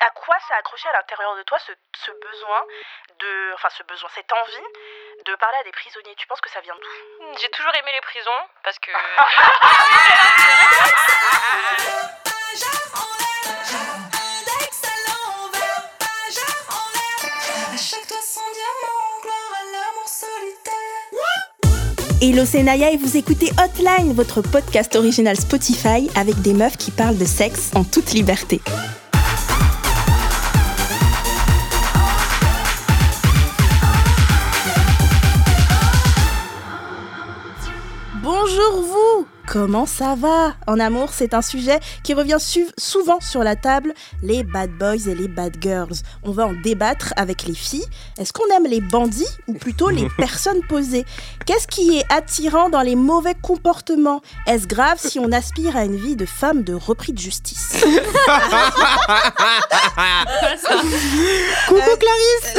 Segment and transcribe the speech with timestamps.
[0.00, 2.64] à quoi ça a accroché à l'intérieur de toi ce, ce besoin
[3.18, 4.66] de, enfin ce besoin, cette envie
[5.26, 6.14] de parler à des prisonniers?
[6.16, 7.36] Tu penses que ça vient d'où?
[7.38, 8.90] J'ai toujours aimé les prisons parce que.
[22.22, 26.90] Hello, c'est Naya et vous écoutez Hotline, votre podcast original Spotify avec des meufs qui
[26.90, 28.60] parlent de sexe en toute liberté.
[39.60, 40.54] Comment ça va?
[40.66, 43.92] En amour, c'est un sujet qui revient su- souvent sur la table,
[44.22, 45.96] les bad boys et les bad girls.
[46.22, 47.84] On va en débattre avec les filles.
[48.18, 51.04] Est-ce qu'on aime les bandits ou plutôt les personnes posées?
[51.44, 54.22] Qu'est-ce qui est attirant dans les mauvais comportements?
[54.46, 57.84] Est-ce grave si on aspire à une vie de femme de repris de justice?
[61.68, 62.54] Coucou Clarisse.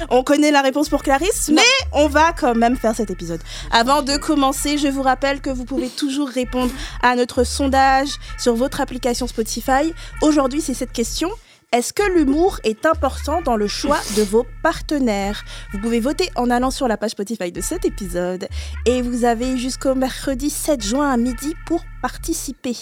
[0.10, 3.40] On connaît la réponse pour Clarisse, mais on va quand même faire cet épisode.
[3.70, 8.54] Avant de commencer, je vous rappelle que vous pouvez toujours répondre à notre sondage sur
[8.54, 9.92] votre application Spotify.
[10.22, 11.30] Aujourd'hui, c'est cette question.
[11.72, 15.44] Est-ce que l'humour est important dans le choix de vos partenaires?
[15.72, 18.48] Vous pouvez voter en allant sur la page Spotify de cet épisode
[18.86, 22.76] et vous avez jusqu'au mercredi 7 juin à midi pour participer.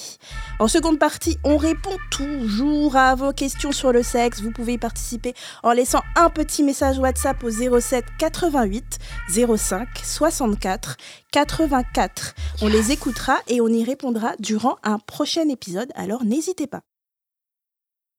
[0.58, 4.40] En seconde partie, on répond toujours à vos questions sur le sexe.
[4.40, 10.96] Vous pouvez y participer en laissant un petit message WhatsApp au 07 88 05 64
[11.30, 12.34] 84.
[12.62, 16.80] On les écoutera et on y répondra durant un prochain épisode, alors n'hésitez pas.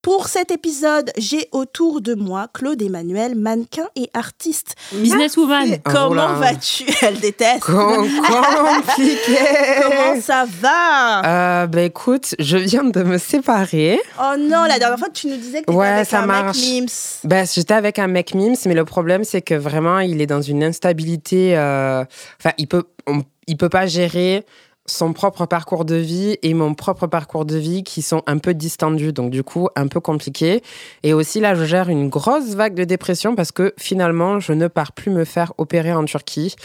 [0.01, 4.75] Pour cet épisode, j'ai autour de moi Claude Emmanuel, mannequin et artiste.
[4.93, 5.77] Businesswoman.
[5.83, 6.33] Comment là.
[6.35, 7.59] vas-tu Elle déteste.
[7.63, 9.37] Com- compliqué.
[9.81, 11.63] Comment ça va?
[11.63, 13.99] Euh, bah écoute, je viens de me séparer.
[14.21, 16.57] Oh non, la dernière fois tu nous disais que tu Ouais, avec ça un marche.
[16.57, 16.87] mec Mims.
[17.25, 20.41] Bah, j'étais avec un mec Mims, mais le problème c'est que vraiment il est dans
[20.41, 21.57] une instabilité.
[21.57, 22.05] euh,
[22.39, 24.45] Enfin, il peut, on- il peut pas gérer
[24.89, 28.53] son propre parcours de vie et mon propre parcours de vie qui sont un peu
[28.53, 30.61] distendus, donc du coup un peu compliqué.
[31.03, 34.67] Et aussi là, je gère une grosse vague de dépression parce que finalement, je ne
[34.67, 36.55] pars plus me faire opérer en Turquie.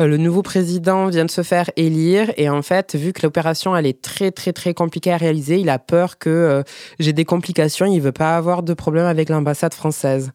[0.00, 3.76] Euh, le nouveau président vient de se faire élire et en fait, vu que l'opération
[3.76, 6.62] elle est très très très compliquée à réaliser, il a peur que euh,
[6.98, 7.86] j'ai des complications.
[7.86, 10.32] Il veut pas avoir de problème avec l'ambassade française.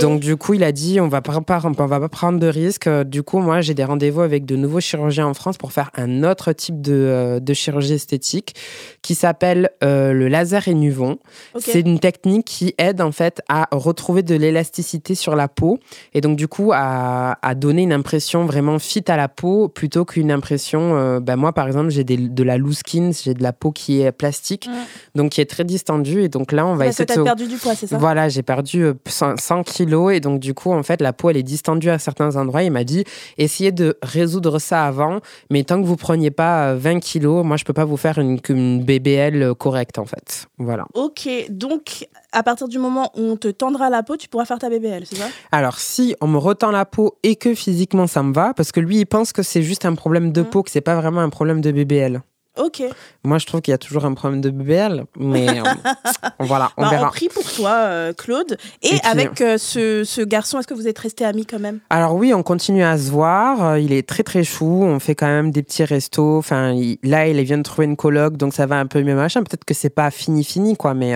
[0.00, 2.86] Donc du coup, il a dit on va pas, on va pas prendre de risques.
[2.86, 5.90] Euh, Du coup, moi, j'ai des rendez-vous avec de nouveaux chirurgiens en France pour faire
[5.96, 8.54] un autre type de, euh, de chirurgie esthétique
[9.02, 11.18] qui s'appelle euh, le laser énuvon.
[11.54, 11.62] Ok.
[11.64, 15.78] C'est une technique qui aide en fait à retrouver de l'élasticité sur la peau
[16.14, 20.04] et donc du coup à, à donner une impression vraiment fit à la peau plutôt
[20.04, 20.96] qu'une impression.
[20.96, 24.00] euh, ben moi, par exemple, j'ai de la loose skin, j'ai de la peau qui
[24.02, 24.68] est plastique,
[25.14, 27.20] donc qui est très distendue et donc là, on va Parce que essayer de t'as
[27.20, 27.96] se perdu du poids, c'est ça?
[27.98, 31.30] Voilà, j'ai perdu euh, 100 100 kilos et donc du coup, en fait, la peau,
[31.30, 32.62] elle est distendue à certains endroits.
[32.62, 33.04] Il m'a dit,
[33.38, 35.20] essayez de résoudre ça avant,
[35.50, 38.18] mais tant que vous preniez pas euh, 20 kilos, moi, je peux pas vous faire
[38.18, 40.46] une, une BBL euh, correcte, en fait.
[40.58, 40.86] Voilà.
[40.94, 44.58] Ok, donc à partir du moment où on te tendra la peau, tu pourras faire
[44.58, 45.26] ta BBL, c'est ça?
[45.52, 48.80] Alors, si on me retend la peau et que physiquement ça me va, parce que
[48.80, 50.50] lui, il pense que c'est juste un problème de Mhm.
[50.50, 52.20] peau, que c'est pas vraiment un problème de BBL.
[52.56, 52.82] Ok.
[53.24, 55.62] Moi, je trouve qu'il y a toujours un problème de BBL, mais euh,
[56.40, 57.08] voilà, on Bah, on verra.
[57.10, 58.56] prie pour toi, euh, Claude.
[58.82, 61.58] Et, Et puis, avec euh, ce, ce garçon, est-ce que vous êtes restés amis quand
[61.58, 61.80] même?
[61.90, 63.78] Alors oui, on continue à se voir.
[63.78, 64.84] Il est très très chou.
[64.84, 66.38] On fait quand même des petits restos.
[66.38, 69.16] Enfin, il- là, il vient de trouver une coloc, donc ça va un peu mieux
[69.16, 69.42] machin.
[69.42, 71.14] Peut-être que c'est pas fini fini quoi, mais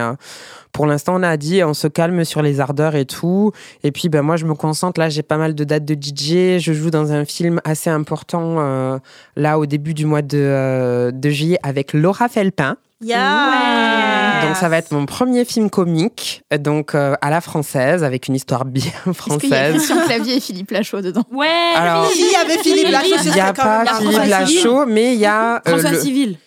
[0.72, 3.52] pour l'instant, on a dit on se calme sur les ardeurs et tout.
[3.84, 4.98] Et puis, ben moi, je me concentre.
[5.00, 6.58] Là, j'ai pas mal de dates de DJ.
[6.58, 8.98] Je joue dans un film assez important euh,
[9.36, 12.76] là au début du mois de, euh, de juillet avec Laura Felpin.
[13.00, 18.26] Yeah Donc ça va être mon premier film comique, donc euh, à la française, avec
[18.28, 19.74] une histoire bien Est-ce qu'il y a française.
[19.76, 21.46] Christian Clavier et Philippe Lachaud dedans Ouais.
[21.76, 24.24] Alors, S'il y avait Philippe Lachaud, Il n'y a pas Philippe.
[24.26, 26.38] Lachaud, mais il y a euh, François le- Civil.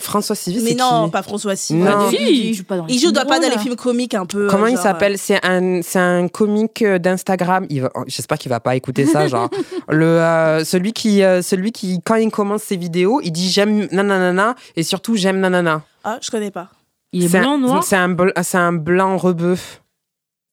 [0.00, 0.62] François Civil.
[0.62, 1.82] Mais c'est non, qui pas François Civil.
[1.84, 2.08] Non.
[2.10, 2.16] Si,
[2.50, 3.62] il joue pas dans les Il joue dans, films pas dans drôles, les là.
[3.62, 4.46] films comiques un peu.
[4.48, 5.18] Comment euh, il genre, s'appelle?
[5.18, 7.66] C'est un, c'est un comique euh, d'Instagram.
[7.68, 9.26] Il va- oh, J'espère qu'il va pas écouter ça.
[9.28, 9.50] genre
[9.88, 13.88] le euh, celui qui euh, celui qui quand il commence ses vidéos, il dit j'aime
[13.90, 15.74] nanana et surtout j'aime nanana.
[15.74, 16.68] euh, Ah, je connais pas.
[17.12, 17.82] Il est C'est un- blanc, noir?
[17.82, 19.82] C'est un bl- c'est un blanc rebœuf.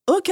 [0.10, 0.32] Ok.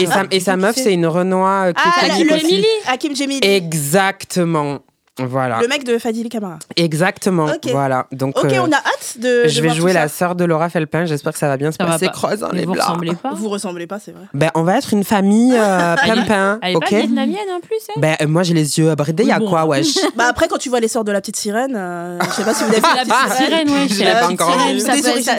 [0.00, 2.36] Et sa et sa meuf c'est une Renoir euh, qui Ah, est la- comique le
[2.36, 2.44] aussi.
[2.54, 3.40] Emily Hakim Jemili.
[3.46, 4.80] Exactement.
[5.20, 5.60] Voilà.
[5.60, 6.58] Le mec de Fadili Camara.
[6.74, 7.44] Exactement.
[7.44, 7.70] Ok.
[7.70, 8.06] Voilà.
[8.10, 9.42] Donc Ok, euh, on a hâte de.
[9.46, 11.04] Je de vais voir jouer tout la sœur de Laura Felpin.
[11.04, 12.06] J'espère que ça va bien se Ça va passer.
[12.06, 12.12] pas.
[12.12, 12.84] Croisant Mais les vous bras.
[12.86, 13.30] ressemblez pas.
[13.32, 14.24] Vous ressemblez pas, c'est vrai.
[14.34, 17.38] Ben, on va être une famille euh, Elle est- pimpin, Elle est ok pas vietnamienne
[17.56, 19.22] en plus, elle Ben, euh, moi, j'ai les yeux bridés.
[19.22, 19.50] Il y a Oui, bon.
[19.50, 22.30] quoi, wesh Bah après, quand tu vois les sorts de la petite sirène, euh, je
[22.32, 23.88] sais pas si vous avez vu la petite sirène, ouais.
[23.88, 24.58] Je l'ai la pas petite encore.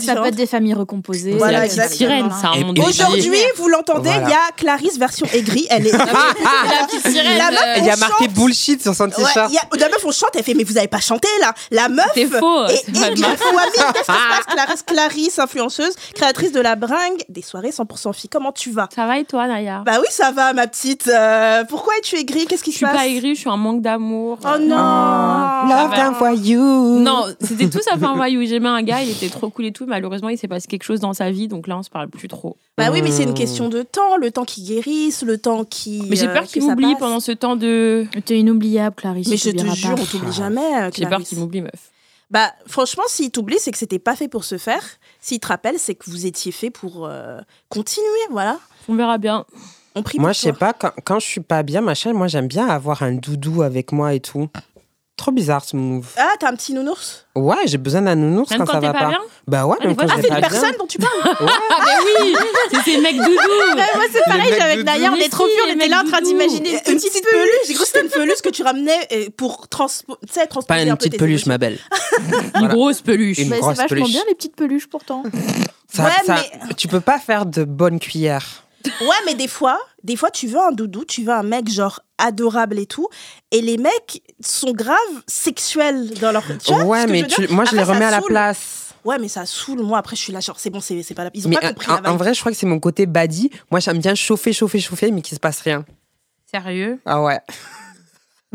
[0.05, 1.33] Ça peut, être des familles recomposées.
[1.33, 4.97] Voilà, la petite sirène, c'est un Et- monde Aujourd'hui, vous l'entendez, il y a Clarisse
[4.97, 5.67] version aigrie.
[5.69, 5.91] Elle est.
[5.97, 7.41] la petite sirène.
[7.41, 9.51] Euh, Il y a marqué bullshit sur son t-shirt.
[9.79, 11.53] La meuf, on chante, elle fait, mais vous avez pas chanté là.
[11.71, 12.05] La meuf.
[12.13, 13.21] C'est faux, Et, ma Qu'est-ce qui
[13.99, 14.45] se passe?
[14.47, 18.29] Clarisse, Clarisse, influenceuse, créatrice de la bringue, des soirées 100% filles.
[18.29, 18.87] Comment tu vas?
[18.95, 19.83] Ça va et toi, Naya?
[19.85, 21.07] Bah oui, ça va, ma petite.
[21.07, 22.45] Euh, pourquoi es-tu aigrie?
[22.45, 22.95] Qu'est-ce qui Je se suis passe?
[22.95, 24.39] pas aigrie, je suis un manque d'amour.
[24.43, 25.95] Oh non Love va.
[25.95, 26.99] d'un voyou.
[26.99, 28.45] Non, c'était tout ça fait un voyou.
[28.45, 29.85] J'aimais un gars, il était trop cool et tout.
[29.85, 32.27] Malheureusement, il s'est passé quelque chose dans sa vie, donc là, on se parle plus
[32.27, 32.57] trop.
[32.77, 33.33] Bah oui, mais c'est une Hmm.
[33.35, 36.03] question de temps, le temps qui guérisse, le temps qui.
[36.09, 38.05] Mais j'ai euh, peur que qu'il m'oublie pendant ce temps de.
[38.25, 39.27] T'es inoubliable, Clarisse.
[39.29, 40.01] Mais je te jure, pas.
[40.01, 40.83] on t'oublie jamais.
[40.83, 41.91] euh, J'ai peur qu'il m'oublie, meuf.
[42.31, 44.81] Bah franchement, s'il t'oublie, c'est que c'était pas fait pour se faire.
[45.21, 48.57] S'il te rappelle, c'est que vous étiez fait pour euh, continuer, voilà.
[48.89, 49.45] On verra bien.
[49.93, 52.27] On prie Moi, pour je sais pas, quand, quand je suis pas bien, machin, moi,
[52.27, 54.49] j'aime bien avoir un doudou avec moi et tout.
[55.17, 56.07] Trop bizarre ce move.
[56.17, 57.25] Ah, t'as un petit nounours?
[57.35, 59.07] Ouais, j'ai besoin d'un nounours Même quand, quand ça va pas pas.
[59.07, 59.19] bien?
[59.47, 60.41] Bah ouais, Ah, même des quand Ah, c'est une bien.
[60.49, 61.11] personne dont tu parles?
[61.23, 62.35] Ah, mais oui
[62.73, 63.29] C'est ces mecs doudous
[63.75, 65.87] moi, c'est pareil, mecs avec de Naya, on Mais est trop vieux, on les était
[65.87, 68.61] là en train d'imaginer Une petite peluche, j'ai cru que c'était une peluche que tu
[68.63, 69.07] ramenais
[69.37, 71.79] pour transpo- tu sais, transposer Pas un une petite peluche, ma belle.
[72.59, 73.37] Une grosse peluche.
[73.37, 75.23] Une Bah, c'est vachement bien les petites peluches pourtant.
[75.93, 76.43] Ça- Ouais, ça-
[76.75, 78.64] Tu peux pas faire de bonnes cuillères.
[79.01, 81.99] Ouais, mais des fois, des fois, tu veux un doudou, tu veux un mec genre
[82.17, 83.07] adorable et tout,
[83.51, 84.97] et les mecs sont grave
[85.27, 86.43] sexuels dans leur.
[86.63, 87.47] Tu vois ouais, ce que mais je veux dire?
[87.47, 88.27] tu- moi, je Après, les remets à la saoule.
[88.29, 88.81] place.
[89.03, 89.81] Ouais, mais ça saoule.
[89.81, 91.29] Moi, après, je suis là, genre, c'est bon, c'est c'est pas la.
[91.33, 91.71] Ils ont Mais pas
[92.01, 93.51] la en, vrai, je crois que c'est mon côté badi.
[93.69, 95.85] Moi, j'aime bien chauffer, chauffer, chauffer, mais qu'il se passe rien.
[96.49, 96.99] Sérieux?
[97.05, 97.39] Ah ouais.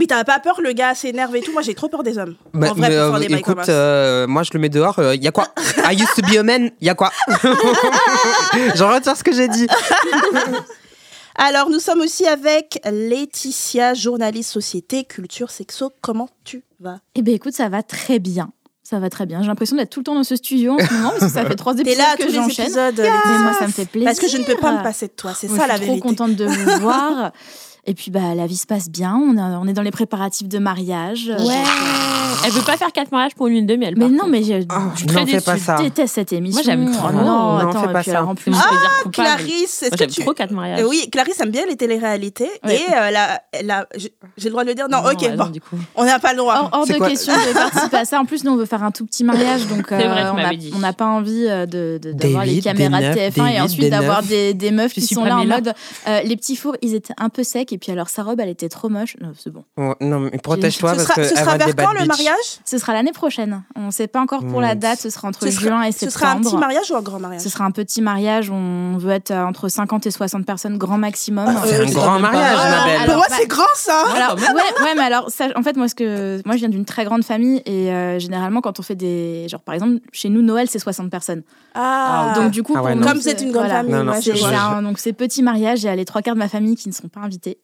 [0.00, 2.34] Mais t'as pas peur, le gars s'énerve et tout Moi, j'ai trop peur des hommes.
[2.54, 4.70] Bah, en vrai, mais, pour euh, faire des bails écoute, euh, moi, je le mets
[4.70, 4.98] dehors.
[5.12, 5.48] Il y a quoi?
[5.84, 6.70] I used to be a man.
[6.80, 7.12] Il y a quoi?
[7.28, 9.66] Je retire ce que j'ai dit.
[11.34, 15.92] Alors, nous sommes aussi avec Laetitia, journaliste société, culture, sexo.
[16.00, 17.00] Comment tu vas?
[17.14, 18.50] Eh ben écoute, ça va très bien.
[18.82, 19.42] Ça va très bien.
[19.42, 21.44] J'ai l'impression d'être tout le temps dans ce studio en ce moment parce que ça
[21.44, 22.64] fait trois épisodes là que j'enchaîne.
[22.64, 22.94] épisodes.
[22.96, 23.38] Mais Laetitia.
[23.38, 24.06] moi, ça me fait plaisir.
[24.08, 25.86] Parce que je ne peux pas me passer de toi, c'est ça je la suis
[25.86, 26.00] trop vérité.
[26.00, 27.32] contente de vous voir.
[27.86, 29.16] Et puis, bah, la vie se passe bien.
[29.16, 31.32] On, a- on est dans les préparatifs de mariage.
[31.38, 31.62] Ouais
[32.44, 33.94] Elle veut pas faire quatre mariages pour une lune de miel.
[33.96, 35.40] Mais non, mais je, Ah, je non, déçue.
[35.42, 35.76] pas ça.
[35.78, 36.62] Je déteste cette émission.
[36.62, 37.08] Moi, j'aime trop.
[37.10, 38.10] Oh non, Non, attends, fais pas ça.
[38.18, 39.10] alors, en plus, Je dire coupable.
[39.12, 40.20] Clarisse, est-ce que tu.
[40.22, 40.80] trop quatre mariages.
[40.80, 42.50] Euh, oui, Clarisse aime bien les téléréalités.
[42.64, 42.76] Ouais.
[42.76, 44.10] Et euh, la, la- j'ai
[44.44, 45.76] le droit de le dire Non, ok, bon, non, du coup.
[45.96, 46.54] on n'a pas le droit.
[46.72, 48.20] Hors, hors de quoi question de participer à ça.
[48.20, 50.24] En plus, nous, on veut faire un tout petit mariage, donc C'est vrai,
[50.58, 53.60] tu on n'a pas envie euh, de d'avoir les caméras de neuf, TF1 des et
[53.60, 55.72] ensuite des d'avoir des, des meufs qui sont là en mode
[56.08, 58.48] euh, les petits fours, ils étaient un peu secs et puis alors sa robe, elle
[58.48, 59.16] était trop moche.
[59.20, 59.64] Non, c'est bon.
[59.76, 62.36] Ouais, Non, mais protège-toi ce parce sera, que ce elle sera vers quand le mariage?
[62.64, 63.62] Ce sera l'année prochaine.
[63.76, 64.74] On ne sait pas encore pour la Ouais.
[64.76, 65.00] date.
[65.00, 66.18] Ce sera entre ce sera, juin et ce septembre.
[66.20, 67.42] sera un petit mariage ou un grand mariage?
[67.42, 68.50] Ce sera un petit mariage.
[68.50, 71.46] On veut être euh, entre 50 et 60 personnes grand maximum.
[71.64, 73.06] C'est Euh, un c'est grand mariage, ma belle.
[73.06, 75.94] Pour moi, c'est grand ça Alors, ouais, ouais, mais alors, ça, en fait, moi, ce
[75.94, 79.46] que, moi, je viens d'une très grande famille et euh, généralement, quand on fait des.
[79.48, 81.42] Genre, par exemple, chez nous, Noël, c'est 60 personnes.
[81.74, 83.80] Ah, Donc, du coup, Ah ouais, comme c'est une grande voilà.
[83.80, 86.22] famille, Non, non, ouais, C'est un- donc c'est petit mariage, il y a les trois
[86.22, 87.58] quarts de ma famille qui ne sont pas invités.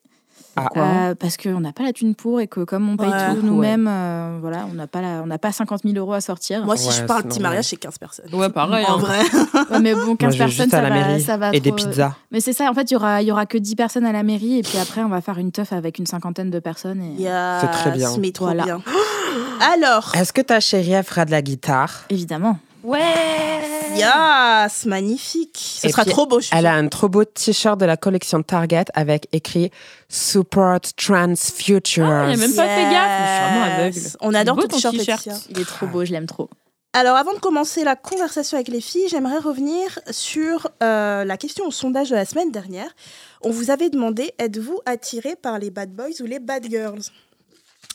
[0.57, 3.35] Ah, Euh, parce qu'on n'a pas la thune pour et que comme on paye Ouais.
[3.35, 6.21] tout nous-mêmes, euh, voilà, on n'a pas, la- on n'a pas 50 000 euros à
[6.21, 6.65] sortir.
[6.65, 8.25] Moi, si Ouais, je parle petit mariage, c'est 15 personnes.
[8.33, 8.85] Ouais, pareil.
[8.87, 8.97] En hein.
[8.97, 9.19] vrai.
[9.71, 11.37] Ouais, mais bon, Moi, 15 je vais personnes, juste à ça la va, mairie ça
[11.37, 12.13] va et des trop- pizzas.
[12.31, 14.11] Mais c'est ça, en fait, il y aura, il y aura que 10 personnes à
[14.11, 17.01] la mairie et puis après, on va faire une teuf avec une cinquantaine de personnes.
[17.01, 17.21] Et...
[17.21, 17.31] Yes,
[17.61, 18.09] C'est très bien.
[18.19, 18.63] Mais trop Voilà.
[18.63, 18.81] bien.
[19.73, 22.03] Alors, Est-ce que ta chérie, elle fera de la guitare?
[22.09, 22.57] Évidemment.
[22.87, 23.57] Ouais
[23.97, 25.57] yes, magnifique.
[25.57, 27.97] Ce Et sera puis, trop beau, je Elle a un trop beau t-shirt de la
[27.97, 29.71] collection Target avec écrit
[30.09, 32.05] Support Trans Futures.
[32.05, 33.21] Ah, il a même pas fait gaffe.
[33.21, 33.97] Je suis vraiment aveugle.
[33.97, 34.17] Yes.
[34.21, 35.27] On adore Beau ton t-shirt.
[35.49, 36.49] Il est trop beau, je l'aime trop.
[36.93, 41.67] Alors, avant de commencer la conversation avec les filles, j'aimerais revenir sur euh, la question
[41.67, 42.89] au sondage de la semaine dernière.
[43.41, 47.01] On vous avait demandé êtes-vous attiré par les bad boys ou les bad girls?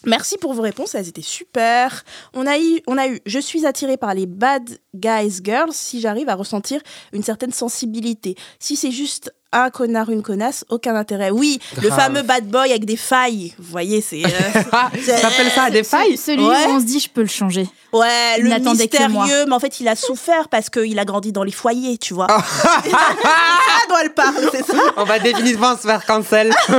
[0.04, 2.04] Merci pour vos réponses, elles étaient super.
[2.35, 6.00] On a eu, on a eu je suis attiré par les bad guys girls si
[6.00, 6.80] j'arrive à ressentir
[7.12, 8.35] une certaine sensibilité.
[8.59, 11.30] Si c'est juste un connard, une connasse, aucun intérêt.
[11.30, 12.00] Oui, le Grave.
[12.00, 13.54] fameux bad boy avec des failles.
[13.59, 14.25] Vous voyez, c'est.
[14.25, 14.28] euh,
[15.21, 16.66] T'appelles ça des failles Celui Ouais.
[16.66, 17.68] où on se dit, je peux le changer.
[17.92, 21.42] Ouais, Il le mystérieux, mais en fait, il a souffert parce qu'il a grandi dans
[21.44, 22.26] les foyers, tu vois.
[22.85, 24.78] c'est ça dont elle parle, c'est ça.
[24.97, 26.52] On va définitivement se faire cancel.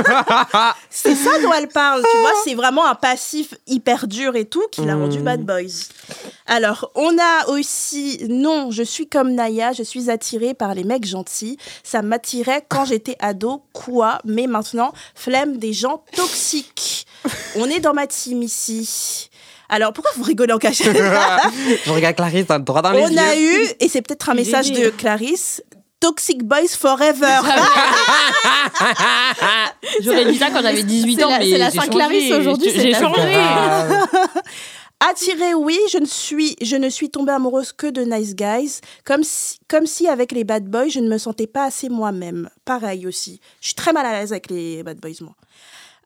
[0.90, 2.30] C'est ça dont elle parle, tu vois.
[2.44, 5.22] C'est vraiment un passif hyper dur et tout qui l'a rendu Mm.
[5.24, 5.88] bad boys.
[6.46, 11.04] Alors, on a aussi, non, je suis comme Naya, je suis attirée par les mecs
[11.04, 11.58] gentils.
[11.82, 17.06] Ça m'attirait quand j'étais ado, quoi, mais maintenant, flemme des gens toxiques.
[17.56, 19.30] On est dans ma team ici.
[19.68, 20.96] Alors, pourquoi vous rigolez en cachette
[21.86, 23.18] Je regarde Clarisse dans- droit dans les On yeux.
[23.18, 25.62] a eu, et c'est peut-être un message de Clarisse,
[26.00, 27.38] Toxic Boys Forever.
[30.02, 32.70] J'aurais dit ça quand j'avais 18 C'est ans, la- mais c'est la j'ai Saint-Clarisse aujourd'hui,
[32.74, 33.38] J'ai- changé.
[35.00, 39.22] Attirée, oui, je ne suis, je ne suis tombée amoureuse que de nice guys, comme
[39.22, 42.48] si, comme si avec les bad boys, je ne me sentais pas assez moi-même.
[42.64, 43.40] Pareil aussi.
[43.60, 45.34] Je suis très mal à l'aise avec les bad boys, moi.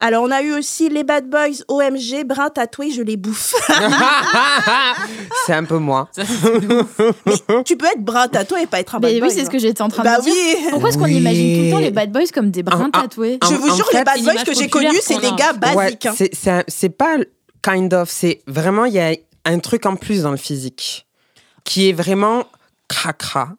[0.00, 3.52] Alors, on a eu aussi les bad boys OMG, brun tatoué, je les bouffe.
[5.46, 6.08] c'est un peu moi.
[7.64, 9.28] tu peux être brun tatoué et pas être un bad Mais boy.
[9.28, 10.32] oui, c'est ce que j'étais en train Bah de dire.
[10.34, 10.66] oui.
[10.70, 11.16] Pourquoi est-ce qu'on Oui.
[11.18, 13.38] imagine tout le temps les bad boys comme des brins Ah, ah, tatoués?
[13.42, 16.06] Je vous jure, fait, les bad boys que j'ai connus, c'est des gars basiques.
[16.18, 16.62] Ouais, hein.
[16.68, 17.16] c'est pas
[17.68, 21.06] kind of, c'est vraiment, il y a un truc en plus dans le physique
[21.64, 22.44] qui est vraiment
[22.88, 23.50] cracra.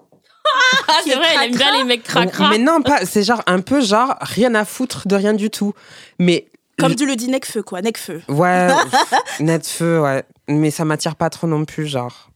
[0.87, 2.49] Ah, c'est vrai, elle aime bien les mecs cracra.
[2.49, 5.73] Mais non, pas, c'est genre un peu genre rien à foutre de rien du tout.
[6.17, 6.47] Mais
[6.77, 7.81] Comme tu le dis, Necfeu, quoi.
[7.81, 8.21] Necfeu.
[8.29, 8.67] ouais,
[9.39, 10.23] net feu, ouais.
[10.47, 12.31] Mais ça m'attire pas trop non plus, genre.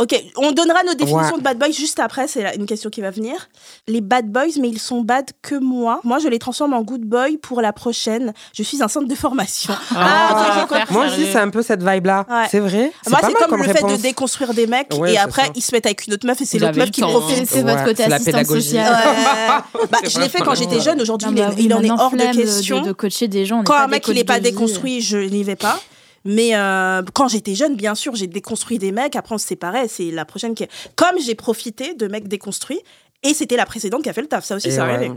[0.00, 1.38] Ok, on donnera nos définitions Ouais.
[1.38, 3.50] de bad boys juste après, c'est une question qui va venir.
[3.86, 6.00] Les bad boys, mais ils sont bad que moi.
[6.04, 8.32] Moi, je les transforme en good boy pour la prochaine.
[8.54, 9.74] Je suis un centre de formation.
[10.02, 12.24] Ah, clair, Moi aussi, c'est un peu cette vibe-là.
[12.28, 12.46] Ouais.
[12.50, 12.92] C'est vrai.
[13.08, 15.52] Moi, c'est mal comme, le fait de déconstruire des mecs Ouais, et après, ça.
[15.54, 17.46] ils se mettent avec une autre meuf et c'est l'autre meuf qui profite.
[17.46, 18.62] C'est votre côté c'est la assistante pédagogie.
[18.62, 18.92] sociale.
[18.92, 19.86] Ouais.
[19.90, 21.00] bah, je l'ai fait quand j'étais jeune.
[21.02, 21.28] Aujourd'hui,
[21.58, 22.80] il, en est hors de flemme question.
[22.80, 23.62] De, coacher des gens.
[23.64, 25.78] Quand un mec il n'est pas déconstruit, je n'y vais pas.
[26.24, 29.16] Mais euh, quand j'étais jeune, bien sûr, j'ai déconstruit des mecs.
[29.16, 29.88] Après, on se séparait.
[29.88, 30.66] C'est la prochaine qui.
[30.96, 32.80] Comme j'ai profité de mecs déconstruits,
[33.22, 34.44] et c'était la précédente qui a fait le taf.
[34.44, 34.92] Ça aussi, Et ça ouais.
[34.92, 35.12] arrivé.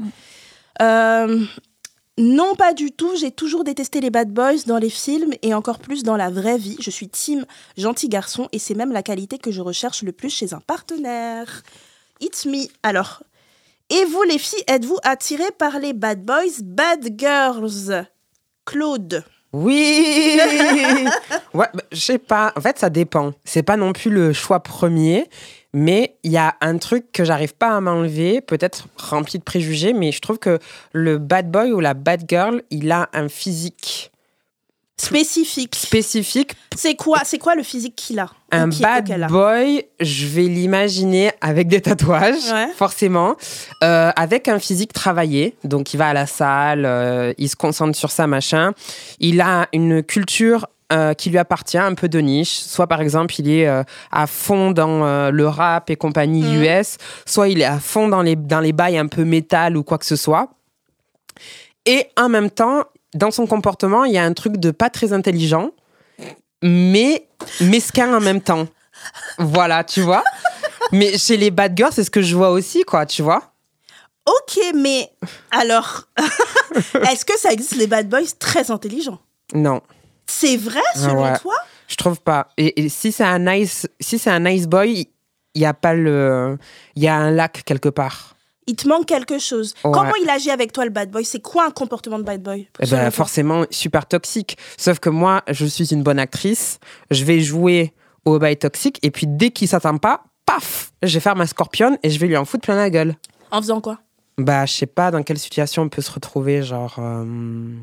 [0.81, 1.43] Euh,
[2.17, 3.15] non, pas du tout.
[3.15, 6.57] J'ai toujours détesté les bad boys dans les films et encore plus dans la vraie
[6.57, 6.77] vie.
[6.79, 7.45] Je suis team
[7.77, 11.63] gentil garçon et c'est même la qualité que je recherche le plus chez un partenaire.
[12.21, 12.67] It's me.
[12.83, 13.23] Alors,
[13.89, 18.05] et vous les filles, êtes-vous attirées par les bad boys, bad girls?
[18.65, 19.23] Claude.
[19.53, 20.39] Oui
[21.53, 22.51] Ouais, bah, je sais pas.
[22.55, 23.33] En fait, ça dépend.
[23.45, 25.29] C'est pas non plus le choix premier,
[25.73, 29.93] mais il y a un truc que j'arrive pas à m'enlever, peut-être rempli de préjugés,
[29.93, 30.59] mais je trouve que
[30.91, 34.11] le bad boy ou la bad girl, il a un physique
[34.97, 35.75] Spécifique.
[35.75, 36.55] spécifique.
[36.75, 41.31] C'est quoi, c'est quoi le physique qu'il a Un qui- bad boy, je vais l'imaginer
[41.41, 42.67] avec des tatouages, Ouais.
[42.75, 43.35] forcément,
[43.83, 45.55] euh, avec un physique travaillé.
[45.63, 48.73] Donc, il va à la salle, euh, il se concentre sur ça, machin.
[49.19, 52.59] Il a une culture euh, qui lui appartient, un peu de niche.
[52.59, 53.81] Soit, par exemple, il est euh,
[54.11, 56.61] à fond dans euh, le rap et compagnie Mhm.
[56.63, 59.81] US, soit il est à fond dans les, dans les bails un peu métal ou
[59.83, 60.49] quoi que ce soit.
[61.87, 65.13] Et en même temps, dans son comportement, il y a un truc de pas très
[65.13, 65.71] intelligent,
[66.61, 67.27] mais
[67.61, 68.67] mesquin en même temps.
[69.37, 70.23] Voilà, tu vois.
[70.91, 73.53] Mais chez les bad girls, c'est ce que je vois aussi, quoi, tu vois.
[74.25, 75.09] Ok, mais
[75.51, 76.03] alors,
[77.11, 79.19] est-ce que ça existe les bad boys très intelligents?
[79.53, 79.81] Non,
[80.25, 81.37] C'est vrai selon Ouais.
[81.37, 81.55] toi?
[81.87, 82.47] Je trouve pas.
[82.57, 85.07] Et, et si c'est un nice, si c'est un nice boy,
[85.55, 86.57] il y a pas le,
[86.95, 88.32] il y a un lac quelque part.
[88.67, 89.73] Il te manque quelque chose.
[89.83, 89.91] Ouais.
[89.91, 91.25] Comment il agit avec toi, le bad boy?
[91.25, 92.67] C'est quoi un comportement de bad boy?
[92.79, 94.57] Eh ben, forcément super toxique.
[94.77, 96.79] Sauf que moi, je suis une bonne actrice.
[97.11, 97.93] Je vais jouer
[98.25, 101.97] au bail toxique et puis dès qu'il s'attend pas, paf, je vais faire ma scorpionne
[102.03, 103.15] et je vais lui en foutre plein la gueule.
[103.51, 103.99] En faisant quoi?
[104.37, 106.95] Bah, je sais pas dans quelle situation on peut se retrouver, genre.
[106.99, 107.75] euh,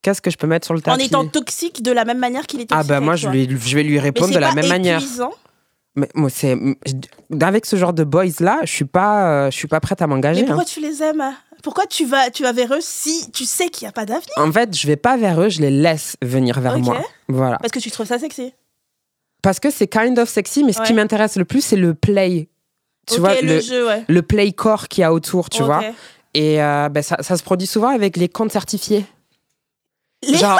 [0.00, 1.04] Qu'est-ce que je peux mettre sur le En tapis?
[1.06, 3.32] étant toxique de la même manière qu'il est toxique Ah bah moi je, toi.
[3.32, 5.02] lui- je vais lui répondre de la pas même manière.
[5.98, 6.56] Mais moi c'est
[7.40, 10.06] avec ce genre de boys là, je suis pas euh, je suis pas prête à
[10.06, 10.42] m'engager.
[10.42, 10.66] Mais pourquoi hein.
[10.72, 13.88] tu les aimes Pourquoi tu vas, tu vas vers eux si tu sais qu'il n'y
[13.88, 14.32] a pas d'avenir?
[14.36, 17.00] En fait, je vais pas vers eux, je les laisse venir vers moi.
[17.28, 17.58] Voilà.
[17.58, 18.54] Parce que tu trouves ça sexy?
[19.42, 22.48] Parce que c'est kind of sexy, mais ce qui m'intéresse le plus c'est le play.
[23.06, 24.04] Tu vois le, le, jeu, ouais.
[24.06, 25.82] le play corps qu'il y a autour, tu vois.
[26.34, 29.04] Et euh, ben, ça, ça se produit souvent avec les comptes certifiés.
[30.22, 30.58] Les- Genre,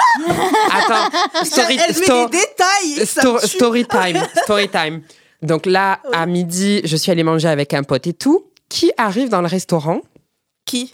[0.71, 3.05] attends, story, Elle met sto- des détails.
[3.05, 5.01] Sto- story time, story time.
[5.41, 8.45] Donc là, à midi, je suis allée manger avec un pote et tout.
[8.69, 10.01] Qui arrive dans le restaurant
[10.65, 10.93] Qui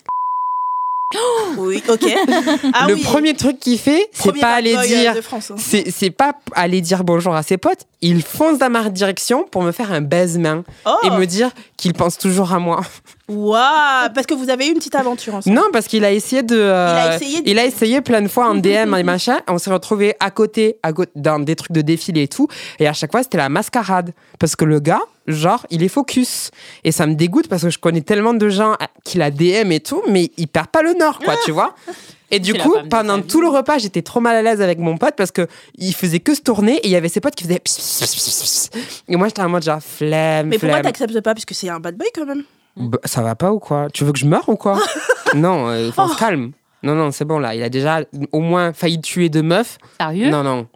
[1.58, 2.06] Oui, ok.
[2.74, 3.02] Ah Le oui.
[3.04, 5.38] premier truc qu'il fait, c'est pas aller dire, hein.
[5.58, 7.86] c'est pas aller dire bonjour à ses potes.
[8.02, 11.94] Il fonce dans ma direction pour me faire un baise-main Oh, et me dire qu'il
[11.94, 12.82] pense toujours à moi.
[13.27, 15.55] waouh Parce que vous avez eu une petite aventure ensemble.
[15.55, 16.55] Non, parce qu'il a essayé de.
[16.58, 19.39] euh, Il a essayé de- il a essayé plein de fois en DM et machin.
[19.48, 22.48] On s'est retrouvés à côté, à côté, dans des trucs de défilé et tout.
[22.79, 24.13] Et à chaque fois, c'était la mascarade.
[24.39, 26.51] Parce que le gars, genre, il est focus.
[26.84, 29.79] Et ça me dégoûte parce que je connais tellement de gens qui la DM et
[29.79, 31.75] tout, mais il perd pas le nord, quoi, tu vois.
[32.32, 35.15] Et du coup, pendant tout le repas, j'étais trop mal à l'aise avec mon pote
[35.15, 37.60] parce que il faisait que se tourner et il y avait ses potes qui faisaient.
[37.60, 38.70] pss, pss, pss.
[39.08, 41.96] Et moi, j'étais en mode genre flemme, Mais pourquoi t'acceptes pas Puisque c'est un bad
[41.98, 42.44] boy quand même.
[42.77, 43.88] Bah, ça va pas ou quoi?
[43.94, 44.79] Tu veux que je meure ou quoi?
[45.36, 46.08] Non, euh, faut Oh.
[46.13, 46.51] se calme.
[46.84, 47.55] Non, non, c'est bon là.
[47.55, 48.01] Il a déjà
[48.32, 49.77] au moins failli tuer deux meufs.
[50.00, 50.29] Sérieux?
[50.29, 50.67] Non, non.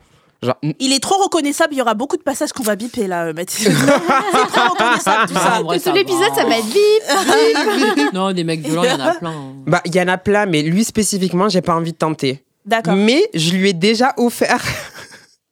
[0.42, 3.26] Genre, Il est trop reconnaissable, il y aura beaucoup de passages qu'on va biper là,
[3.26, 3.74] euh, Mathilde.
[4.32, 5.90] c'est trop reconnaissable tout ça.
[5.92, 8.10] Tout l'épisode, ça va être vif.
[8.14, 9.30] Non, des mecs violents, il y en a plein.
[9.32, 9.54] hein.
[9.68, 12.44] bah, il y en a plein, mais lui spécifiquement, j'ai pas envie de tenter.
[12.66, 12.94] D'accord.
[12.96, 14.62] Mais je lui ai déjà offert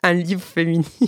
[0.04, 0.84] un livre féminin.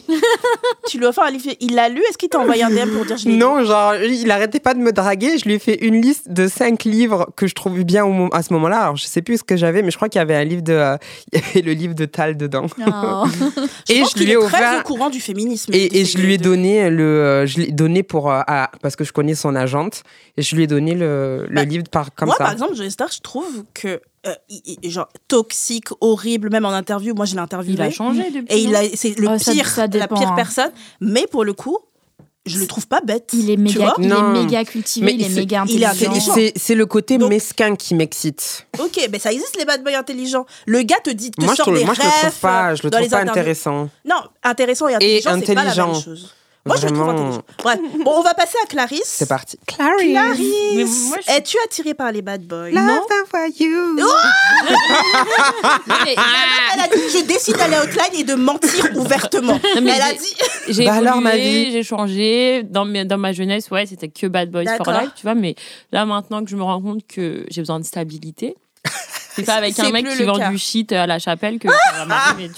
[0.88, 1.46] Tu lui as offert un livre.
[1.60, 2.02] Il l'a lu?
[2.10, 4.80] Est-ce qu'il t'a envoyé un DM pour dire je Non, genre, il arrêtait pas de
[4.80, 5.38] me draguer.
[5.38, 8.42] Je lui ai fait une liste de cinq livres que je trouvais bien au à
[8.42, 8.80] ce moment-là.
[8.82, 10.64] Alors, je sais plus ce que j'avais, mais je crois qu'il y avait un livre
[10.64, 10.98] de, euh,
[11.34, 12.66] il y avait le livre de Tal dedans.
[12.78, 14.80] Je et pense je lui ai est très offert.
[14.80, 15.72] au courant du féminisme.
[15.74, 18.96] Et, et je lui ai donné le, euh, je l'ai donné pour, euh, à- parce
[18.96, 20.04] que je connais son agente,
[20.38, 22.46] et je lui ai donné le, le Bah, livre par, comme Moi, ça.
[22.46, 24.34] par exemple, Joey Star, je trouve que euh,
[24.84, 27.14] genre toxique, horrible, même en interview.
[27.16, 27.76] Moi, je l'ai interviewé.
[27.76, 28.46] Il a changé depuis.
[28.50, 30.36] Et il a, c'est le Oh, pire, ça la dépend, pire hein.
[30.36, 30.72] personne.
[31.00, 31.78] Mais pour le coup,
[32.46, 33.30] je le trouve pas bête.
[33.34, 36.34] Il est méga, il est méga cultivé, Mais il est c'est- méga il est intelligent.
[36.56, 38.66] C'est, le côté Donc- mesquin qui m'excite.
[38.80, 40.46] Ok, mais ça existe les bad boys intelligents.
[40.66, 42.76] Le gars te dit, te Moi, je, sort trouve, des moi, je le trouve pas,
[42.76, 43.90] je le dans trouve les pas intéressant.
[44.06, 46.34] Non, intéressant et intelligent, c'est pas la même chose.
[46.70, 47.42] Moi, je le trouve intelligent.
[47.64, 49.02] Bref, bon, on va passer à Clarisse.
[49.06, 49.58] C'est parti.
[49.68, 50.12] Clarisse.
[50.12, 52.70] Clarisse, Mais moi, je- es-tu attirée par les bad boys?
[52.70, 53.96] Love for you.
[56.06, 56.16] Mais-
[56.74, 59.60] Elle a dit je décide d'aller à Outline et de mentir ouvertement.
[59.76, 60.36] Non, mais Elle a j'ai- dit
[60.70, 61.72] J'ai Bah alors, évolué, ma vie.
[61.72, 62.64] j'ai changé.
[62.64, 64.92] Dans, mes- dans ma jeunesse, ouais, c'était que Bad Boys for.
[64.92, 65.36] Life, tu vois.
[65.36, 65.56] Mais
[65.92, 68.56] là, maintenant que je me rends compte que j'ai besoin de stabilité,
[69.36, 70.50] c'est pas avec un mec qui vend cas.
[70.50, 72.52] du shit à la chapelle que ça va m'arriver.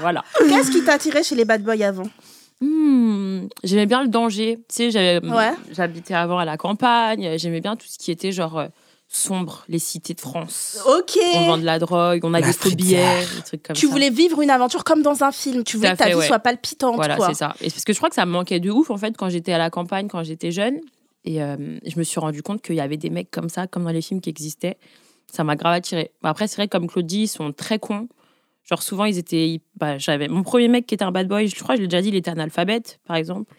[0.00, 0.24] Voilà.
[0.48, 2.04] qu'est-ce qui t'a attiré chez les bad boys avant?
[2.60, 4.56] Hmm, j'aimais bien le danger.
[4.68, 5.52] Tu sais, j'avais- Ouais.
[5.72, 7.36] j'habitais avant à la campagne.
[7.38, 8.68] J'aimais bien tout ce qui était genre euh,
[9.08, 10.78] sombre, les cités de France.
[10.86, 11.18] Ok.
[11.34, 13.20] On vend de la drogue, on a La des faux street billets, art.
[13.36, 13.92] des trucs comme Tu ça.
[13.92, 15.64] voulais vivre une aventure comme dans un film.
[15.64, 16.26] Tu voulais que ta fait, vie ouais.
[16.26, 16.96] soit palpitante.
[16.96, 17.28] Voilà, quoi.
[17.28, 17.54] c'est ça.
[17.60, 19.52] Et parce que je crois que ça me manquait de ouf en fait quand j'étais
[19.52, 20.80] à la campagne, quand j'étais jeune.
[21.24, 23.82] Et euh, je me suis rendu compte qu'il y avait des mecs comme ça, comme
[23.84, 24.76] dans les films qui existaient.
[25.30, 26.12] Ça m'a grave attiré.
[26.22, 28.08] Après, c'est vrai, comme Claudie, ils sont très cons.
[28.68, 29.60] Genre, souvent, ils étaient.
[29.76, 32.02] bah, j'avais Mon premier mec qui était un bad boy, je crois, je l'ai déjà
[32.02, 33.54] dit, il était analphabète, par exemple.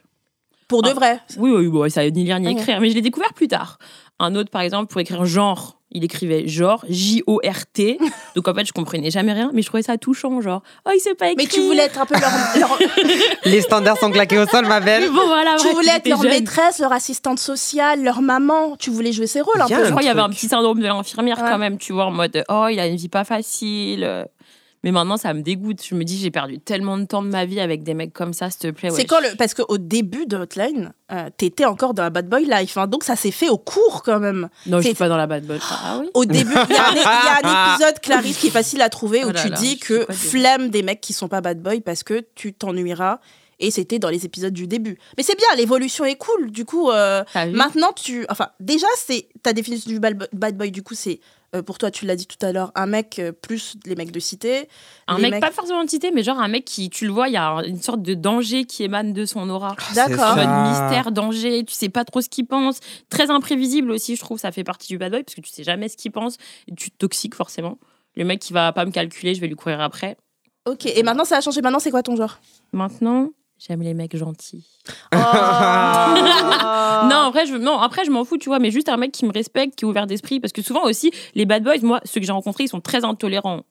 [0.67, 0.93] Pour de Ah.
[0.93, 1.19] vrai.
[1.37, 3.77] Oui, oui, bon, il savait ni lire ni écrire, mais je l'ai découvert plus tard.
[4.19, 7.99] Un autre, par exemple, pour écrire genre, il écrivait genre, J-O-R-T.
[8.35, 10.99] Donc en fait, je comprenais jamais rien, mais je trouvais ça touchant, genre, oh, il
[10.99, 11.45] sait pas écrire.
[11.47, 12.77] Mais tu voulais être un peu leur, leur-
[13.45, 15.09] Les standards sont claqués au sol, ma Mais belle.
[15.09, 16.31] bon, voilà, tu voulais être leur jeune.
[16.31, 18.75] maîtresse, leur assistante sociale, leur maman.
[18.75, 19.75] Tu voulais jouer ces rôles un peu.
[19.85, 21.49] Je crois qu'il y avait un petit syndrome de l'infirmière Ouais.
[21.49, 24.25] quand même, tu vois, en mode oh, il a une vie pas facile.
[24.83, 25.81] Mais maintenant, ça me dégoûte.
[25.83, 28.31] Je me dis, j'ai perdu tellement de temps de ma vie avec des mecs comme
[28.33, 28.89] ça, s'il te plaît.
[28.91, 32.45] C'est quand le parce qu'au début de Hotline, euh, t'étais encore dans la bad boy
[32.45, 34.49] life, hein, donc ça s'est fait au cours quand même.
[34.67, 35.57] Non, je c'est- suis pas dans la bad boy.
[35.71, 38.47] Ah oui Au début, il y, a un- il y a un épisode Clarisse qui
[38.47, 41.13] est facile à trouver où Oh là tu là, dis que flemme des mecs qui
[41.13, 43.19] sont pas bad boy parce que tu t'ennuieras.
[43.59, 44.99] Et c'était dans les épisodes du début.
[45.17, 46.51] Mais c'est bien, l'évolution est cool.
[46.51, 50.69] Du coup, euh, maintenant tu, enfin déjà c'est ta définition du bad bad boy.
[50.69, 51.19] Du coup, c'est
[51.55, 54.11] euh, pour toi, tu l'as dit tout à l'heure, un mec euh, plus les mecs
[54.11, 54.67] de cité.
[55.07, 57.27] Un mec, mecs- pas forcément de cité, mais genre un mec qui, tu le vois,
[57.29, 59.75] il y a un- une sorte de danger qui émane de son aura.
[59.95, 60.35] D'accord.
[60.35, 60.63] Mode ça.
[60.87, 62.79] mystère, danger, tu sais pas trop ce qu'il pense.
[63.09, 65.63] Très imprévisible aussi, je trouve, ça fait partie du bad boy, parce que tu sais
[65.63, 66.37] jamais ce qu'il pense.
[66.67, 67.77] Et tu te toxiques forcément.
[68.15, 70.17] Le mec qui va pas me calculer, je vais lui courir après.
[70.67, 70.85] Ok.
[70.85, 71.61] Et maintenant, ça a changé.
[71.61, 72.39] Maintenant, c'est quoi ton genre?
[72.73, 74.65] Maintenant, j'aime les mecs gentils.
[75.13, 75.17] Oh.
[77.09, 79.25] Non, après, je, non, après, je m'en fous, tu vois, mais juste un mec qui
[79.25, 80.39] me respecte, qui est ouvert d'esprit.
[80.39, 83.05] Parce que souvent aussi, les bad boys, moi, ceux que j'ai rencontrés, ils sont très
[83.05, 83.63] intolérants.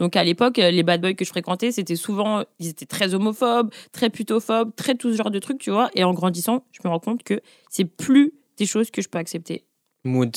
[0.00, 3.14] Donc à l'époque, euh, les bad boys que je fréquentais, c'était souvent, ils étaient très
[3.14, 5.90] homophobes, très putophobes, très tout ce genre de trucs, tu vois.
[5.94, 9.18] Et en grandissant, je me rends compte que c'est plus des choses que je peux
[9.18, 9.64] accepter.
[10.04, 10.36] Mood.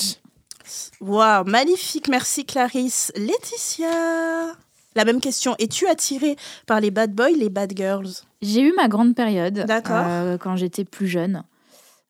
[1.01, 3.11] Waouh, magnifique, merci Clarisse.
[3.15, 4.55] Laetitia,
[4.97, 5.55] la même question.
[5.59, 8.23] Es-tu attirée par les bad boys, les bad girls?
[8.41, 10.05] J'ai eu ma grande période D'accord.
[10.07, 11.43] euh, quand j'étais plus jeune,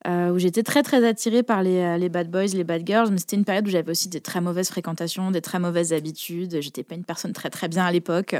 [0.07, 3.09] euh, où j'étais très très attirée par les, euh, les bad boys, les bad girls,
[3.11, 6.57] mais c'était une période où j'avais aussi des très mauvaises fréquentations, des très mauvaises habitudes.
[6.61, 8.35] J'étais pas une personne très très bien à l'époque.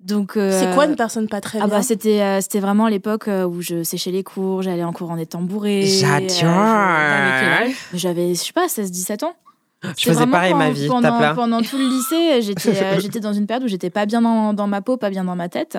[0.00, 1.78] Donc euh, C'est quoi une personne pas très ah bien?
[1.78, 5.16] bah c'était euh, c'était vraiment l'époque où je séchais les cours, j'allais en cours en
[5.16, 5.86] étant bourrée.
[5.86, 6.28] J'adore.
[7.94, 9.34] J'avais je sais pas 16 17 ans.
[9.98, 13.32] Je faisais pareil quand- ma vie, Pendant, pendant tout le lycée, j'étais euh, j'étais dans
[13.32, 15.78] une période où j'étais pas bien dans, dans ma peau, pas bien dans ma tête.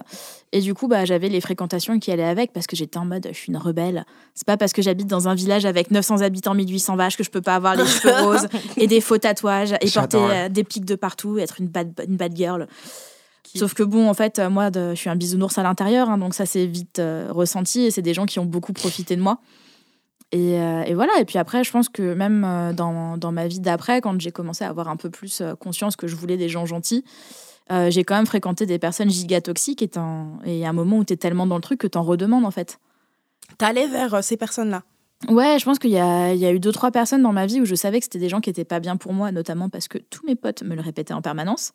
[0.52, 3.28] Et du coup, bah, j'avais les fréquentations qui allaient avec parce que j'étais en mode
[3.32, 4.06] je suis une rebelle.
[4.34, 7.30] C'est pas parce que j'habite dans un village avec 900 habitants, 1800 vaches que je
[7.32, 10.86] peux pas avoir les cheveux roses et des faux tatouages et porter euh, des pics
[10.86, 12.68] de partout, être une bad, une bad girl.
[13.58, 16.18] Sauf que bon, en fait, euh, moi, de- je suis un bisounours à l'intérieur, hein,
[16.18, 19.22] donc ça s'est vite euh, ressenti et c'est des gens qui ont beaucoup profité de
[19.22, 19.38] moi.
[20.36, 23.48] Et, euh, et voilà, et puis après, je pense que même euh, dans, dans ma
[23.48, 26.36] vie d'après, quand j'ai commencé à avoir un peu plus euh, conscience que je voulais
[26.36, 27.06] des gens gentils,
[27.72, 29.90] euh, j'ai quand même fréquenté des personnes giga toxiques et
[30.46, 32.44] et il y a un moment où t'es tellement dans le truc que t'en redemandes
[32.46, 32.80] en fait.
[33.58, 34.84] T'allais vers euh, ces personnes-là.
[35.30, 37.46] Ouais, je pense qu'il y a, il y a eu deux, trois personnes dans ma
[37.46, 39.70] vie où je savais que c'était des gens qui étaient pas bien pour moi, notamment
[39.70, 41.72] parce que tous mes potes me le répétaient en permanence.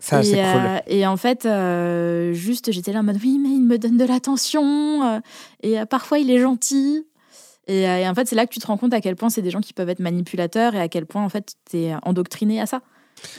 [0.00, 0.62] Ça, et, c'est cool.
[0.66, 3.96] euh, et en fait, euh, juste, j'étais là en mode oui, mais il me donne
[3.96, 5.04] de l'attention.
[5.04, 5.20] euh,
[5.62, 7.06] et euh, parfois, il est gentil.
[7.66, 9.30] Et, euh, et en fait, c'est là que tu te rends compte à quel point
[9.30, 12.60] c'est des gens qui peuvent être manipulateurs et à quel point, en fait, t'es endoctriné
[12.60, 12.80] à ça.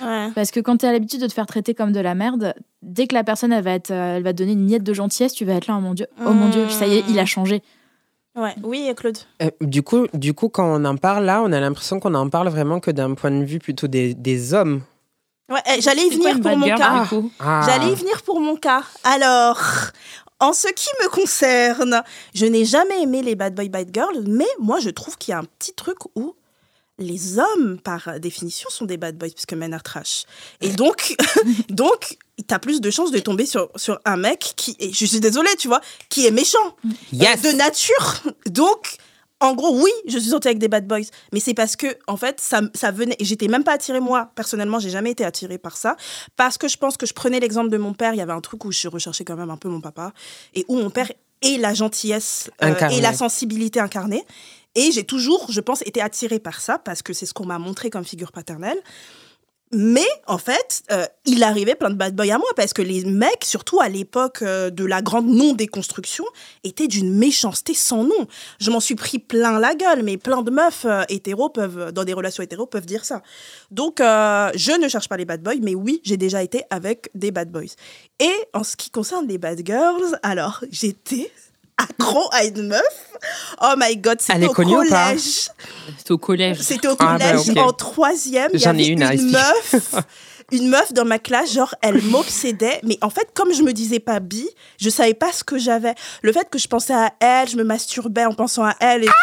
[0.01, 0.29] Ouais.
[0.33, 3.07] Parce que quand tu as l'habitude de te faire traiter comme de la merde, dès
[3.07, 5.33] que la personne elle va, être, euh, elle va te donner une miette de gentillesse,
[5.33, 7.25] tu vas être là, oh mon Dieu, oh mon Dieu, ça y est, il a
[7.25, 7.61] changé.
[8.35, 8.53] Ouais.
[8.63, 9.17] Oui, Claude.
[9.41, 12.29] Euh, du, coup, du coup, quand on en parle là, on a l'impression qu'on en
[12.29, 14.81] parle vraiment que d'un point de vue plutôt des, des hommes.
[15.49, 17.05] Ouais, eh, j'allais y venir pour mon cas.
[17.39, 17.61] Ah.
[17.65, 18.81] J'allais y venir pour mon cas.
[19.03, 19.61] Alors,
[20.39, 24.47] en ce qui me concerne, je n'ai jamais aimé les bad boy, bad girls, mais
[24.59, 26.35] moi, je trouve qu'il y a un petit truc où
[26.97, 30.25] les hommes, par définition, sont des bad boys, puisque men are trash.
[30.61, 31.15] Et donc,
[31.69, 32.17] donc
[32.47, 35.55] t'as plus de chances de tomber sur, sur un mec qui est, je suis désolée,
[35.57, 36.75] tu vois, qui est méchant.
[37.11, 37.41] Yes.
[37.41, 38.23] de nature.
[38.47, 38.97] Donc,
[39.41, 41.01] en gros, oui, je suis sortie avec des bad boys,
[41.33, 43.15] mais c'est parce que, en fait, ça, ça venait.
[43.19, 45.97] et J'étais même pas attirée, moi, personnellement, j'ai jamais été attirée par ça.
[46.37, 48.41] Parce que je pense que je prenais l'exemple de mon père, il y avait un
[48.41, 50.13] truc où je recherchais quand même un peu mon papa,
[50.53, 54.23] et où mon père est la gentillesse euh, et la sensibilité incarnée.
[54.75, 57.59] Et j'ai toujours, je pense, été attirée par ça, parce que c'est ce qu'on m'a
[57.59, 58.81] montré comme figure paternelle.
[59.77, 63.03] Mais en fait, euh, il arrivait plein de bad boys à moi parce que les
[63.03, 66.23] mecs, surtout à l'époque euh, de la grande non-déconstruction,
[66.63, 68.27] étaient d'une méchanceté sans nom.
[68.61, 72.05] Je m'en suis pris plein la gueule, mais plein de meufs euh, hétéros peuvent, dans
[72.05, 73.21] des relations hétéros, peuvent dire ça.
[73.69, 77.09] Donc, euh, je ne cherche pas les bad boys, mais oui, j'ai déjà été avec
[77.13, 77.75] des bad boys.
[78.21, 81.29] Et en ce qui concerne les bad girls, alors, j'étais
[81.77, 82.81] accro à une meuf.
[83.61, 85.49] Oh my god, c'était au collège.
[85.97, 86.59] C'était au collège.
[86.61, 88.51] C'était au Ah, bah, collège en troisième.
[88.53, 89.95] J'en ai une à une meuf.
[90.51, 92.79] Une meuf dans ma classe, genre, elle m'obsédait.
[92.83, 94.47] Mais en fait, comme je me disais pas bi,
[94.79, 95.95] je savais pas ce que j'avais.
[96.21, 99.07] Le fait que je pensais à elle, je me masturbais en pensant à elle et
[99.07, 99.13] tout.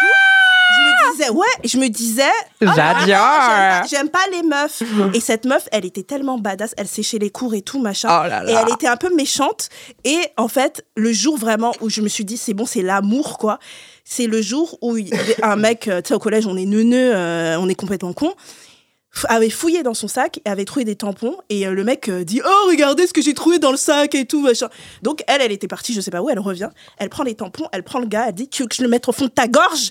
[1.13, 2.23] Disais, ouais, je me disais,
[2.63, 3.87] oh J'adore.
[3.91, 4.83] j'aime pas les meufs.
[5.15, 8.09] Et cette meuf, elle était tellement badass, elle séchait les cours et tout, machin.
[8.11, 9.69] Oh là Et elle était un peu méchante.
[10.05, 13.39] Et en fait, le jour vraiment où je me suis dit, c'est bon, c'est l'amour,
[13.39, 13.59] quoi.
[14.05, 14.97] C'est le jour où
[15.43, 18.33] un mec, euh, tu sais, au collège, on est neuneux, euh, on est complètement con,
[19.29, 21.37] avait fouillé dans son sac et avait trouvé des tampons.
[21.49, 24.15] Et euh, le mec euh, dit, oh, regardez ce que j'ai trouvé dans le sac
[24.15, 24.69] et tout, machin.
[25.03, 27.69] Donc, elle, elle était partie, je sais pas où, elle revient, elle prend les tampons,
[27.73, 29.31] elle prend le gars, elle dit, tu veux que je le mette au fond de
[29.31, 29.91] ta gorge?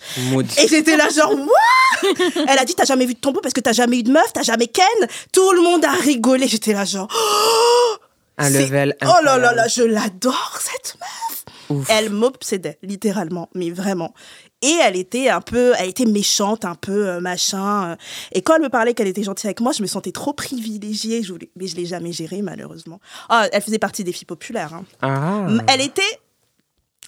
[0.57, 2.09] Et j'étais là genre what?
[2.47, 4.33] Elle a dit t'as jamais vu de tampon parce que t'as jamais eu de meuf,
[4.33, 4.85] t'as jamais ken?
[5.31, 6.47] Tout le monde a rigolé.
[6.47, 7.97] J'étais là genre oh,
[8.37, 11.45] Un level oh là là là, je l'adore cette meuf.
[11.69, 11.87] Ouf.
[11.89, 14.13] Elle m'obsédait littéralement, mais vraiment.
[14.63, 17.91] Et elle était un peu, elle était méchante, un peu euh, machin.
[17.91, 17.95] euh.
[18.31, 21.23] Et quand elle me parlait qu'elle était gentille avec moi, je me sentais trop privilégiée.
[21.23, 22.99] Je voulais, mais je l'ai jamais gérée malheureusement.
[23.29, 24.73] Ah, elle faisait partie des filles populaires.
[24.75, 24.85] hein.
[25.01, 25.47] Ah.
[25.67, 26.01] Elle était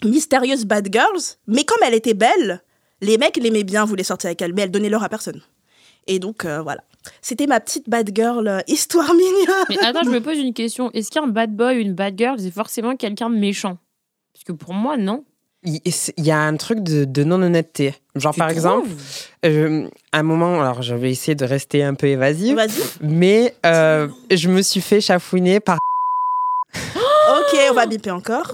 [0.03, 2.61] mystérieuse bad girls, mais comme elle était belle,
[3.01, 5.41] les mecs l'aimaient bien, voulaient sortir avec elle, mais elle donnait l'heure à personne.
[6.07, 6.83] Et donc, euh, voilà.
[7.21, 9.65] C'était ma petite bad girl histoire mignonne.
[9.69, 10.89] Mais attends, je me pose une question.
[10.91, 13.77] Est-ce qu'un bad boy ou une bad girl, c'est forcément quelqu'un de méchant?
[14.33, 15.23] Parce que pour moi, non.
[15.65, 15.82] Il
[16.17, 17.93] y a un truc de, de non-honnêteté.
[18.15, 18.89] Genre, Tu par exemple,
[19.45, 22.60] euh, à un moment, alors je vais essayer de rester un peu évasive,
[23.02, 25.78] mais euh, je me suis fait chafouiner par.
[27.36, 28.52] Ok, on va biper encore.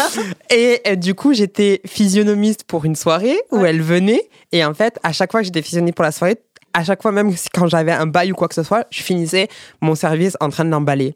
[0.50, 3.70] Et euh, du coup, j'étais physionomiste pour une soirée où Ouais.
[3.70, 4.28] elle venait.
[4.52, 6.36] Et en fait, à chaque fois que j'étais physionomiste pour la soirée,
[6.74, 9.48] à chaque fois, même quand j'avais un bail ou quoi que ce soit, je finissais
[9.80, 11.14] mon service en train de l'emballer.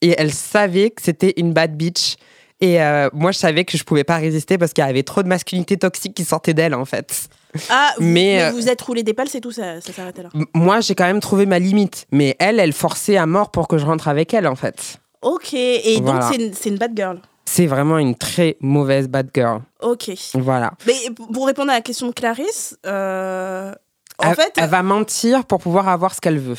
[0.00, 2.16] Et elle savait que c'était une bad bitch.
[2.60, 5.22] Et euh, moi, je savais que je pouvais pas résister parce qu'il y avait trop
[5.22, 7.28] de masculinité toxique qui sortait d'elle, en fait.
[7.70, 10.22] Ah, vous, Mais, mais euh, vous êtes roulé des pelles, c'est tout, ça, ça s'arrêtait
[10.22, 10.28] là.
[10.34, 12.06] M- Moi, j'ai quand même trouvé ma limite.
[12.12, 14.98] Mais elle, elle forçait à mort pour que je rentre avec elle, en fait.
[15.22, 17.20] Ok, et donc c'est une, c'est une bad girl.
[17.44, 19.60] C'est vraiment une très mauvaise bad girl.
[19.82, 20.10] Ok.
[20.34, 20.72] Voilà.
[20.86, 20.94] Mais
[21.32, 23.72] pour répondre à la question de Clarisse, euh,
[24.18, 26.56] en elle, fait, elle va mentir pour pouvoir avoir ce qu'elle veut.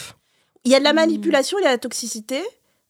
[0.66, 2.42] il y a de la manipulation, il y a la toxicité.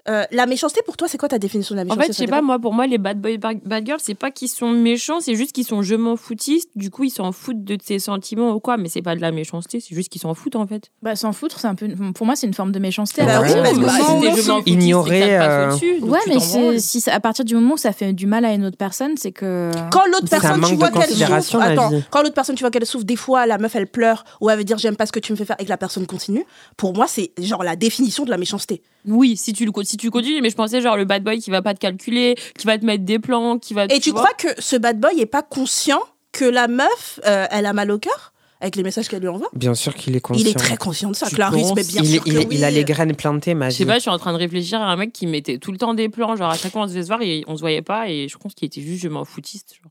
[0.10, 2.18] Euh, la méchanceté, pour toi, c'est quoi ta définition de la En méchanceté fait, je
[2.18, 4.72] sais pas, moi, pour moi, les bad boys, bad bad girls, c'est pas qu'ils sont
[4.72, 6.70] méchants, c'est juste qu'ils sont je m'en foutistes.
[6.76, 9.32] Du coup, ils s'en foutent de tes sentiments ou quoi, mais c'est pas de la
[9.32, 10.90] méchanceté, c'est juste qu'ils s'en foutent en fait.
[11.04, 11.88] Bah, s'en foutre, c'est un peu.
[12.16, 13.24] Pour moi, c'est une forme de méchanceté.
[13.24, 13.98] Bah oui, parce que moment bah,
[14.36, 17.78] je m'en foutiste, Ignorer, euh, Ouais, mais c'est- si ça- à partir du moment où
[17.78, 19.70] ça fait du mal à une autre personne, c'est que.
[19.92, 21.10] Quand l'autre personne, tu vois qu'elle
[21.44, 24.24] souffre, attends, quand l'autre personne, tu vois qu'elle souffre, des fois, la meuf, elle pleure,
[24.42, 25.78] ou elle veut dire j'aime pas ce que tu me fais faire, et que la
[25.78, 26.44] personne continue.
[26.78, 28.82] Pour moi, c'est genre la définition de la méchanceté.
[29.08, 31.50] Oui, si tu, le, si tu continues, mais je pensais genre le bad boy qui
[31.50, 33.86] va pas te calculer, qui va te mettre des plans, qui va.
[33.86, 37.66] Et tu crois que ce bad boy est pas conscient que la meuf, euh, elle
[37.66, 39.50] a mal au cœur avec les messages qu'elle lui envoie?
[39.54, 40.46] Bien sûr qu'il est conscient.
[40.46, 42.54] Il est très conscient de ça, Tu Clarisse, penses mais bien il, sûr il- que
[42.54, 44.80] il a les graines plantées, ma Je sais pas, je suis en train de réfléchir
[44.80, 46.88] à un mec qui mettait tout le temps des plans, genre à chaque fois on
[46.88, 49.02] se devait se voir et on se voyait pas, et je pense qu'il était juste
[49.02, 49.74] je m'en foutiste.
[49.82, 49.91] Genre.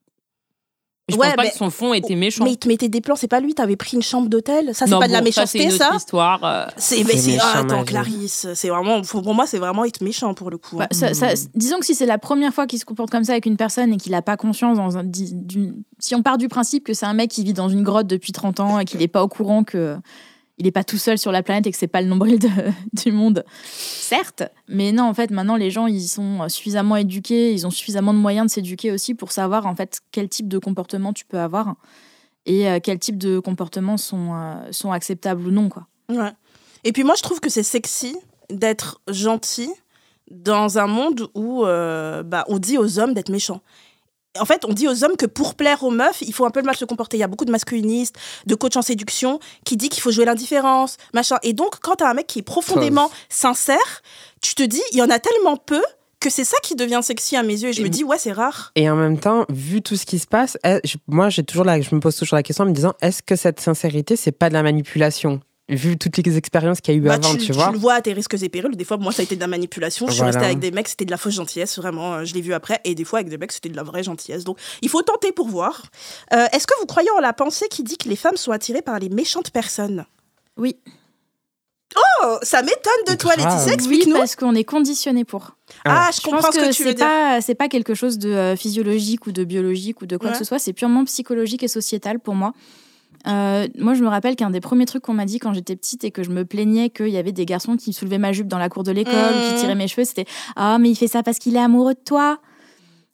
[1.11, 2.45] Mais je Ouais, pense pas mais- que son fond était méchant.
[2.45, 4.75] Mais il te mettait des plans, c'est pas lui, t'avais pris une chambre d'hôtel.
[4.75, 5.97] Ça, c'est pas de la bon, ça, c'est méchanceté, une autre ça.
[5.97, 6.45] histoire.
[6.45, 7.85] euh, C'est mais ah, attends.
[7.85, 10.77] Clarisse, c'est vraiment pour moi c'est vraiment être méchant pour le coup.
[10.81, 10.87] hein.
[10.91, 11.49] Bah, ça- ça- Mm.
[11.55, 13.93] disons que si c'est la première fois qu'il se comporte comme ça avec une personne
[13.93, 15.05] et qu'il n'a pas conscience, dans un,
[15.99, 18.33] si on part du principe que c'est un mec qui vit dans une grotte depuis
[18.33, 19.97] 30 ans et qu'il n'est pas au courant que
[20.61, 22.49] il n'est pas tout seul sur la planète et que c'est pas le nombril de-
[22.93, 27.67] du monde, certes, mais non, en fait, maintenant les gens ils sont suffisamment éduqués, ils
[27.67, 31.13] ont suffisamment de moyens de s'éduquer aussi pour savoir en fait quel type de comportement
[31.13, 31.75] tu peux avoir
[32.47, 35.87] et euh, quel type de comportements sont, euh, sont acceptables ou non, quoi.
[36.11, 36.33] Ouais.
[36.85, 38.17] Et puis moi je trouve que c'est sexy
[38.51, 39.71] d'être gentil
[40.31, 43.63] dans un monde où euh, bah, on dit aux hommes d'être méchants.
[44.39, 46.63] En fait, on dit aux hommes que pour plaire aux meufs, il faut un peu
[46.63, 47.17] mal se comporter.
[47.17, 48.15] Il y a beaucoup de masculinistes,
[48.47, 51.39] de coachs en séduction qui dit qu'il faut jouer l'indifférence, machin.
[51.43, 54.03] Et donc, quand t'as un mec qui est profondément sincère,
[54.41, 55.83] tu te dis, il y en a tellement peu
[56.21, 57.71] que c'est ça qui devient sexy à mes yeux.
[57.71, 58.73] Et je me dis, ouais, c'est rare.
[58.77, 60.59] Et en même temps, vu tout ce qui se passe,
[61.09, 63.37] moi, j'ai toujours la, je me pose toujours la question en me disant, est-ce que
[63.37, 65.41] cette sincérité, c'est pas de la manipulation?
[65.71, 67.95] Vu toutes les expériences qu'il y a eu Bah, avant, tu, tu, vois le vois
[67.95, 68.77] à tes risques et périls.
[68.77, 70.07] Des fois, moi, ça a été de la manipulation.
[70.09, 72.15] Je suis restée avec des mecs, c'était de la fausse gentillesse, vraiment.
[72.15, 72.81] euh, Je l'ai vu après.
[72.85, 74.45] Et des fois, avec des mecs, c'était de la vraie gentillesse.
[74.45, 75.83] Donc, il faut tenter pour voir.
[76.35, 78.83] Euh, Est-ce que vous croyez en la pensée qui dit que les femmes sont attirées
[78.83, 80.05] par les méchantes personnes?
[80.57, 80.77] Oui.
[82.23, 83.33] Oh, ça m'étonne de toi.
[83.37, 83.65] Laetitia.
[83.67, 84.17] Oui, Explique-nous.
[84.17, 85.57] parce qu'on est conditionné pour.
[85.85, 87.07] ah, je Je comprends pense ce que, que, tu veux c'est dire.
[87.07, 90.33] pas c'est pas quelque chose de euh, physiologique ou de biologique ou de quoi Ouais.
[90.35, 90.61] que ce soit.
[90.61, 92.53] C'est purement psychologique et sociétal pour moi.
[93.27, 96.05] Euh, moi, je me rappelle qu'un des premiers trucs qu'on m'a dit quand j'étais petite
[96.05, 98.59] et que je me plaignais qu'il y avait des garçons qui soulevaient ma jupe dans
[98.59, 99.13] la cour de l'école,
[99.49, 100.25] qui tiraient mes cheveux, c'était
[100.57, 102.39] ah mais il fait ça parce qu'il est amoureux de toi.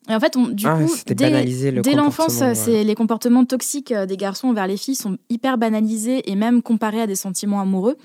[0.08, 2.54] Et en fait, on, du Ah, coup, dès, banalisé le dès l'enfance, comportement, ouais.
[2.54, 6.62] c'est les comportements toxiques euh, des garçons envers les filles sont hyper banalisés et même
[6.62, 7.96] comparés à des sentiments amoureux.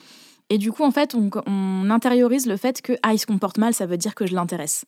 [0.50, 3.60] Et du coup, en fait, on, on intériorise le fait que ah il se comporte
[3.60, 4.86] mal, ça veut dire que je l'intéresse.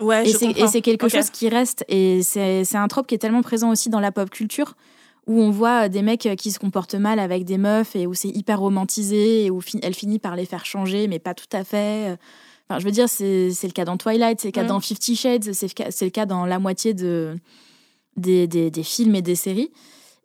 [0.00, 0.64] Ouais, Et je c'est- comprends.
[0.64, 1.84] et c'est quelque chose qui reste.
[1.88, 4.74] Et c'est c'est un trope qui est tellement présent aussi dans la pop culture,
[5.28, 8.28] où on voit des mecs qui se comportent mal avec des meufs et où c'est
[8.28, 12.16] hyper romantisé et où elle finit par les faire changer, mais pas tout à fait.
[12.68, 15.52] Enfin, je veux dire, c'est le cas dans Twilight, c'est le cas dans Fifty Shades,
[15.52, 17.36] c'est le cas- c'est le cas dans la moitié de,
[18.16, 19.70] des, des- des films et des séries.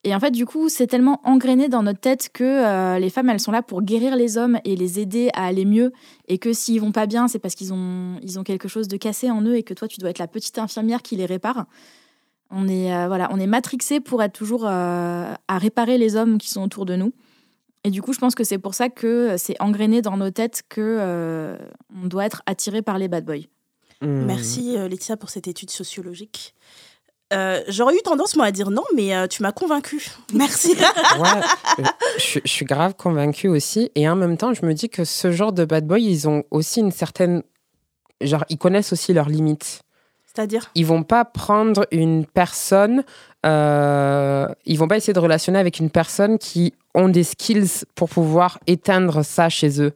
[0.05, 3.29] Et en fait, du coup, c'est tellement engrainé dans notre tête que euh, les femmes,
[3.29, 5.93] elles sont là pour guérir les hommes et les aider à aller mieux.
[6.27, 8.97] Et que s'ils vont pas bien, c'est parce qu'ils ont, ils ont quelque chose de
[8.97, 11.67] cassé en eux et que toi, tu dois être la petite infirmière qui les répare.
[12.55, 16.37] On est, euh, voilà, on est matrixé pour être toujours euh, à réparer les hommes
[16.37, 17.13] qui sont autour de nous.
[17.83, 20.63] Et du coup, je pense que c'est pour ça que c'est engrainé dans nos têtes
[20.69, 21.57] que euh,
[22.01, 23.47] on doit être attiré par les bad boys.
[24.01, 24.25] Hmm.
[24.25, 26.53] Merci, euh, Laetitia, pour cette étude sociologique.
[27.33, 30.11] Euh, J'aurais eu tendance, moi, à dire non, mais euh, tu m'as convaincue.
[30.33, 30.75] Merci.
[31.19, 31.85] Ouais,
[32.17, 33.91] je, je suis grave convaincue aussi.
[33.95, 36.43] Et en même temps, je me dis que ce genre de bad boy, ils ont
[36.51, 37.43] aussi une certaine.
[38.21, 39.81] Genre, ils connaissent aussi leurs limites.
[40.35, 43.03] C'est-à-dire Ils vont pas prendre une personne.
[43.45, 48.09] euh, ils vont pas essayer de relationner avec une personne qui ont des skills pour
[48.09, 49.93] pouvoir éteindre ça chez eux.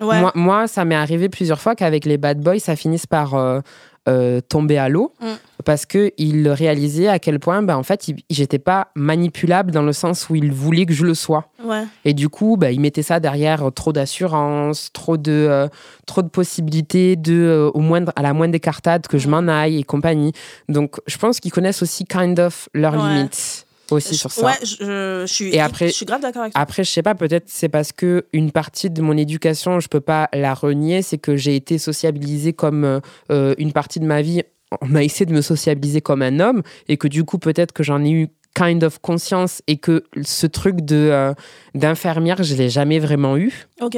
[0.00, 0.20] Ouais.
[0.20, 3.60] Moi, moi, ça m'est arrivé plusieurs fois qu'avec les bad boys, ça finisse par euh,
[4.08, 5.26] euh, tomber à l'eau Mm.
[5.64, 9.92] parce qu'ils réalisaient à quel point, bah, en fait, il- j'étais pas manipulable dans le
[9.92, 11.48] sens où ils voulaient que je le sois.
[11.64, 11.82] Ouais.
[12.04, 15.68] Et du coup, bah, ils mettaient ça derrière euh, trop d'assurance, trop de, euh,
[16.06, 19.30] trop de possibilités de, euh, au moindre, à la moindre écartade que je Mm.
[19.30, 20.32] m'en aille et compagnie.
[20.68, 23.14] Donc, je pense qu'ils connaissent aussi kind of leurs Ouais.
[23.14, 24.46] limites aussi Je- sur ça.
[24.46, 26.60] Ouais, je, je suis, Et après- je suis grave d'accord avec toi.
[26.62, 30.00] Après, je sais pas, peut-être c'est parce que une partie de mon éducation, je peux
[30.00, 34.42] pas la renier, c'est que j'ai été sociabilisée comme euh, une partie de ma vie.
[34.80, 37.82] On m'a essayé de me sociabiliser comme un homme et que du coup, peut-être que
[37.82, 41.34] j'en ai eu kind of conscience et que ce truc de euh,
[41.74, 43.66] d'infirmière, je l'ai jamais vraiment eu.
[43.80, 43.96] Ok.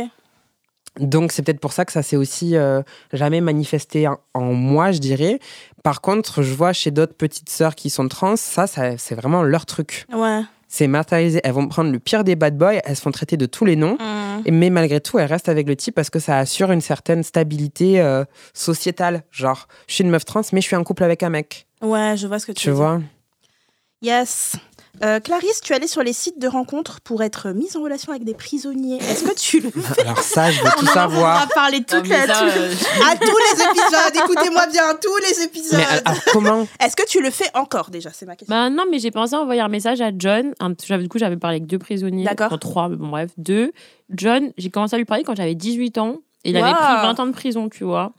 [0.99, 4.91] Donc, c'est peut-être pour ça que ça s'est aussi euh, jamais manifesté en, en moi,
[4.91, 5.39] je dirais.
[5.83, 9.43] Par contre, je vois chez d'autres petites sœurs qui sont trans, ça, ça c'est vraiment
[9.43, 10.05] leur truc.
[10.13, 10.43] Ouais.
[10.71, 11.41] C'est matérialisé.
[11.45, 13.75] Elles vont prendre le pire des bad boys, elles se font traiter de tous les
[13.77, 13.95] noms.
[13.95, 14.43] Mm.
[14.45, 17.23] Et- Mais malgré tout, elles restent avec le type parce que ça assure une certaine
[17.23, 19.23] stabilité euh, sociétale.
[19.31, 21.67] Genre, je suis une meuf trans, mais je suis en couple avec un mec.
[21.81, 22.85] Ouais, je vois ce que tu, Tu veux dire.
[22.85, 23.01] vois?
[24.03, 24.57] Yes.
[25.03, 28.25] Euh, Clarisse, tu allais sur les sites de rencontres pour être mise en relation avec
[28.25, 28.97] des prisonniers.
[28.99, 31.43] Est-ce que tu le fais Alors ça, je veux tout On en savoir.
[31.43, 32.75] a parlé Non, toute la ça, euh,
[33.09, 34.25] à tous les épisodes.
[34.25, 35.79] Écoutez-moi bien, tous les épisodes.
[35.79, 38.11] Mais alors, alors, comment Est-ce que tu le fais encore déjà?
[38.13, 38.55] C'est ma question.
[38.55, 40.53] Bah non, mais j'ai pensé à envoyer un message à John.
[40.59, 42.25] Un- du coup, j'avais parlé avec deux prisonniers.
[42.25, 42.47] D'accord.
[42.49, 43.73] Enfin, trois, mais bon, bref, deux.
[44.11, 46.17] John, j'ai commencé à lui parler quand j'avais 18 ans.
[46.45, 48.13] Et il avait pris 20 ans de prison, tu vois.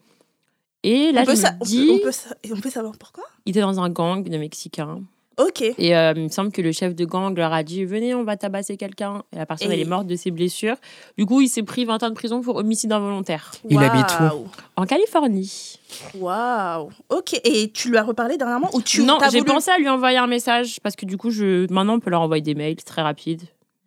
[0.84, 3.26] Et là, on, je me on, dis, peut, on, et on peut savoir pourquoi?
[3.46, 5.02] Il était dans un gang de Mexicains.
[5.40, 5.62] Ok.
[5.62, 8.24] Et euh, il me semble que le chef de gang leur a dit Venez, on
[8.24, 9.24] va tabasser quelqu'un.
[9.34, 10.76] Et la personne, Et- elle est morte de ses blessures.
[11.18, 13.52] Du coup, il s'est pris 20 ans de prison pour homicide involontaire.
[13.70, 14.48] Il habite où.
[14.76, 15.80] En Californie.
[16.16, 16.90] Waouh.
[17.10, 17.40] Ok.
[17.44, 20.18] Et tu lui as reparlé dernièrement ou tu non, j'ai voulu- pensé à lui envoyer
[20.18, 21.72] un message parce que du coup, je...
[21.74, 23.42] maintenant, on peut leur envoyer des mails, très rapide.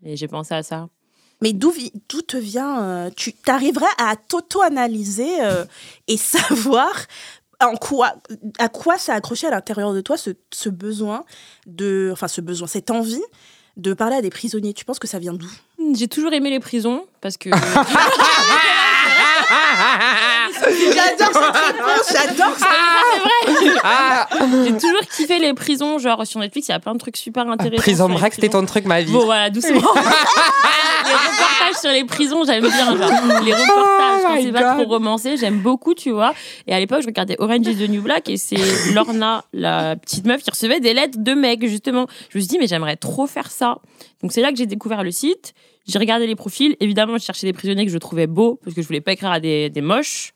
[0.05, 0.89] Et j'ai pensé à ça.
[1.43, 5.65] Mais d'où vi- d'où te vient euh, Tu t'arriverais à t'auto-analyser euh,
[6.09, 6.93] et savoir
[7.69, 8.15] en quoi,
[8.59, 11.25] à quoi ça a accroché à l'intérieur de toi ce, ce besoin
[11.67, 13.23] de, enfin ce besoin, cette envie
[13.77, 14.75] de parler à des prisonniers?
[14.75, 15.51] Tu penses que ça vient d'où?
[15.95, 17.51] J'ai toujours aimé les prisons parce que.
[20.95, 22.13] J'adore cette réponse.
[22.13, 22.67] J'adore ça.
[23.85, 24.29] Ah,
[24.65, 25.99] J'ai toujours kiffé les prisons.
[25.99, 27.83] Genre, sur Netflix, il y a plein de trucs super intéressants.
[27.83, 28.61] Prison sur les Break, c'était prisons.
[28.61, 29.13] ton truc, ma vie.
[29.13, 29.81] Bon, voilà, doucement.
[29.95, 32.97] les reportages sur les prisons, j'aime bien.
[32.97, 34.83] Genre, les reportages, Oh quand my c'est pas God.
[34.85, 36.33] trop romancé, j'aime beaucoup, tu vois.
[36.67, 38.57] Et à l'époque, je regardais Orange is the New Black et c'est
[38.95, 42.07] Lorna, la petite meuf, qui recevait des lettres de mecs, justement.
[42.31, 43.79] Je me suis dit, mais j'aimerais trop faire ça.
[44.23, 45.55] Donc, c'est là que j'ai découvert le site.
[45.87, 46.77] J'ai regardé les profils.
[46.81, 49.31] Évidemment, je cherchais des prisonniers que je trouvais beaux parce que je voulais pas écrire
[49.31, 50.33] à des, des moches.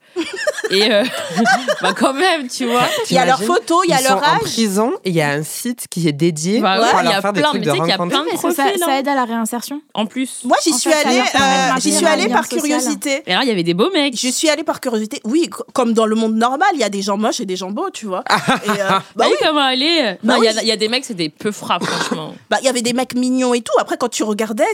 [0.69, 1.03] Et euh,
[1.81, 2.81] bah, quand même, tu vois.
[3.09, 4.39] Il y a leurs photos, il y a leur sont en âge.
[4.41, 7.07] prison et il y a un site qui est dédié Bah pour ouais, il y
[7.09, 8.09] leur a faire des plein, trucs mais de rencontre.
[8.09, 8.83] plein de Mais ça, ça, profils.
[8.83, 9.81] ça aide à la réinsertion.
[9.93, 10.41] En plus.
[10.43, 11.19] Moi, j'y suis allée.
[11.19, 13.23] euh, J'y suis allée par curiosité.
[13.25, 14.19] Et là, il y avait des beaux mecs.
[14.19, 15.21] Je suis allée par curiosité.
[15.23, 17.71] Oui, comme dans le monde normal, il y a des gens moches et des gens
[17.71, 18.23] beaux, tu vois.
[18.65, 20.57] Et, euh, bah Bah oui, comment elle Bah Non, il y a- oui.
[20.63, 22.33] il y, a des mecs, c'est des peu frappes, franchement.
[22.49, 23.73] bah, il y avait des mecs mignons et tout.
[23.79, 24.65] Après, quand tu regardais,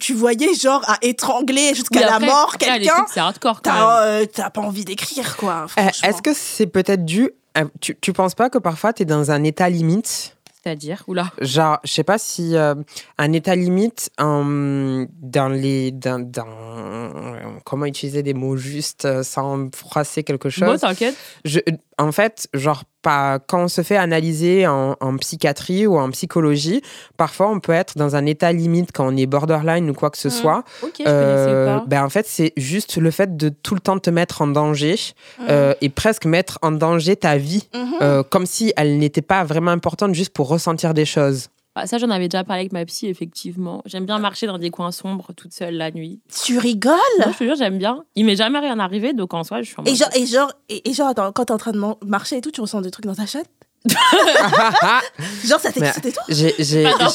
[0.00, 3.06] tu, voyais genre à étrangler jusqu'à la mort quelqu'un.
[3.12, 3.70] C'est hardcore quand
[4.34, 5.66] t'as pas envie d'écrire, quoi.
[5.78, 5.82] Euh.
[6.02, 7.30] Est-ce que c'est peut-être dû.
[7.54, 10.34] à- Tu, tu penses pas que parfois tu es dans un état limite?
[10.62, 11.30] C'est-à-dire, oula.
[11.40, 12.74] Genre, je sais pas si euh,
[13.16, 15.92] un état limite euh, dans les.
[15.92, 20.68] Dans, dans- comment utiliser des mots justes euh, sans froisser quelque chose?
[20.68, 21.16] Bon, t'inquiète.
[21.44, 21.60] Je-
[21.96, 26.82] en fait, genre, pas, quand on se fait analyser en, en psychiatrie ou en psychologie,
[27.16, 30.18] parfois on peut être dans un état limite quand on est borderline ou quoi que
[30.18, 30.34] ce Mhm.
[30.34, 30.64] soit.
[30.82, 34.10] Ok, je Euh, ben en fait, c'est juste le fait de tout le temps te
[34.10, 34.96] mettre en danger
[35.48, 37.92] euh, et presque mettre en danger ta vie, Mhm.
[38.02, 41.48] euh, comme si elle n'était pas vraiment importante juste pour ressentir des choses.
[41.80, 43.82] Ah, ça, j'en avais déjà parlé avec ma psy, effectivement.
[43.86, 46.20] J'aime bien marcher dans des coins sombres toute seule la nuit.
[46.44, 46.94] Tu rigoles?
[47.18, 48.04] Moi, je te jure, j'aime bien.
[48.16, 50.26] Il m'est jamais rien arrivé, donc en soi, je suis en et mode- genre, et
[50.26, 52.60] genre, et, et genre attends, quand t'es en train de man- marcher et tout, tu
[52.60, 53.48] ressens des trucs dans ta chatte?
[55.46, 56.54] Genre, ça t'excite et tout J'ai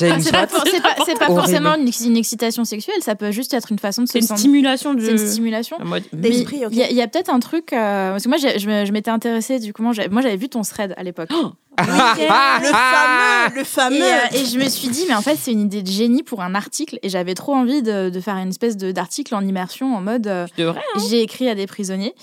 [0.09, 4.07] une C'est pas, forcément une, une excitation sexuelle, ça peut juste être une façon de
[4.07, 4.39] se C'est une sentir.
[4.39, 5.01] stimulation de.
[5.03, 5.77] C'est une stimulation.
[5.79, 6.61] Des- Mais D'esprit.
[6.71, 7.73] Il y, a- peut-être un truc.
[7.73, 9.93] euh, parce que moi, je, m'étais intéressée du comment.
[9.93, 11.29] j'ai- Moi, j'avais vu ton thread à l'époque.
[11.75, 13.95] Oh, Le fameux, le fameux.
[13.97, 16.21] Et, euh, et je me suis dit, mais en fait, c'est une idée de génie
[16.21, 16.99] pour un article.
[17.01, 20.27] Et j'avais trop envie de, de faire une espèce d'article en immersion en mode.
[20.27, 20.75] euh, hein.
[21.09, 22.13] j'ai écrit à des prisonniers.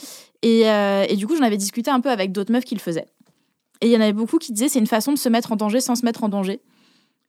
[0.42, 2.80] Et, euh, et du coup, j'en avais discuté un peu avec d'autres meufs qui le
[2.80, 3.06] faisaient.
[3.80, 5.56] Et il y en avait beaucoup qui disaient c'est une façon de se mettre en
[5.56, 6.60] danger sans se mettre en danger.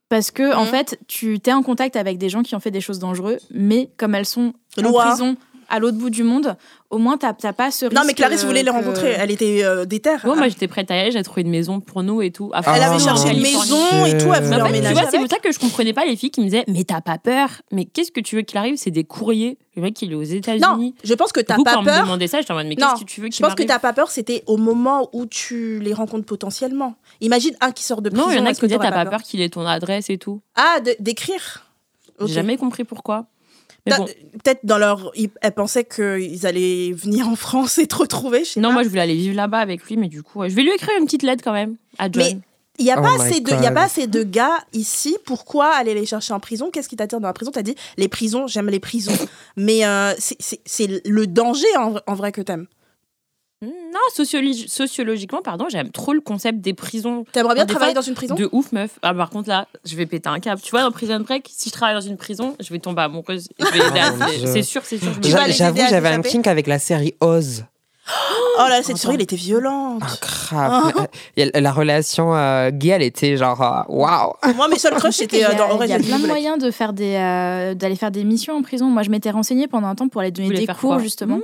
[0.10, 0.68] Parce que, en Mhm.
[0.68, 3.90] fait, tu t'es en contact avec des gens qui ont fait des choses dangereuses, mais
[3.98, 5.38] comme elles sont en prison
[5.70, 6.58] à l'autre bout du monde,
[6.92, 7.98] au moins, t'as t'as pas ce risque.
[7.98, 9.16] Non, mais Clarisse voulait les que- rencontrer.
[9.18, 10.22] Elle était euh, déterre.
[10.24, 11.12] Bon, moi, j'étais prête à y aller.
[11.12, 12.52] J'ai trouvé une maison pour nous et tout.
[12.54, 14.32] Elle avait cherché une maison et tout.
[14.34, 16.42] Elle voulait fait, tu vois, c'est pour ça que je comprenais pas les filles qui
[16.42, 18.76] me disaient Mais t'as pas peur Mais qu'est-ce que tu veux qu'il arrive?
[18.78, 19.58] C'est des courriers.
[19.76, 20.96] Le mec, il est aux Non, États-Unis.
[21.02, 22.02] je pense que t'as pas quand me peur.
[22.04, 23.80] demandait ça, j'étais en mode Mais Non, qu'est-ce que tu veux Je pense que t'as
[23.80, 26.96] pas peur, c'était au moment où tu les rencontres potentiellement.
[27.22, 28.26] Imagine un qui sort de prison.
[28.26, 29.22] Non, il y en a qui me disaient T'as pas peur?
[29.24, 30.42] qu'il ait ton adresse et tout.
[30.56, 31.66] Ah, d'écrire.
[32.20, 33.26] J'ai jamais compris pourquoi.
[33.88, 34.06] Bon.
[34.06, 35.12] Peut-être dans leur.
[35.16, 38.40] ils- Elles pensaient qu'ils allaient venir en France et te retrouver.
[38.44, 38.74] Je sais Non, pas.
[38.76, 40.72] moi, je voulais aller vivre là-bas avec lui, mais du coup, ouais, je vais lui
[40.72, 42.24] écrire une petite lettre quand même à John.
[42.24, 42.38] Mais
[42.80, 45.18] il n'y a, Oh pas assez de- il y a pas assez de gars ici.
[45.26, 46.70] Pourquoi aller les chercher en prison?
[46.72, 47.52] Qu'est-ce qui t'attire dans la prison?
[47.52, 49.12] T'as dit les prisons, j'aime les prisons.
[49.58, 52.68] Mais euh, c'est- c'est c'est le danger en, vrai- en vrai que t'aimes.
[53.64, 57.26] Non, sociologi- sociologiquement, pardon, j'aime trop le concept des prisons.
[57.32, 58.34] T'aimerais bien travailler fois, dans une prison?
[58.34, 58.98] De ouf, meuf.
[59.04, 60.62] Ah, par contre, là, je vais péter un câble.
[60.62, 63.50] Tu vois, dans Prison Break, si je travaille dans une prison, je vais tomber amoureuse.
[63.60, 64.48] Dieu.
[64.48, 65.12] c'est sûr, c'est sûr.
[65.22, 67.66] J'avoue, j'avais un kink avec la série Oz.
[68.60, 70.02] Oh là, cette série, elle était violente.
[70.54, 71.08] Ah, grave.
[71.38, 74.34] Et la relation euh, gay, elle était genre, euh, waouh.
[74.56, 76.72] Moi, mes seuls crushs, c'était a, euh, dans il y a plein de moyens de
[76.72, 78.86] faire des euh, d'aller faire des missions en prison.
[78.88, 81.40] Moi, je m'étais renseignée pendant un temps pour aller donner des cours justement.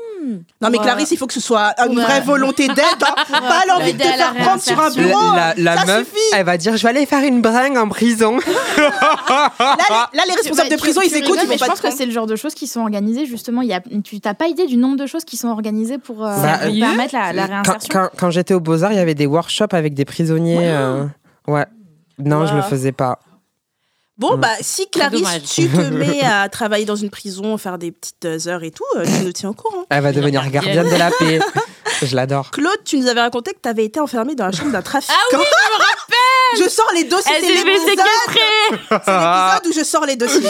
[0.61, 2.77] Non, mais Clarisse, il faut que ce soit une vraie euh, volonté d'aide.
[3.01, 3.15] hein.
[3.29, 5.35] Pas l'envie de te la faire prendre sur un bureau.
[5.35, 6.19] La, la ça meuf, suffit.
[6.33, 8.37] elle va dire, je vais aller faire une bringue en prison.
[9.19, 11.59] Là, les, là, les responsables de prison, tu ils s'écoutent, rigoles, ils mais vont je
[11.59, 13.61] pas pense que c'est le genre de choses qui sont organisées justement.
[13.61, 16.25] Il y a, tu t'as pas idée du nombre de choses qui sont organisées pour,
[16.25, 17.89] euh, Bah, pour euh, permettre la, réinsertion.
[17.91, 20.57] quand- quand j'étais au Beaux-Arts, il y avait des workshops avec des prisonniers.
[20.69, 21.05] euh,
[21.47, 21.65] Ouais.
[22.19, 23.19] Non, je le faisais pas.
[24.17, 28.25] Bon, bah, si Clarisse, tu te mets à travailler dans une prison, faire des petites
[28.25, 29.85] euh, heures et tout, euh, tu nous tiens au courant.
[29.91, 30.89] Elle va devenir gardienne.
[30.89, 31.39] de la paix.
[32.01, 32.49] Je l'adore.
[32.51, 35.13] Claude, tu nous avais raconté que tu avais été enfermé dans la chambre d'un trafiquant.
[35.15, 36.17] Ah oui, je me rappelle
[36.57, 37.31] Je sors les dossiers.
[37.39, 37.99] C'est l'épisode
[38.89, 40.41] c'est l'épisode où je sors les dossiers.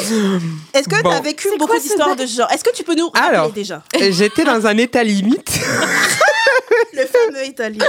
[0.73, 1.09] Est-ce que Bon.
[1.09, 2.51] tu as vécu C'est beaucoup d'histoires de ce genre?
[2.51, 3.51] Est-ce que tu peux nous rappeler Alors.
[3.51, 3.81] déjà?
[4.11, 5.49] J'étais dans un état limite.
[6.93, 7.85] le fameux italien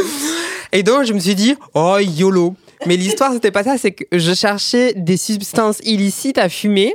[0.72, 2.54] Et donc, je me suis dit, oh, YOLO.
[2.86, 6.94] Mais l'histoire, c'était pas ça, c'est que je cherchais des substances illicites à fumer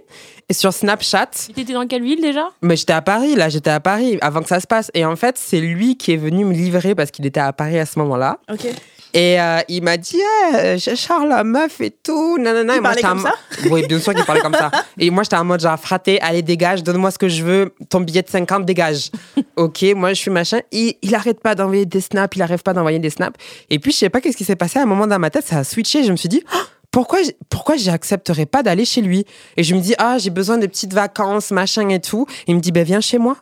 [0.51, 1.29] sur Snapchat.
[1.53, 2.49] T'étais dans quelle ville déjà?
[2.61, 4.91] Mais j'étais à Paris, là, j'étais à Paris avant que ça se passe.
[4.93, 7.79] Et en fait, c'est lui qui est venu me livrer parce qu'il était à Paris
[7.79, 8.39] à ce moment-là.
[8.51, 8.67] Ok.
[9.13, 10.17] Et euh, il m'a dit,
[10.53, 12.37] eh, je cherche la meuf et tout.
[12.39, 12.73] Nanana.
[12.73, 13.33] Il Et moi, parlait comme ça?
[13.69, 14.71] Oui, bien sûr qu'il parlait comme ça.
[14.97, 17.73] Et moi, j'étais en mode genre, fraté, allez, dégage, donne-moi ce que je veux.
[17.89, 19.11] Ton billet de 50, dégage.
[19.55, 20.61] ok, moi, je suis machin.
[20.71, 23.37] Il, il arrête pas d'envoyer des snaps, il arrête pas d'envoyer des snaps.
[23.69, 24.79] Et puis, je sais pas qu'est-ce qui s'est passé.
[24.79, 26.03] À un moment dans ma tête, ça a switché.
[26.03, 29.25] Je me suis dit, Ah, pourquoi, pourquoi j'accepterais pas d'aller chez lui?
[29.57, 32.27] Et je me dis, ah, j'ai besoin de petites vacances, machin et tout.
[32.47, 33.35] Il me dit, ben, viens chez moi.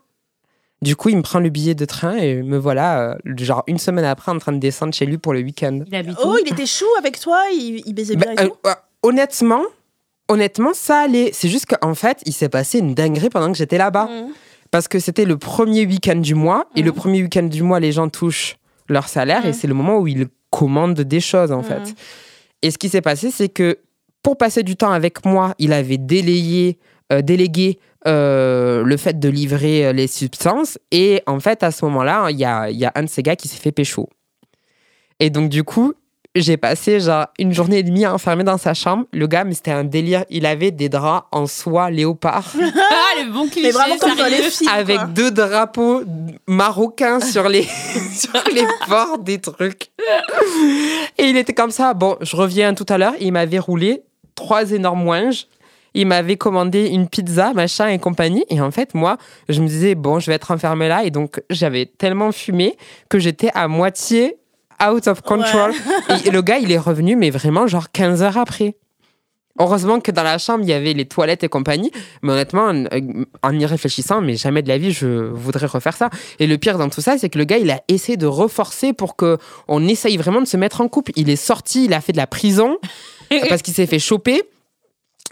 [0.82, 3.78] Du coup, il me prend le billet de train et me voilà, euh, genre une
[3.78, 5.82] semaine après, en train de descendre chez lui pour le week-end.
[5.92, 8.58] Il Oh, il était chou avec toi Il, il baisait bien Bah, et euh, tout
[8.68, 8.74] euh,
[9.04, 9.62] honnêtement,
[10.28, 11.30] honnêtement, ça allait.
[11.34, 14.06] C'est juste qu'en fait, il s'est passé une dinguerie pendant que j'étais là-bas.
[14.08, 14.30] Mhm.
[14.72, 16.68] Parce que c'était le premier week-end du mois.
[16.76, 18.56] Et le premier week-end du mois, les gens touchent
[18.90, 19.46] leur salaire.
[19.46, 19.54] Et Mhm.
[19.54, 21.94] c'est le moment où ils commandent des choses, en fait.
[22.64, 23.78] Et ce qui s'est passé, c'est que
[24.24, 26.78] pour passer du temps avec moi, il avait délayé,
[27.12, 30.80] euh, délégué euh, le fait de livrer euh, les substances.
[30.92, 33.22] Et en fait, à ce moment-là, il y a, il y a un de ces
[33.22, 34.10] gars qui s'est fait pécho.
[35.20, 35.94] Et donc, du coup,
[36.34, 39.06] j'ai passé genre une journée et demie enfermée dans sa chambre.
[39.12, 40.24] Le gars, mais c'était un délire.
[40.30, 44.26] Il avait des draps en soie léopard Ah, le bon cliché, Mais vraiment comme dans
[44.26, 44.50] les sérieux.
[44.50, 44.72] films.
[44.74, 45.06] avec quoi.
[45.08, 46.04] deux drapeaux
[46.48, 47.64] marocains sur les,
[48.14, 49.92] sur les bords des trucs.
[51.18, 51.94] Et il était comme ça.
[51.94, 53.14] Bon, je reviens tout à l'heure.
[53.20, 54.04] Il m'avait roulé
[54.36, 55.48] trois énormes ouinges.
[55.94, 58.46] Il m'avait commandé une pizza, machin et compagnie.
[58.50, 59.18] Et en fait, moi,
[59.50, 61.04] je me disais, bon, je vais être enfermée là.
[61.04, 62.78] Et donc, j'avais tellement fumé
[63.10, 64.38] que j'étais à moitié
[64.82, 65.74] out of control.
[66.26, 68.76] Et le gars, il est revenu, mais vraiment, genre 15 heures après.
[69.60, 71.92] Heureusement que dans la chambre, il y avait les toilettes et compagnie.
[72.22, 72.86] Mais honnêtement, en,
[73.44, 76.10] en y réfléchissant, mais jamais de la vie, je voudrais refaire ça.
[76.40, 78.94] Et le pire dans tout ça, c'est que le gars, il a essayé de reforcer
[78.94, 79.38] pour que
[79.68, 81.12] on essaye vraiment de se mettre en couple.
[81.16, 82.78] Il est sorti, il a fait de la prison
[83.50, 84.44] parce qu'il s'est fait choper.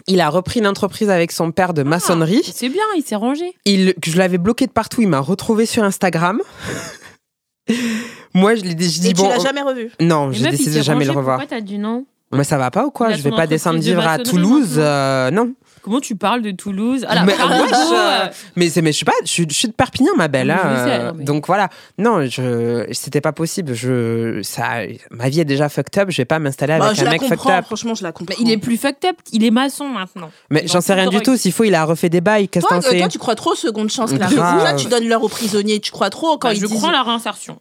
[0.06, 2.42] Il a repris une entreprise avec son père de maçonnerie.
[2.52, 3.54] C'est bien, il s'est rangé.
[3.64, 5.02] Il, je l'avais bloqué de partout.
[5.02, 6.40] Il m'a retrouvé sur Instagram.
[8.34, 9.28] Moi, je l'ai dit, je dis Et tu bon.
[9.28, 11.38] l'as jamais revu Non, Mais j'ai décidé de jamais le revoir.
[11.38, 12.06] Pourquoi t'as dit non?
[12.32, 13.12] Mais ça va pas ou quoi?
[13.12, 14.74] Je vais pas descendre de vivre à Toulouse.
[14.78, 15.52] euh, non.
[15.82, 17.06] Comment tu parles de Toulouse?
[17.08, 18.26] Ah, mais, beau, euh, euh,
[18.56, 20.58] mais c'est mais je suis pas je suis, je suis de Perpignan ma belle hein,
[20.62, 21.68] je sais, euh, non, mais- donc voilà
[21.98, 26.24] non je c'était pas possible je ça ma vie est déjà fucked up je vais
[26.26, 28.34] pas m'installer Bah, avec Je un la mec fucked up franchement, je la comprends.
[28.34, 30.30] bah, il est plus fucked up, il est maçon maintenant.
[30.50, 32.66] mais j'en en sais rien du tout s'il faut il a refait des bails qu'est-ce
[32.66, 34.32] Toi, que t'en euh, sais toi, tu crois trop aux secondes chances, Grave.
[34.32, 34.64] Clarisse.
[34.64, 35.80] Là, tu donnes l'heure aux prisonniers.
[35.80, 36.76] Tu crois trop quand Bah, ils je disent.
[36.76, 37.58] crois la réinsertion.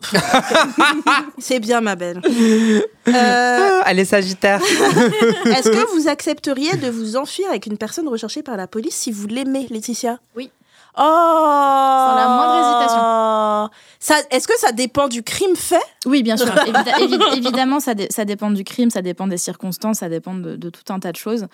[1.38, 2.20] C'est bien, ma belle.
[2.24, 4.60] Euh, Ah, elle est sagittaire
[5.46, 9.10] Est-ce que vous accepteriez de vous enfuir avec une personne recherchée par la police si
[9.12, 10.18] vous l'aimez, Laetitia?
[10.36, 10.50] Oui.
[10.96, 13.70] Oh Sans la moindre
[14.00, 15.76] Ça, Est-ce que ça dépend du crime fait?
[16.06, 16.48] Oui, bien sûr.
[16.66, 20.34] Évida- évi- évidemment, ça, dé- ça dépend du crime, ça dépend des circonstances, ça dépend
[20.34, 21.46] de, de tout un tas de choses.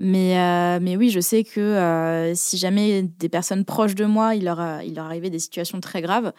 [0.00, 4.34] Mais, euh, mais oui, je sais que euh, si jamais des personnes proches de moi,
[4.34, 6.32] il leur, a- il leur arrivait des situations très graves,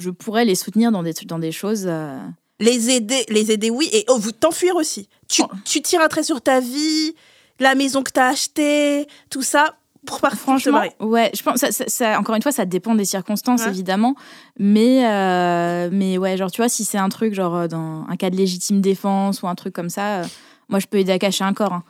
[0.00, 1.84] je pourrais les soutenir dans des, dans des choses.
[1.86, 2.18] euh,
[2.58, 3.88] Les aider, les aider, oui.
[3.92, 5.08] Et oh, vous t'enfuir aussi.
[5.28, 5.48] Tu, Oh.
[5.64, 7.14] tu tires un trait sur ta vie,
[7.58, 9.76] la maison que t'as achetée, tout ça,
[10.06, 13.04] pour partir Franchement, ouais, je pense, ça, ça- ça- encore une fois, ça dépend des
[13.04, 13.68] circonstances, Ouais.
[13.68, 14.14] évidemment.
[14.58, 18.16] Mais, euh, mais ouais, genre, tu vois, si c'est un truc, genre, euh, dans un
[18.16, 20.24] cas de légitime défense ou un truc comme ça, euh,
[20.70, 21.72] moi, je peux aider à cacher un corps.
[21.74, 21.82] hein.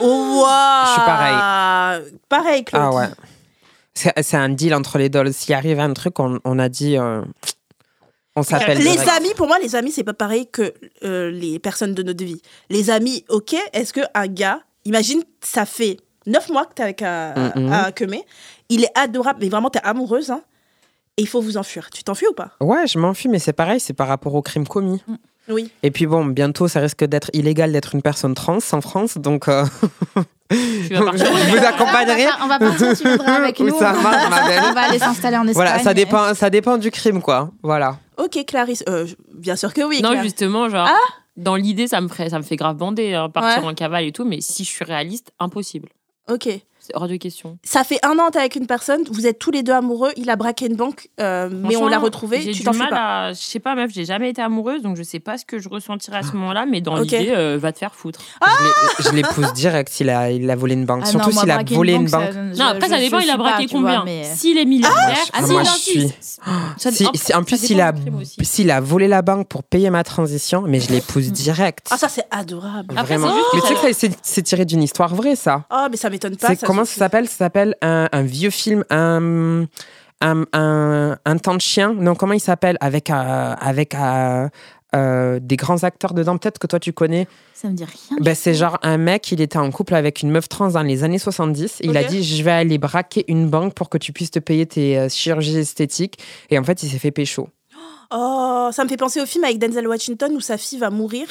[0.00, 2.10] Oh, waouh Je suis pareil.
[2.28, 2.82] Pareil, Claude.
[2.84, 3.08] ah ouais
[3.94, 6.96] c'est c'est un deal entre les dolls s'il arrive un truc on, on a dit
[6.96, 7.22] euh,
[8.38, 9.08] on s'appelle Les direct.
[9.16, 10.72] amis, pour moi, les amis, c'est pas pareil que
[11.04, 12.40] euh, les personnes de notre vie.
[12.70, 17.52] Les amis, ok, est-ce qu'un gars, imagine, ça fait neuf mois que t'es avec un,
[17.56, 17.72] Mhm.
[17.72, 18.24] un Kemé,
[18.68, 20.42] il est adorable, mais vraiment, t'es amoureuse, hein,
[21.16, 21.90] et il faut vous enfuir.
[21.90, 22.50] Tu t'enfuis ou pas?
[22.60, 25.02] Ouais je m'enfuis mais c'est pareil c'est par rapport au crime commis
[25.48, 25.72] Oui.
[25.82, 29.48] et puis bon bientôt ça risque d'être illégal d'être une personne trans en France donc
[29.48, 29.64] euh,
[30.50, 31.26] Tu vas partir.
[31.36, 33.76] je vous va, par- on va partir, tu viendras avec nous.
[33.78, 34.62] ça marche, ma belle.
[34.70, 35.54] On va aller s'installer en Espagne.
[35.66, 37.50] Voilà, ça dépend, ça dépend du crime, quoi.
[37.62, 37.98] Voilà.
[38.18, 38.84] Ok, Clarisse.
[38.88, 40.00] Euh, bien sûr que oui.
[40.02, 40.22] Non, Clarisse.
[40.24, 40.98] justement, genre, Ah
[41.36, 43.68] dans l'idée, ça me, ferait, ça me fait grave bander, hein, partir Ouais.
[43.70, 45.88] en cavale et tout, mais si je suis réaliste, impossible.
[46.28, 46.48] Ok.
[46.90, 47.58] C'est hors de question.
[47.64, 50.30] Ça fait un an, t'es avec une personne, vous êtes tous les deux amoureux, il
[50.30, 52.88] a braqué une banque, euh, mais on l'a retrouvé, J'ai tu du t'en fais mal
[52.88, 53.26] pas.
[53.26, 53.32] à.
[53.34, 55.68] Je sais pas, meuf, j'ai jamais été amoureuse, donc je sais pas ce que je
[55.68, 57.02] ressentirais à ce moment-là, mais dans Ok.
[57.10, 58.20] l'idée, euh, va te faire foutre.
[59.00, 61.02] Je l'épouse direct s'il a, il a volé une banque.
[61.04, 62.32] Ah Surtout moi, s'il a volé une une banque.
[62.32, 65.18] ça- Non, après, je- ça dépend, il a braqué pas, combien mais- S'il est milliardaire.
[65.34, 69.08] Ah, ah, moi, non, je si, suis- Si- en- si- plus, il s'il a volé
[69.08, 71.86] la banque pour payer ma transition, mais je l'épouse direct.
[71.90, 72.94] Ah, ça, c'est adorable.
[72.94, 73.34] Vraiment.
[73.54, 75.64] Mais tu sais que c'est- tiré d'une histoire vraie, ça.
[75.70, 76.48] Oh, mais ça m'étonne pas.
[76.48, 79.66] C'est ça comment ça s'appelle Ça s'appelle un, un vieux film, un,
[80.20, 80.46] un,
[81.24, 81.92] un, temps de chien.
[81.92, 82.76] Non, comment il s'appelle?
[82.80, 84.48] Avec, euh, avec euh,
[84.94, 87.26] euh, des grands acteurs dedans, peut-être que toi tu connais.
[87.54, 88.18] Ça me dit rien.
[88.20, 91.02] Ben, c'est genre un mec, il était en couple avec une meuf trans dans les
[91.02, 91.78] années 70.
[91.82, 94.66] Il a dit Je vais aller braquer une banque pour que tu puisses te payer
[94.66, 96.18] tes chirurgies esthétiques.
[96.50, 97.48] Et en fait, il s'est fait pécho.
[98.10, 101.26] Oh, ça me fait penser au film avec Denzel Washington où sa fille va mourir.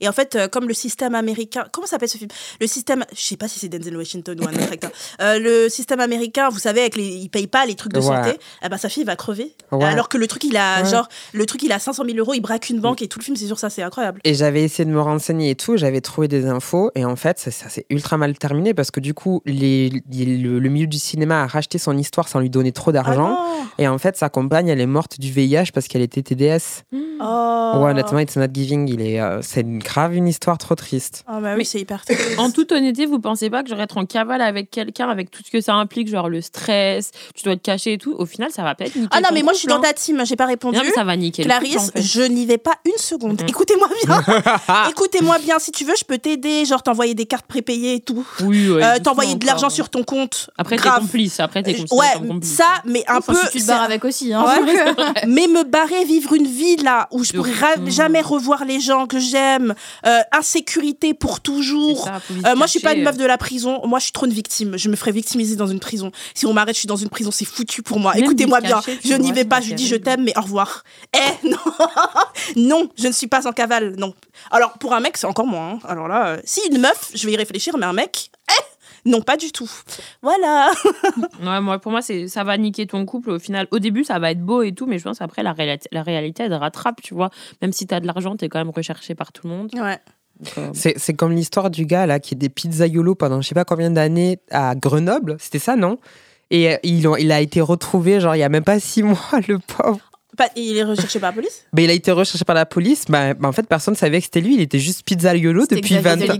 [0.00, 1.64] Et en fait, euh, comme le système américain.
[1.72, 2.30] Comment s'appelle ce film?
[2.60, 3.04] Le système.
[3.12, 4.90] Je sais pas si c'est Denzel Washington ou un autre acteur.
[5.20, 7.06] Euh, le système américain, vous savez, avec les...
[7.08, 8.04] ils payent pas les trucs de Ouais.
[8.06, 8.38] santé.
[8.64, 9.54] Eh ben, sa fille va crever.
[9.72, 9.84] Ouais.
[9.84, 10.88] Alors que le truc, il a Ouais.
[10.88, 11.08] genre.
[11.32, 13.36] Le truc, il a 500 000 euros, il braque une banque et tout le film,
[13.36, 14.20] c'est sur ça, c'est incroyable.
[14.24, 17.38] Et j'avais essayé de me renseigner et tout, j'avais trouvé des infos, et en fait,
[17.38, 20.86] ça, ça s'est ultra mal terminé parce que du coup, les, les- le, le milieu
[20.86, 23.28] du cinéma a racheté son histoire sans lui donner trop Ah d'argent.
[23.30, 23.46] non
[23.78, 26.84] et en fait, sa compagne, elle est morte du VIH parce qu'elle était TDS.
[27.22, 27.72] Oh.
[27.76, 31.24] Ouais, honnêtement, It's Not Giving, il est, euh, c'est une grave une histoire trop triste.
[31.26, 32.20] Ah bah oui, c'est hyper triste.
[32.38, 35.42] En toute honnêteté, vous pensez pas que j'aurais être en cavale avec quelqu'un, avec tout
[35.44, 38.50] ce que ça implique, genre le stress, tu dois te cacher et tout Au final,
[38.50, 39.08] ça va peut-être niquer.
[39.12, 40.76] Ah non, mais moi, je suis dans ta team, j'ai pas répondu.
[40.78, 42.02] Non, mais ça va couple, Clarisse, en fait.
[42.02, 43.42] je n'y vais pas une seconde.
[43.48, 44.22] Écoutez-moi bien.
[44.90, 45.58] Écoutez-moi bien.
[45.58, 46.64] Si tu veux, je peux t'aider.
[46.64, 48.26] Genre, t'envoyer des cartes prépayées et tout.
[48.44, 50.50] Oui, ouais, Euh, T'envoyer de l'argent sur ton compte.
[50.58, 51.40] Après, t'es complice.
[51.40, 51.92] Après, t'es complice.
[51.92, 53.38] Ouais, ça, mais un Enfin, peu.
[53.46, 54.32] si tu te barres avec aussi.
[54.32, 54.94] Hein, Ouais.
[55.26, 57.90] mais me barrer, vivre une vie là où je pourrais Mhm.
[57.90, 59.74] jamais revoir les gens que j'aime,
[60.06, 62.04] euh, insécurité pour toujours.
[62.04, 63.80] ça, Euh, moi, je suis pas une meuf de la prison.
[63.86, 64.76] Moi, je suis trop une victime.
[64.76, 66.10] Je me ferais victimiser dans une prison.
[66.34, 67.30] Si on m'arrête, je suis dans une prison.
[67.30, 68.16] C'est foutu pour moi.
[68.16, 68.80] Écoutez-moi bien.
[69.04, 69.60] Je n'y vais pas.
[69.60, 70.84] Je dis je t'aime, mais au revoir.
[71.14, 71.58] Eh non,
[72.56, 73.94] non, je ne suis pas en cavale.
[73.96, 74.14] Non.
[74.50, 75.72] Alors pour un mec, c'est encore moins.
[75.74, 75.78] hein.
[75.88, 78.29] Alors là, euh, si une meuf, je vais y réfléchir, mais un mec,
[79.04, 79.70] non, pas du tout.
[80.22, 80.70] Voilà.
[81.42, 83.30] Ouais, moi, pour moi, c'est ça va niquer ton couple.
[83.30, 85.52] Au final, au début, ça va être beau et tout, mais je pense après la
[85.52, 87.30] réalité, la réalité, elle rattrape, tu vois.
[87.62, 89.70] Même si t'as de l'argent, t'es quand même recherché par tout le monde.
[89.74, 89.98] Ouais.
[90.58, 93.54] Euh, C'est c'est comme l'histoire du gars là qui est des pizzaiolos pendant je sais
[93.54, 95.36] pas combien d'années à Grenoble.
[95.38, 95.98] C'était ça, non?
[96.50, 99.02] Et euh, il, ont- il a été retrouvé, genre, il y a même pas six
[99.04, 100.09] mois, le pauvre.
[100.40, 101.64] Pas- il est recherché par la police?
[101.74, 103.04] Ben, il a été recherché par la police.
[103.10, 104.54] Ben, ben, en fait, personne savait que c'était lui.
[104.54, 106.38] Il était juste pizzaiolo depuis Xavier 20 ans.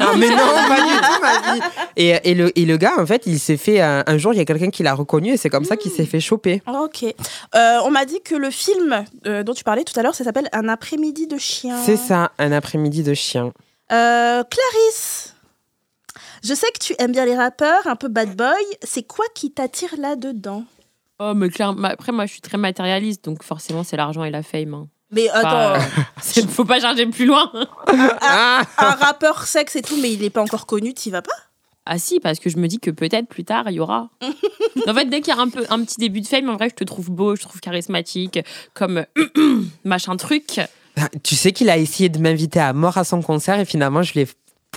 [0.00, 1.60] Ah, mais non, pas du tout, ma vie.
[1.96, 4.38] Et, et, le, et le gars, en fait, il s'est fait un, un jour, il
[4.38, 6.62] y a quelqu'un qui l'a reconnu et c'est comme ça qu'il s'est fait choper.
[6.66, 7.04] Ok.
[7.04, 10.24] Euh, on m'a dit que le film euh, dont tu parlais tout à l'heure, ça
[10.24, 11.76] s'appelle Un après-midi de chien.
[11.84, 13.52] C'est ça, un après-midi de chien.
[13.92, 15.34] Euh, Clarisse,
[16.42, 18.48] je sais que tu aimes bien les rappeurs, un peu bad boy.
[18.82, 20.64] C'est quoi qui t'attire là-dedans?
[21.24, 24.30] Oh, mais clair- ma- après, moi, je suis très matérialiste, donc forcément, c'est l'argent et
[24.30, 24.74] la fame.
[24.74, 24.88] hein.
[25.10, 25.74] Mais attends,
[26.22, 27.50] c'est- faut pas charger plus loin.
[28.22, 31.30] Ah un rappeur sexe et tout, mais il n'est pas encore connu, t'y vas pas?
[31.84, 34.08] Ah si, parce que je me dis que peut-être plus tard, il y aura.
[34.88, 36.68] en fait, dès qu'il y a un, peu, un petit début de fame, en vrai,
[36.70, 38.38] je te trouve beau, je te trouve charismatique,
[38.74, 39.04] comme
[39.84, 40.60] machin truc.
[41.22, 44.12] Tu sais qu'il a essayé de m'inviter à mort à son concert et finalement, je
[44.12, 44.28] lui ai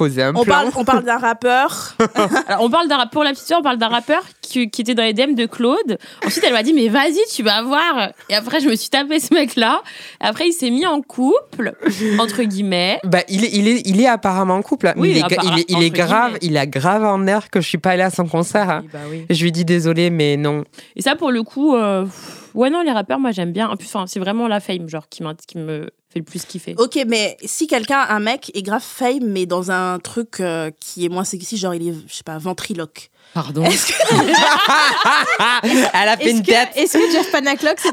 [0.02, 0.46] un on plan.
[0.46, 1.96] parle, on parle d'un rappeur.
[2.48, 5.04] Alors, on parle d'un pour la petite on parle d'un rappeur qui, qui était dans
[5.04, 5.98] les DM de Claude.
[6.26, 8.10] Ensuite, elle m'a dit, mais vas-y, tu vas voir.
[8.30, 9.82] Et après, je me suis tapé ce mec-là.
[10.20, 11.74] Après, il s'est mis en couple,
[12.20, 13.00] entre guillemets.
[13.06, 14.88] Bah, il, est, il, est, il est apparemment en couple.
[14.88, 14.94] hein.
[14.98, 16.40] Oui, il, est, appara- il, est, il est entre grave, guillemets.
[16.42, 18.70] il a grave en nerf que je suis pas allée à son concert.
[18.70, 18.82] hein.
[18.84, 19.26] Oui, bah oui.
[19.30, 20.66] Je lui dis désolé, mais non.
[20.98, 22.06] Et ça, pour le coup, euh,
[22.54, 23.70] ouais, non, les rappeurs, moi, j'aime bien.
[23.70, 26.76] En plus, enfin, c'est vraiment la fame, genre, qui, qui me fait le plus kiffer.
[26.78, 31.06] Ok, mais si quelqu'un, un mec, est grave fame, mais dans un truc euh, qui
[31.06, 33.10] est moins sexy, genre il est, je sais pas, ventriloque.
[33.34, 33.66] Pardon.
[33.66, 33.94] Est-ce que...
[35.94, 36.70] Elle a fait une que, tête.
[36.76, 37.92] est-ce que Jeff Panaclock, c'est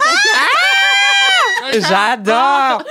[1.81, 2.83] J'adore.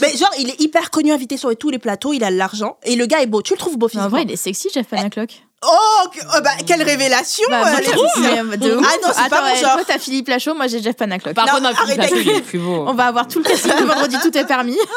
[0.00, 2.76] mais genre, il est hyper connu, invité sur tous les plateaux, il a de l'argent,
[2.82, 3.42] et le gars est beau.
[3.42, 5.42] Tu le trouves beau En physiquement vrai, il est sexy, Jeff Panaclock.
[5.62, 7.96] Oh, que- oh, bah, quelle révélation Bah, euh, moi, je Laetitia.
[7.96, 8.86] trouve, mais de ouf.
[8.88, 9.72] Ah non, c'est pas Attends, mon genre.
[9.74, 11.34] Toi, t'as Philippe Lachaud, moi, j'ai Jeff Panaclock.
[11.34, 12.84] Par contre, Philippe Lachaud, il est plus beau.
[12.88, 14.78] On va avoir tout le casting le vendredi, tout est permis.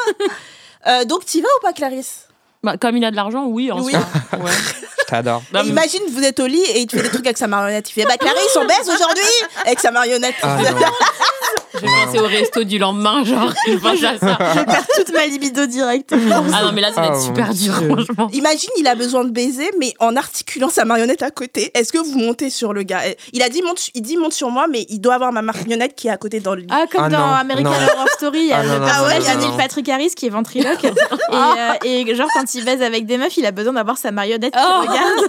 [0.86, 2.28] Euh, donc, t'y vas ou pas, Clarisse?
[2.62, 3.92] Bah, comme il a de l'argent, oui, en Oui.
[3.92, 4.02] soi.
[4.38, 4.50] Ouais.
[4.98, 5.42] Je t'adore.
[5.64, 7.88] Imagine, vous êtes au lit et il te fait des trucs avec sa marionnette.
[7.88, 9.24] Il fait Bah, Clarisse, on baise aujourd'hui
[9.64, 10.34] Avec sa marionnette.
[10.42, 10.58] Ah.
[11.74, 14.38] Je vais penser au resto du lendemain, genre, je pense à ça.
[14.56, 16.12] Je perds toute ma libido direct.
[16.12, 17.88] Ah non, mais là, ça va être super mon dur, Dieu.
[17.88, 18.28] franchement.
[18.32, 21.70] Imagine, il a besoin de baiser, mais en articulant sa marionnette à côté.
[21.74, 23.02] Est-ce que vous montez sur le gars?
[23.32, 25.94] Il a dit monte, il dit monte sur moi, mais il doit avoir ma marionnette
[25.94, 26.66] qui est à côté dans le lit.
[26.70, 27.76] Ah, comme Ah dans non, American non.
[27.94, 29.88] Horror Story, il y a Ah le non, non, personnage non, de non, Neil Patrick
[29.88, 30.84] Harris qui est ventriloque.
[30.84, 30.90] et,
[31.32, 34.52] euh, et genre, quand il baise avec des meufs, il a besoin d'avoir sa marionnette
[34.52, 34.80] qui Oh.
[34.82, 35.28] regarde.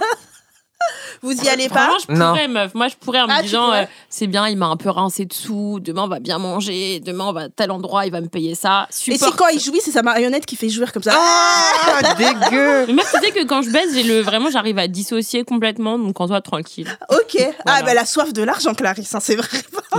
[1.22, 2.28] Vous y allez pas Franchement, je Non.
[2.30, 2.74] pourrais, meuf.
[2.74, 5.24] Moi, je pourrais en Ah, me disant, euh, c'est bien, il m'a un peu rincé
[5.24, 5.78] dessous.
[5.80, 7.00] Demain, on va bien manger.
[7.00, 8.88] Demain, on va à tel endroit, il va me payer ça.
[9.08, 11.12] Et c'est quand il jouit, c'est sa marionnette qui fait jouir comme ça.
[11.16, 14.88] Ah, dégueu Mais meuf, tu sais que quand je baisse, j'ai le vraiment, j'arrive à
[14.88, 15.98] dissocier complètement.
[15.98, 16.88] Donc, en toi, tranquille.
[17.10, 17.36] Ok.
[17.66, 19.48] Ah, bah la soif de l'argent, Clarisse, hein, c'est vrai.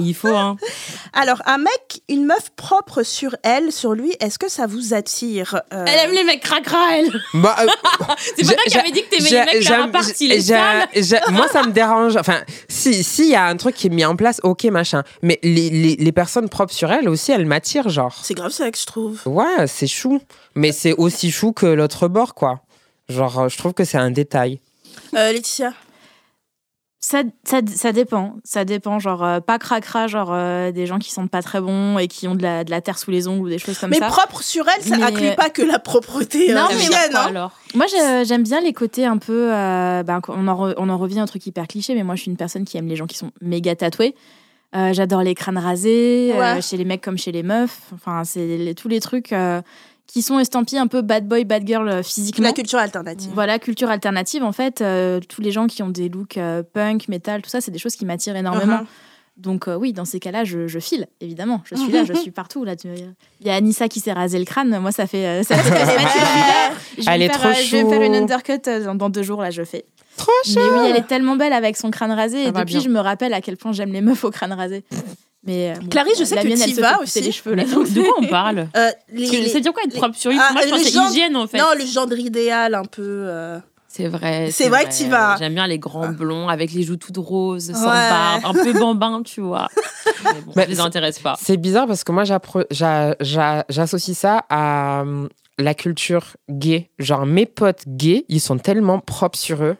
[0.02, 0.58] Il faut, hein.
[1.14, 5.62] Alors, un mec, une meuf propre sur elle, sur lui, est-ce que ça vous attire
[5.74, 7.22] Euh, Elle aime les mecs cracra, elle.
[7.34, 7.68] Bah, euh,
[8.38, 10.88] C'est pas toi qui avais dit que t'aimais les mecs j'aime- la
[11.32, 12.16] Moi, ça me dérange.
[12.18, 15.04] Enfin, si s'il y a un truc qui est mis en place, ok, machin.
[15.22, 18.20] Mais les, les, les personnes propres sur elles aussi, elles m'attirent, genre.
[18.24, 19.20] C'est grave ça que je trouve.
[19.26, 20.22] Ouais, c'est chou.
[20.56, 22.62] Mais c'est aussi chou que l'autre bord, quoi.
[23.10, 24.60] Genre, je trouve que c'est un détail.
[25.16, 25.74] Euh, Laetitia
[27.00, 28.38] Ça, ça, ça dépend.
[28.44, 28.98] Ça dépend.
[28.98, 32.28] Genre, euh, pas cracra, genre euh, des gens qui sentent pas très bons et qui
[32.28, 34.08] ont de la, de la terre sous les ongles ou des choses comme Mais ça.
[34.08, 37.26] propre sur elle, ça Mais- inclut pas que la propreté Non, euh, mais- hygiène, hein.
[37.30, 37.52] alors?
[37.76, 39.50] Moi, j'ai- j'aime bien les côtés un peu.
[39.50, 42.22] ben, on, en re- on en revient à un truc hyper cliché, mais moi, je
[42.24, 44.16] suis une personne qui aime les gens qui sont méga tatoués.
[44.74, 46.62] J'adore les crânes rasés, Ouais.
[46.62, 47.80] chez les mecs comme chez les meufs.
[47.94, 49.34] Enfin, c'est les- tous les trucs
[50.08, 52.46] qui sont estampillés un peu bad boy, bad girl euh, physiquement.
[52.48, 53.30] La culture alternative.
[53.34, 57.08] Voilà, culture alternative, en fait, euh, tous les gens qui ont des looks euh, punk,
[57.10, 58.78] metal, tout ça, c'est des choses qui m'attirent énormément.
[58.80, 58.86] Mhm.
[59.38, 61.62] Donc euh, oui, dans ces cas-là, je, je file, évidemment.
[61.66, 62.64] Je suis là, je suis partout.
[62.64, 62.88] Là, Tu-
[63.42, 64.80] Il y a Anissa qui s'est rasé le crâne.
[64.80, 65.70] Moi, ça fait, euh, ça fait
[66.98, 69.22] je vais Elle est faire, trop euh, Je vais faire une undercut dans, dans deux
[69.22, 69.86] jours, là, je fais.
[70.16, 72.46] Trop Mais oui, elle est tellement belle avec son crâne rasé.
[72.46, 72.80] Ça et depuis, bien.
[72.80, 74.84] je me rappelle à quel point j'aime les meufs au crâne rasé.
[75.48, 77.22] Mais euh, Clarisse, je sais la que se vas aussi.
[77.22, 77.56] les cheveux.
[77.56, 80.38] Là, de quoi on parle Euh, les- les- C'est dire quoi être propre sur lui
[80.40, 81.58] Ah, Moi, je genre- hygiène, en fait.
[81.58, 83.02] Non, le gendre idéal, un peu.
[83.28, 84.50] euh, C'est vrai.
[84.52, 85.38] C'est vrai que t'y vas.
[85.40, 88.10] J'aime bien les grands blonds avec les joues toutes roses, sans Ouais.
[88.10, 89.70] barbe, un peu bambin, tu vois.
[90.26, 91.36] Mais bon, Mais je les c'est- intéresse pas.
[91.42, 92.24] C'est bizarre parce que moi,
[93.70, 96.90] j'associe ça à hum, la culture gay.
[97.00, 99.78] Genre, mes potes gays, ils sont tellement propres sur eux.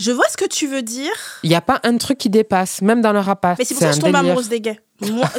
[0.00, 1.12] Je vois ce que tu veux dire,
[1.42, 3.58] Il n'y a pas un truc qui dépasse, même dans leur appart.
[3.58, 4.20] mais c'est pour ça que je tombe délire.
[4.20, 4.80] amoureuse des gays.
[5.00, 5.28] Moi,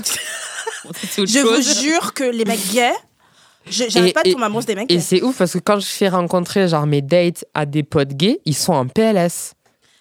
[1.18, 2.93] je vous jure que les mecs gays,
[3.70, 5.01] je- j'arrive Et- pas à et- tomber amoureuse des mecs Et gays.
[5.01, 8.39] c'est ouf parce que quand je fais rencontrer genre mes dates à des potes gays,
[8.45, 9.54] ils sont en PLS.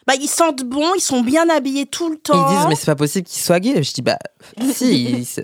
[0.06, 2.50] Bah, ils sentent bon, ils sont bien habillés tout le temps.
[2.50, 3.82] ils disent mais c'est pas possible qu'ils soient gays.
[3.82, 4.18] Je dis bah
[4.74, 5.04] si.
[5.04, 5.40] il, se-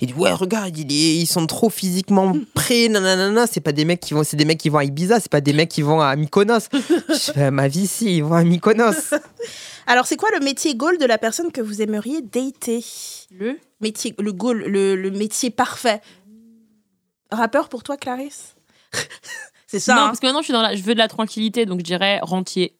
[0.00, 3.46] il dit ouais regarde ils sont trop physiquement prêts nanana.
[3.46, 5.20] C'est pas des mecs qui vont c'est des mecs qui vont à Ibiza.
[5.20, 6.68] C'est pas des mecs qui vont à Mykonos.
[6.72, 9.14] Je dis, bah, ma vie si ils vont à Mykonos.
[9.86, 12.84] Alors, c'est quoi le métier goal de la personne que vous aimeriez dater?
[13.30, 16.02] Le métier, le goal, le, le métier parfait.
[17.30, 18.54] Rappeur pour toi, Clarisse?
[19.66, 19.94] C'est ça.
[19.94, 20.06] Non, hein?
[20.08, 20.74] parce que maintenant, je, suis dans la...
[20.76, 22.77] je veux de la tranquillité, donc je dirais rentier.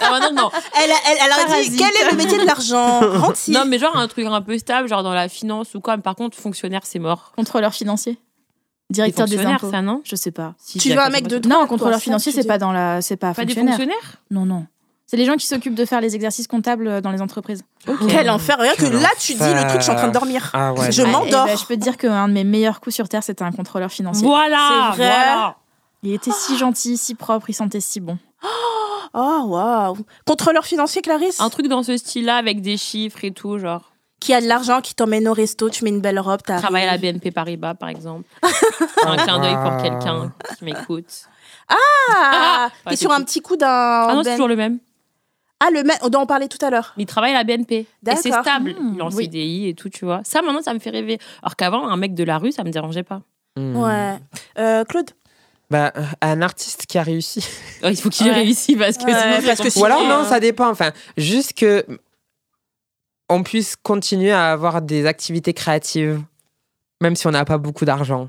[0.00, 0.50] Ah, non.
[0.82, 1.78] Elle, a- elle, elle a dit Parasite.
[1.78, 3.54] quel est le métier de l'argent Rentier.
[3.54, 5.96] Non, mais genre un truc un peu stable, genre dans la finance ou quoi.
[5.96, 7.32] Mais par contre, fonctionnaire, c'est mort.
[7.36, 8.18] Contrôleur financier.
[8.90, 9.70] Directeur des fonctionnaires, impôts.
[9.70, 10.54] ça, non Je sais pas.
[10.58, 11.60] Si, Tu j'ai veux la un mec de confirmation.
[11.62, 12.48] Non, contrôleur ça, financier, tu c'est dis.
[12.48, 13.76] pas dans la, c'est pas, Pas des fonctionnaire.
[13.76, 14.66] fonctionnaires Non, non.
[15.06, 17.62] C'est les gens qui s'occupent de faire les exercices comptables euh, dans les entreprises.
[18.08, 18.56] Quel enfer.
[18.58, 20.50] Regarde que Quel là, tu dis le truc, je suis en train de dormir.
[20.54, 20.90] Ah ouais.
[20.92, 21.44] Je m'endors.
[21.46, 23.52] eh ben, je peux te dire qu'un de mes meilleurs coups sur terre, c'était un
[23.52, 24.26] contrôleur financier.
[24.26, 25.10] Voilà, C'est vrai.
[25.12, 25.56] voilà.
[26.02, 28.18] Il était si gentil, si propre, il sentait si bon.
[29.14, 29.96] Oh, waouh.
[30.26, 31.40] Contrôleur financier, Clarisse?
[31.40, 33.92] Un truc dans ce style-là avec des chiffres et tout, genre.
[34.20, 36.58] Qui a de l'argent, qui t'emmène au resto, tu mets une belle robe, t'as.
[36.58, 38.24] Travailler à la BNP Paribas, par exemple.
[39.04, 41.26] un clin d'œil pour quelqu'un qui m'écoute.
[41.68, 41.76] Ah
[42.10, 43.66] Ah, T'es sur du un petit coup d'un.
[43.68, 44.78] Ah non, c'est toujours le même.
[45.60, 46.92] Ah, le mec dont on parlait tout à l'heure.
[46.96, 47.74] Il travaille à la BNP.
[48.06, 48.74] Et c'est stable.
[48.78, 49.24] Mmh, il est en oui.
[49.24, 50.20] CDI et tout, tu vois.
[50.24, 51.18] Ça, maintenant, ça me fait rêver.
[51.42, 53.22] Alors qu'avant, un mec de la rue, ça me dérangeait pas.
[53.56, 53.76] Hmm.
[53.76, 54.18] Ouais.
[54.58, 55.10] Euh, Claude?
[55.70, 57.44] Bah, un artiste qui a réussi.
[57.82, 58.34] Oh, il faut qu'il Ouais.
[58.34, 59.78] réussisse parce que Ouais, sinon, parce que.
[59.80, 60.68] Ou alors, non, euh, ça dépend.
[60.68, 61.84] Enfin, juste que
[63.28, 66.20] on puisse continuer à avoir des activités créatives,
[67.00, 68.28] même si on n'a pas beaucoup d'argent.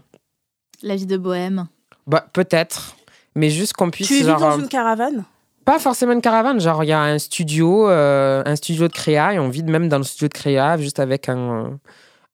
[0.81, 1.67] La vie de bohème.
[2.07, 2.95] Bah, peut-être.
[3.35, 4.07] Mais juste qu'on puisse.
[4.07, 5.25] Tu vis genre, dans euh, une caravane?
[5.65, 6.59] Pas forcément une caravane.
[6.61, 9.89] Genre, il y a un studio, euh, un studio de créa, et on vit même
[9.89, 11.35] dans le studio de créa, juste avec un.
[11.35, 11.67] Un, euh,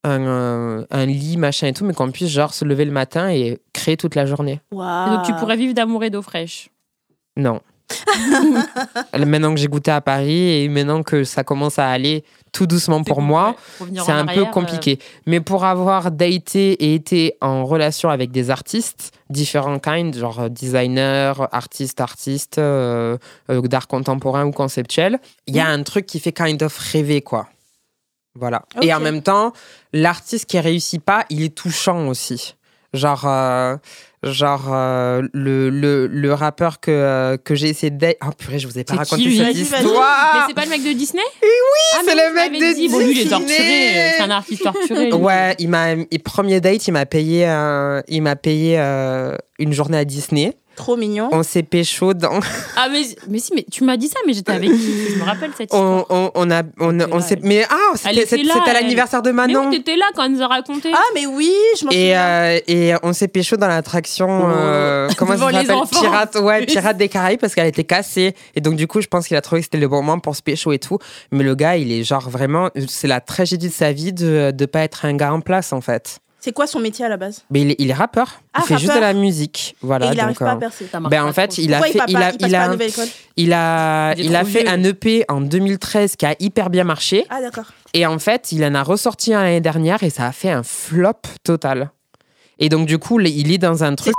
[0.04, 3.98] un lit, machin et tout, mais qu'on puisse genre se lever le matin et créer
[3.98, 4.62] toute la journée.
[4.72, 5.08] Et.
[5.10, 6.70] Donc, tu pourrais vivre d'amour et d'eau fraîche.
[7.38, 7.62] Non.
[9.26, 13.04] maintenant que j'ai goûté à Paris et maintenant que ça commence à aller tout doucement
[13.04, 15.00] pour moi, c'est un peu euh, compliqué.
[15.26, 20.50] Mais pour avoir daté et été en relation avec des artistes, différents kinds, genre euh,
[20.50, 23.18] designer, artiste, artiste, euh,
[23.50, 27.22] euh, d'art contemporain ou conceptuel, il y a un truc qui fait kind of rêver,
[27.22, 27.48] quoi.
[28.36, 28.64] Voilà.
[28.82, 29.52] Et en même temps,
[29.94, 32.56] l'artiste qui réussit pas, il est touchant aussi.
[32.94, 33.78] Genre, euh,
[34.22, 38.16] genre euh, le, le, le rappeur que, euh, que j'ai essayé de...
[38.22, 39.54] Oh purée, je vous ai pas raconté qui, cette vas-y.
[39.56, 41.24] Mais histoire c'est pas le mec de Disney?
[41.42, 41.48] Oui,
[41.96, 42.90] Ah, c'est le mec de dit.
[42.90, 43.30] Bon, lui, il est Disney.
[43.40, 44.12] torturé.
[44.18, 45.06] C'est un artiste torturé.
[45.06, 45.14] lui.
[45.14, 45.88] Ouais, il m'a
[46.24, 47.44] premier date, il m'a payé
[48.10, 48.78] il m'a payé
[49.60, 50.58] une journée à Disney.
[50.82, 51.30] Trop mignon.
[51.32, 52.40] On s'est pécho dans.
[52.76, 55.24] Ah, mais, mais si, mais tu m'as dit ça, mais j'étais avec qui Je me
[55.24, 56.06] rappelle cette On, histoire.
[56.10, 56.64] on, on a.
[56.80, 57.38] On, on s'est.
[57.44, 59.70] Mais ah, c'était à l'anniversaire de Mais Manon.
[59.70, 60.90] oui, t'étais là quand elle nous a raconté.
[60.92, 62.20] Ah, mais oui, je m'en Et, souviens.
[62.20, 65.72] euh, et on s'est pécho dans l'attraction, euh, comment ça les s'appelle?
[65.76, 66.02] enfants.
[66.02, 68.34] Pirate, ouais, Pirate des Caraïbes parce qu'elle était cassée.
[68.56, 70.36] Et donc du coup, je pense qu'il a trouvé que c'était le bon moment pour
[70.36, 70.98] se pécho et tout.
[71.32, 74.66] Mais le gars, il est genre vraiment, c'est la tragédie de sa vie de de
[74.66, 76.20] pas être un gars en place en fait.
[76.44, 77.44] C'est quoi son métier à la base?
[77.52, 78.42] Mais il est, il est rappeur.
[78.54, 80.08] Ah, il fait juste de la musique, voilà.
[80.08, 80.88] Et il n'arrive pas à euh, percer.
[80.92, 81.62] Ça marche ben pas en fait, trop.
[81.62, 82.76] il a Pourquoi fait, il, il a, il pas a,
[83.38, 84.70] il a, Il a fait vieux.
[84.72, 87.28] un EP en 2013 qui a hyper bien marché.
[87.30, 87.66] Ah, d'accord.
[87.94, 90.64] Et en fait, il en a ressorti un l'année dernière et ça a fait un
[90.64, 91.14] flop
[91.44, 91.92] total.
[92.58, 94.16] Et donc, du coup, il est dans un truc.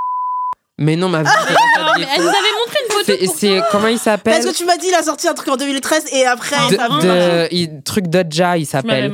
[0.78, 1.28] Mais non, ma vie.
[1.84, 2.78] Ah, mais elle nous avait montré.
[3.04, 5.56] C'est- comment il Parce s'appelle que tu m'as dit, il a sorti un truc en
[5.56, 9.12] 2013 et après, Ah, de, ça de- il- truc Dodja, il s'appelle.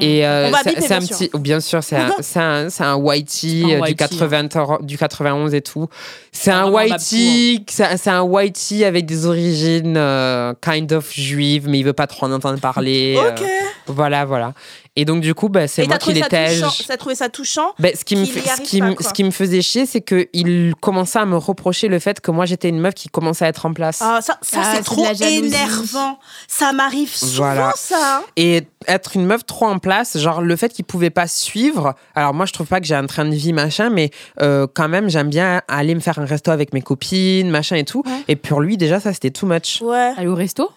[0.00, 1.16] Et euh, c'est un bien sûr.
[1.16, 4.96] petit, bien sûr, c'est un, c'est un, c'est un whitey euh, du whitey, 80, du
[4.98, 5.88] 91 et tout.
[6.32, 10.92] C'est Ah, un vraiment, whitey, c'est un- c'est un whitey avec des origines euh, kind
[10.92, 13.18] of juives, mais il veut pas trop en entendre parler.
[13.18, 13.44] Ok.
[13.86, 14.52] voilà, voilà.
[15.00, 16.60] Et donc du coup, bah, c'est moi qui trouvé, ça l'étais.
[16.60, 19.06] touchant- t'as trouvé ça touchant Ben, ce qui me ce qui, pas, me- quoi.
[19.06, 22.46] ce qui me faisait chier, c'est qu'il commençait à me reprocher le fait que moi
[22.46, 24.00] j'étais une meuf qui commençait à être en place.
[24.02, 26.18] Ah, ça, ça Ah, c'est trop énervant.
[26.48, 27.72] Ça m'arrive souvent, Voilà.
[27.76, 28.18] ça.
[28.18, 28.22] hein.
[28.36, 31.94] Et être une meuf trop en place, genre le fait qu'il pouvait pas suivre.
[32.16, 34.10] Alors moi je trouve pas que j'ai un train de vie machin, mais
[34.42, 37.84] euh, quand même j'aime bien aller me faire un resto avec mes copines, machin et
[37.84, 38.02] tout.
[38.04, 38.24] Ouais.
[38.26, 39.80] Et pour lui déjà ça c'était too much.
[39.80, 40.12] Ouais.
[40.16, 40.70] Aller au resto?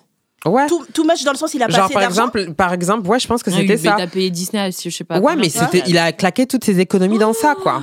[0.46, 0.66] Ouais.
[0.68, 3.08] Tout, tout much dans le sens, il a pas Genre assez par exemple, par exemple,
[3.08, 3.96] ouais je pense que Ah, c'était il ça.
[3.96, 5.20] a payé Disney, je sais pas.
[5.20, 7.82] Ouais mais c'était, il a claqué toutes ses économies dans ça quoi.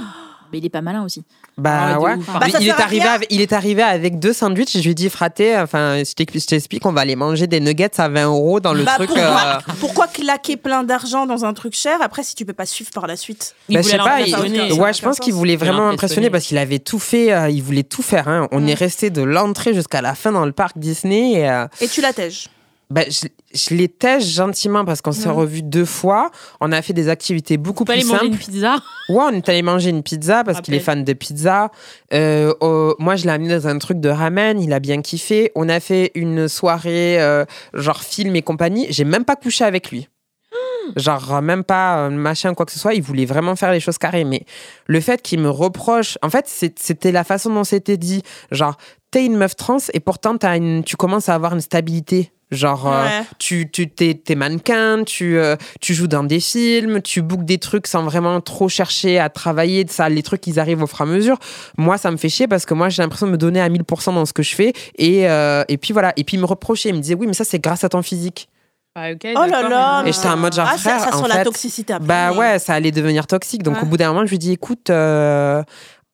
[0.52, 1.22] Mais il est pas malin aussi.
[1.58, 2.16] Bah Ah, ouais.
[2.16, 4.84] Bah, Mais ça il, est arrivé avec, il est arrivé avec deux sandwichs et je
[4.84, 8.26] lui ai dit fraté, enfin je t'explique- qu'on va aller manger des nuggets à 20
[8.26, 9.08] euros dans le Bah, truc.
[9.08, 9.24] pourquoi,
[9.68, 11.98] euh, pourquoi claquer plein d'argent dans un truc cher?
[12.00, 14.72] Après si tu peux pas suivre par la suite Il Bah, je sais pas, il-
[14.74, 17.82] ouais, je pense qu'il voulait vraiment impressionner parce qu'il avait tout fait, euh, il voulait
[17.82, 18.28] tout faire.
[18.28, 18.46] hein.
[18.52, 18.68] On Mm.
[18.68, 21.32] est resté de l'entrée jusqu'à la fin dans le parc Disney.
[21.40, 22.48] Et, euh, Et tu la tèges.
[22.90, 25.34] Bah, je, je l'ai tèche gentiment parce qu'on s'est Ouais.
[25.34, 26.30] revus deux fois.
[26.60, 28.32] On a fait des activités beaucoup plus aller manger simples.
[28.32, 28.76] une pizza.
[29.10, 31.70] Ouais, on est allé manger une pizza parce qu'il est fan de pizza.
[32.12, 34.60] Euh, oh, moi, je l'ai amené dans un truc de ramen.
[34.60, 35.50] Il a bien kiffé.
[35.54, 38.86] On a fait une soirée euh, genre film et compagnie.
[38.90, 40.08] J'ai même pas couché avec lui.
[40.96, 42.94] Genre, euh, même pas euh, machin, quoi que ce soit.
[42.94, 44.24] Il voulait vraiment faire les choses carrées.
[44.24, 44.44] Mais
[44.86, 46.18] le fait qu'il me reproche.
[46.22, 46.44] En fait,
[46.76, 48.22] c'était la façon dont c'était dit.
[48.50, 48.76] Genre,
[49.10, 52.30] t'es une meuf trans et pourtant une, tu commences à avoir une stabilité.
[52.50, 53.06] Genre, euh,
[53.38, 57.58] tu, tu t'es, t'es mannequin, tu, euh, tu joues dans des films, tu bookes des
[57.58, 59.84] trucs sans vraiment trop chercher à travailler.
[59.88, 61.36] Ça, les trucs, ils arrivent au fur et à mesure.
[61.76, 64.14] Moi, ça me fait chier parce que moi, j'ai l'impression de me donner à 1000%
[64.14, 64.72] dans ce que je fais.
[64.96, 66.14] Et, euh, et puis voilà.
[66.16, 66.88] Et puis, il me reprochait.
[66.88, 68.48] Il me disait, oui, mais ça, c'est grâce à ton physique.
[68.96, 69.00] Oh
[69.46, 70.02] là là.
[70.06, 72.08] Et j'étais en mode genre, ah, ça, frère, ça en sent la fait, toxicité après.
[72.08, 73.62] Bah ouais, ça allait devenir toxique.
[73.62, 73.82] Donc Ouais.
[73.82, 74.90] au bout d'un moment, je lui dis écoute,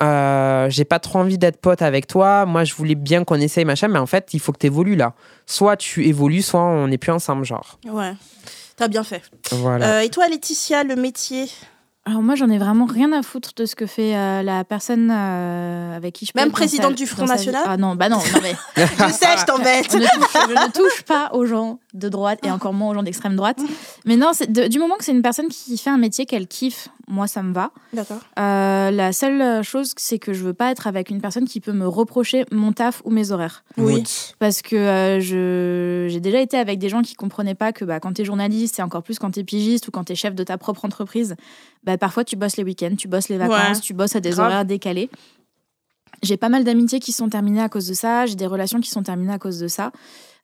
[0.03, 2.47] euh, j'ai pas trop envie d'être pote avec toi.
[2.47, 4.97] Moi, je voulais bien qu'on essaye machin, mais en fait, il faut que tu évolues
[4.97, 5.14] là.
[5.47, 7.78] Soit tu évolues, soit on n'est plus ensemble, genre.
[7.86, 8.14] Ouais.
[8.76, 9.22] T'as bien fait.
[9.53, 9.99] Voilà.
[9.99, 11.49] Euh, et toi, Laetitia, le métier?
[12.07, 15.11] Alors moi, j'en ai vraiment rien à foutre de ce que fait euh, la personne
[15.11, 17.62] euh, avec qui je peux Même présidente sa- du Front National.
[17.66, 19.90] Ah non, bah non, non mais Je sais, je t'embête.
[19.90, 22.94] je ne, touche, je ne touche pas aux gens de droite et encore moins aux
[22.94, 23.59] gens d'extrême droite.
[24.05, 26.88] Mais non, de- du moment que c'est une personne qui fait un métier qu'elle kiffe,
[27.09, 27.70] moi ça me va.
[27.94, 28.18] D'accord.
[28.38, 31.72] Euh, la seule chose, c'est que je veux pas être avec une personne qui peut
[31.72, 33.64] me reprocher mon taf ou mes horaires.
[33.78, 34.02] Oui.
[34.40, 37.98] Parce que euh, je j'ai déjà été avec des gens qui comprenaient pas que bah,
[37.98, 40.59] quand t'es journaliste et encore plus quand t'es pigiste ou quand t'es chef de ta
[40.59, 41.36] propre entreprise,
[41.85, 43.80] bah, parfois tu bosses les week-ends, tu bosses les vacances, Ouais.
[43.82, 44.47] tu bosses à des Grave.
[44.47, 45.11] horaires décalés.
[46.22, 48.89] J'ai pas mal d'amitiés qui sont terminées à cause de ça, j'ai des relations qui
[48.91, 49.93] sont terminées à cause de ça.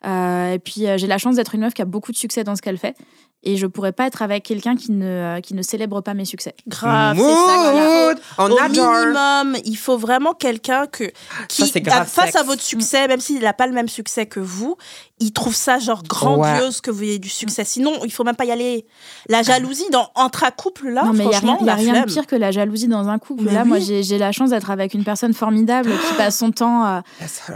[0.07, 2.45] Euh, et puis euh, j'ai la chance d'être une meuf qui a beaucoup de succès
[2.45, 2.97] dans ce qu'elle fait.
[3.43, 6.27] Et je pourrais pas être avec quelqu'un qui ne, euh, qui ne célèbre pas mes
[6.27, 6.55] succès.
[6.69, 7.17] Grave.
[7.17, 8.15] C'est ça.
[8.37, 11.05] On Au minimum, il faut vraiment quelqu'un que
[11.49, 14.77] qui, grave face à votre succès, même s'il n'a pas le même succès que vous,
[15.21, 17.65] il trouve ça genre grandiose que vous ayez du succès.
[17.65, 18.87] Sinon, il faut même pas y aller.
[19.29, 21.71] La jalousie dans entre un couple là, non, mais il n'y a franchement, rien, y
[21.71, 23.45] a rien de pire que la jalousie dans un couple.
[23.45, 23.69] Mais Là, oui.
[23.69, 27.01] moi, j'ai j'ai la chance d'être avec une personne formidable qui passe son temps euh,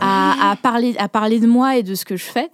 [0.00, 2.50] à, à parler, à parler de moi et de ce que je fais.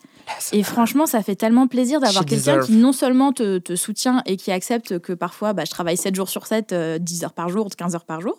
[0.53, 4.37] Et franchement, ça fait tellement plaisir d'avoir quelqu'un qui non seulement te, te soutient et
[4.37, 7.49] qui accepte que parfois bah, je travaille 7 jours sur 7, euh, 10 heures par
[7.49, 8.39] jour, 15 heures par jour,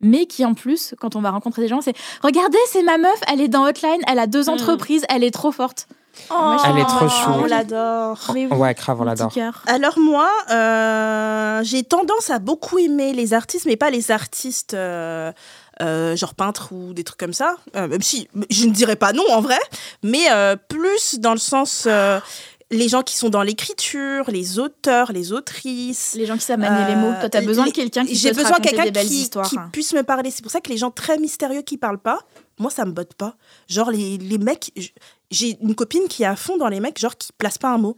[0.00, 3.18] mais qui en plus, quand on va rencontrer des gens, c'est Regardez, c'est ma meuf,
[3.32, 4.48] elle est dans Hotline, elle a deux Mm.
[4.50, 5.88] entreprises, elle est trop forte.
[6.30, 7.28] Oh, Elle est trop chou.
[7.30, 8.18] On l'adore.
[8.32, 9.30] Mais oui, Ouais, grave, on l'adore.
[9.66, 15.30] Alors moi, euh, j'ai tendance à beaucoup aimer les artistes, mais pas les artistes euh,
[15.82, 17.56] euh, genre peintres ou des trucs comme ça.
[17.74, 19.58] Euh, même si je ne dirais pas non en vrai,
[20.02, 21.88] mais euh, plus dans le sens
[22.72, 26.14] les gens qui sont dans l'écriture, les auteurs, les autrices.
[26.14, 27.12] Les gens qui savent manier les mots.
[27.20, 30.32] Toi, t'as besoin de quelqu'un qui J'ai besoin de quelqu'un qui, qui puisse me parler.
[30.32, 32.18] C'est pour ça que les gens très mystérieux qui parlent pas,
[32.58, 33.36] moi, ça me botte pas.
[33.68, 34.72] Genre, les, les mecs,
[35.30, 37.78] j'ai une copine qui est à fond dans les mecs, genre, qui place pas un
[37.78, 37.96] mot.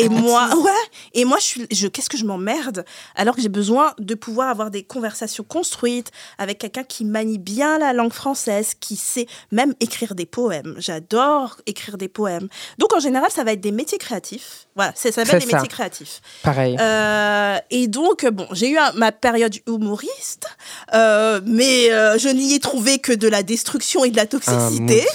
[0.00, 0.70] Et moi, ouais,
[1.14, 2.84] et moi, je suis, je, qu'est-ce que je m'emmerde
[3.14, 7.78] alors que j'ai besoin de pouvoir avoir des conversations construites avec quelqu'un qui manie bien
[7.78, 10.74] la langue française, qui sait même écrire des poèmes.
[10.78, 12.48] J'adore écrire des poèmes.
[12.78, 14.66] Donc, en général, ça va être des métiers créatifs.
[14.76, 15.56] Voilà, ça va être des ça.
[15.56, 16.20] métiers créatifs.
[16.42, 16.76] Pareil.
[16.80, 20.46] Euh, et donc, bon, j'ai eu un- ma période humoriste,
[20.94, 25.06] euh, mais euh, je n'y ai trouvé que de la destruction et de la toxicité.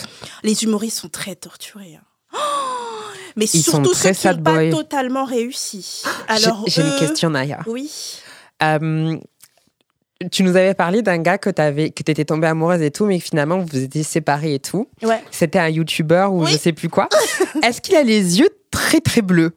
[0.43, 1.97] Les humoristes sont très torturés.
[1.99, 2.03] hein.
[2.33, 2.38] Oh
[3.36, 6.03] mais Ils sont surtout très ceux qui pas totalement réussi.
[6.38, 7.59] J'ai Alors, j'ai une question, Naya.
[7.67, 7.91] Oui.
[8.63, 9.17] Euh,
[10.31, 13.19] tu nous avais parlé d'un gars que tu que étais tombée amoureuse et tout, mais
[13.19, 14.88] que finalement vous étiez séparés et tout.
[15.03, 15.21] Ouais.
[15.31, 16.51] C'était un youtubeur ou Oui.
[16.51, 17.09] je sais plus quoi.
[17.63, 19.55] Est-ce qu'il a les yeux très très bleus?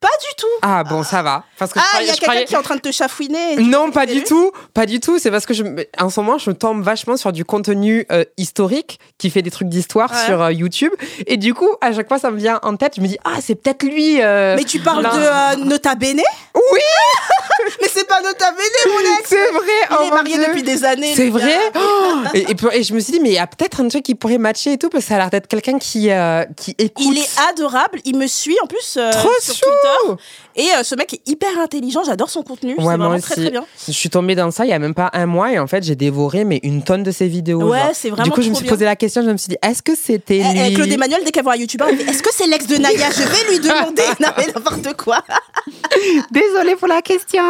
[0.00, 0.46] Pas du tout.
[0.62, 1.42] Ah bon, ça va.
[1.58, 3.56] Parce que Ah, il y a quelqu'un croyais- qui est en train de te chafouiner.
[3.56, 5.18] Non, pas du tout, pas du tout.
[5.18, 5.64] C'est parce que je,
[5.98, 9.68] en ce moment, je tombe vachement sur du contenu euh, historique qui fait des trucs
[9.68, 10.24] d'histoire Ouais.
[10.26, 10.92] sur euh, YouTube.
[11.26, 12.92] Et du coup, à chaque fois, ça me vient en tête.
[12.96, 14.22] Je me dis, ah, c'est peut-être lui.
[14.22, 16.22] euh, Mais tu parles de Nota Bene?
[16.54, 16.80] Oui,
[17.82, 19.62] Mais c'est pas Nota Bene, mon ex c'est vrai.
[19.90, 20.46] Il oh est marié Dieu.
[20.46, 21.12] depuis des années.
[21.16, 23.46] C'est vrai Oh et, et puis- et je me suis dit, mais il y a
[23.48, 25.78] peut-être un truc qui pourrait matcher et tout, parce que ça a l'air d'être quelqu'un
[25.78, 26.08] qui,
[26.56, 27.04] qui écoute.
[27.04, 29.54] Il est adorable, il me suit en plus Trop sur
[30.56, 32.74] Et euh, ce mec est hyper intelligent, j'adore son contenu.
[32.76, 33.40] c'est Ouais, moi vraiment très aussi.
[33.42, 33.64] très bien.
[33.86, 35.82] Je suis tombée dans ça il y a même pas un mois et en fait
[35.84, 37.62] j'ai dévoré mais une tonne de ses vidéos.
[37.68, 37.90] Ouais, genre.
[37.94, 38.72] c'est vraiment Du coup je me suis bien.
[38.72, 40.74] posé la question, je me suis dit est-ce que c'était Eh, eh, lui?
[40.74, 43.10] Claude Emmanuel, dès qu'elle voit un youtubeur, Est-ce que c'est l'ex de Naya?
[43.10, 44.02] Je vais lui demander.
[44.20, 45.22] non, mais n'importe quoi.
[46.30, 47.42] Désolée pour la question.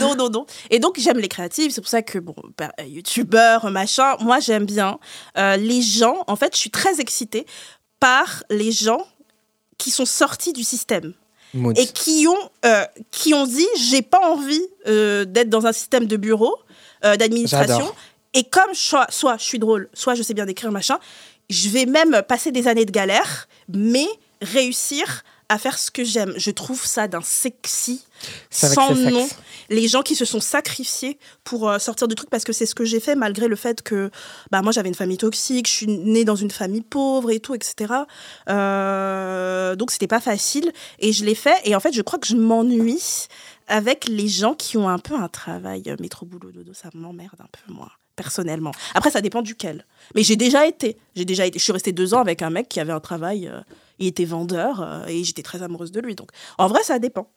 [0.00, 0.46] non, non, non.
[0.70, 1.72] Et donc, j'aime les créatifs.
[1.72, 4.98] C'est pour ça que, bon, bah, youtubeur, machin, moi, j'aime bien.
[5.38, 7.46] Euh, les gens, en fait, je suis très excitée
[8.00, 9.00] par les gens
[9.78, 11.12] qui sont sortis du système.
[11.76, 16.06] Et qui ont, euh, qui ont dit j'ai pas envie euh, d'être dans un système
[16.06, 16.56] de bureau,
[17.04, 17.92] euh, d'administration.
[18.34, 20.98] Et comme soit, soit je suis drôle, soit je sais bien décrire machin,
[21.48, 24.06] je vais même passer des années de galère, mais
[24.42, 26.34] réussir à faire ce que j'aime.
[26.36, 28.04] Je trouve ça d'un sexy
[28.50, 29.36] sans sexes.
[29.70, 32.74] Les gens qui se sont sacrifiés pour euh, sortir du truc, parce que c'est ce
[32.74, 34.10] que j'ai fait malgré le fait que
[34.50, 37.54] bah, moi j'avais une famille toxique, je suis née dans une famille pauvre et tout,
[37.54, 37.94] etc.
[38.48, 41.56] Euh, donc c'était pas facile et je l'ai fait.
[41.64, 43.26] Et en fait, je crois que je m'ennuie
[43.68, 46.72] avec les gens qui ont un peu un travail euh, métro boulot dodo.
[46.72, 48.72] Ça m'emmerde un peu, moi, personnellement.
[48.94, 49.86] Après, ça dépend duquel.
[50.14, 50.96] Mais j'ai déjà été.
[51.14, 51.58] J'ai déjà été.
[51.58, 53.50] Je suis restée deux ans avec un mec qui avait un travail.
[53.98, 56.14] il était vendeur et j'étais très amoureuse de lui.
[56.14, 57.28] Donc, en vrai, ça dépend.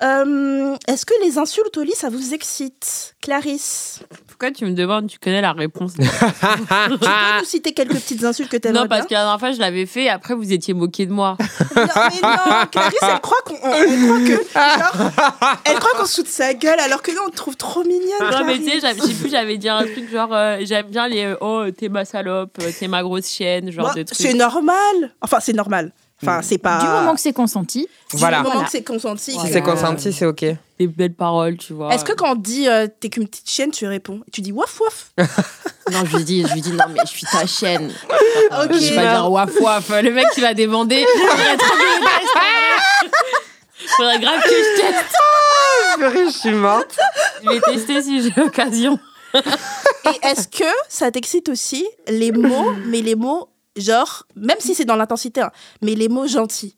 [0.00, 5.08] Euh, Est-ce que les insultes au lit, ça vous excite Clarisse, Pourquoi tu me demandes
[5.08, 5.94] Tu connais la réponse?
[5.98, 6.04] tu
[6.98, 7.06] peux
[7.40, 9.86] nous citer quelques petites insultes que tu non, parce que la dernière fois, je l'avais
[9.86, 11.36] fait et après, vous étiez moqué de moi.
[11.40, 13.74] Non, mais non, Clarisse, elle croit qu'on on-
[15.64, 17.82] elle croit qu'on se fout de sa gueule alors que nous, on te trouve trop
[17.82, 18.30] mignonne.
[18.30, 21.24] Non, mais tu sais, sais plus, j'avais dit un truc genre euh, j'aime bien les
[21.24, 24.16] euh, oh, t'es ma salope, euh, t'es ma grosse chienne, genre Moi, de trucs.
[24.18, 25.12] c'est normal.
[25.20, 25.92] Enfin, c'est normal.
[26.22, 26.80] Enfin, c'est pas.
[26.80, 27.88] Du moment que c'est consenti.
[28.10, 28.38] Du Voilà.
[28.38, 28.66] moment Voilà.
[28.66, 29.32] que c'est consenti.
[29.32, 30.44] Si que- c'est consenti, c'est ok.
[30.78, 31.92] Des belles paroles, tu vois.
[31.94, 34.80] Est-ce que quand on dit euh, t'es qu'une petite chienne, tu réponds Tu dis waf
[34.80, 35.12] waf?
[35.92, 37.90] Non, je lui dis, je lui dis non, mais je suis ta chienne.
[38.62, 38.72] Ok.
[38.72, 39.88] Je vais pas dire waf waf.
[40.02, 41.04] Le mec qui va demander,
[43.96, 45.14] faudrait grave que je teste.
[46.26, 46.96] Je suis morte.
[47.44, 48.98] Je vais tester si j'ai l'occasion.
[49.34, 53.47] Et est-ce que ça t'excite aussi les mots, mais les mots,
[53.80, 55.50] genre, même si c'est dans l'intensité, hein,
[55.82, 56.76] mais les mots gentils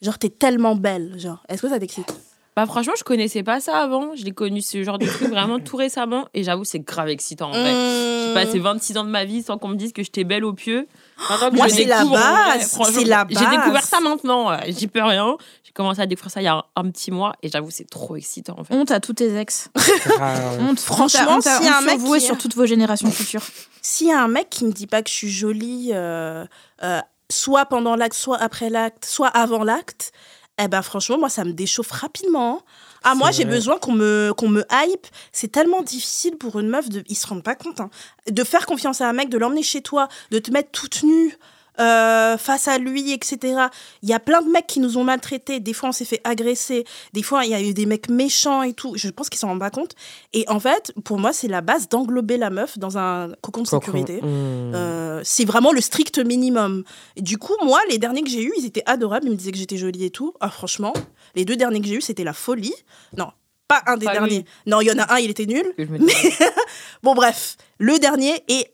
[0.00, 1.42] Genre, t'es tellement belle, genre.
[1.48, 2.14] Est-ce que ça t'excite?
[2.54, 4.14] Bah franchement, je connaissais pas ça avant.
[4.16, 7.50] Je l'ai connu ce genre de truc vraiment tout récemment et j'avoue c'est grave excitant
[7.50, 7.72] en vrai.
[7.72, 10.52] J'ai passé 26 ans de ma vie sans qu'on me dise que j'étais belle aux
[10.52, 10.88] pieux.
[11.30, 13.84] Maintenant que Moi, je c'est la base, c'est la J'ai découvert base.
[13.84, 15.36] ça maintenant, j'y peux rien.
[15.64, 17.88] J'ai commencé à découvrir ça il y a un, un petit mois et j'avoue c'est
[17.88, 18.74] trop excitant en fait.
[18.74, 19.68] Honte à tous tes ex.
[20.06, 20.58] Grave.
[20.60, 23.10] Honte, Franchement, honte à- s'il y a un sur mec qui- sur toutes vos générations
[23.10, 23.42] futures.
[23.82, 26.44] S'il y a un mec qui me dit pas que je suis jolie, euh,
[26.82, 27.00] euh,
[27.30, 30.12] soit pendant l'acte, soit après l'acte, soit avant l'acte,
[30.60, 32.62] eh ben franchement, moi, ça me déchauffe rapidement.
[33.04, 35.06] Ah, moi, j'ai besoin qu'on me, qu'on me hype.
[35.32, 37.90] C'est tellement difficile pour une meuf, de, ils se rendent pas compte, hein,
[38.30, 41.38] de faire confiance à un mec, de l'emmener chez toi, de te mettre toute nue.
[41.80, 43.66] Euh, face à lui, etc.
[44.02, 45.60] Il y a plein de mecs qui nous ont maltraités.
[45.60, 46.84] Des fois, on s'est fait agresser.
[47.12, 48.92] Des fois, il y a eu des mecs méchants et tout.
[48.96, 49.94] Je pense qu'ils s'en rendent pas compte.
[50.32, 53.68] Et en fait, pour moi, c'est la base d'englober la meuf dans un cocon de
[53.68, 54.20] sécurité.
[54.20, 54.74] Mmh.
[54.74, 56.84] Euh, c'est vraiment le strict minimum.
[57.16, 59.26] Et du coup, moi, les derniers que j'ai eus, ils étaient adorables.
[59.26, 60.34] Ils me disaient que j'étais jolie et tout.
[60.40, 60.92] Ah, franchement,
[61.34, 62.74] les deux derniers que j'ai eus, c'était la folie.
[63.16, 63.30] Non,
[63.68, 64.18] pas un des Pas lui.
[64.18, 64.44] derniers.
[64.66, 65.64] Non, il y en a un, il était nul.
[65.78, 65.86] Dis,
[67.02, 68.66] Bon, bref, le dernier et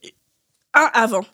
[0.72, 1.24] un avant.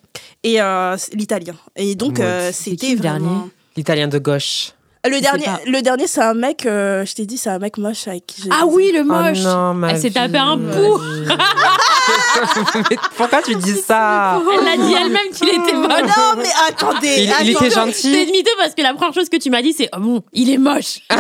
[0.43, 1.55] Et euh, c'est l'italien.
[1.77, 3.19] Et donc, euh, C'est c'était vraiment...
[3.31, 4.73] dernier L'italien de gauche.
[5.09, 5.61] Le dernier, pas.
[5.65, 8.43] le dernier c'est un mec, euh, je t'ai dit, c'est un mec moche avec qui
[8.43, 9.39] j'ai Ah oui, le Oh moche.
[9.39, 11.01] non, ma Elle s'est vie, tapé un pou.
[13.17, 16.03] pourquoi tu dis ça Elle l'a dit elle-même qu'il était moche.
[16.03, 17.15] Non, mais attendez.
[17.43, 18.13] Il, était C'est gentil.
[18.25, 20.51] une mytho parce que la première chose que tu m'as dit, c'est Oh bon, il
[20.51, 21.01] est moche.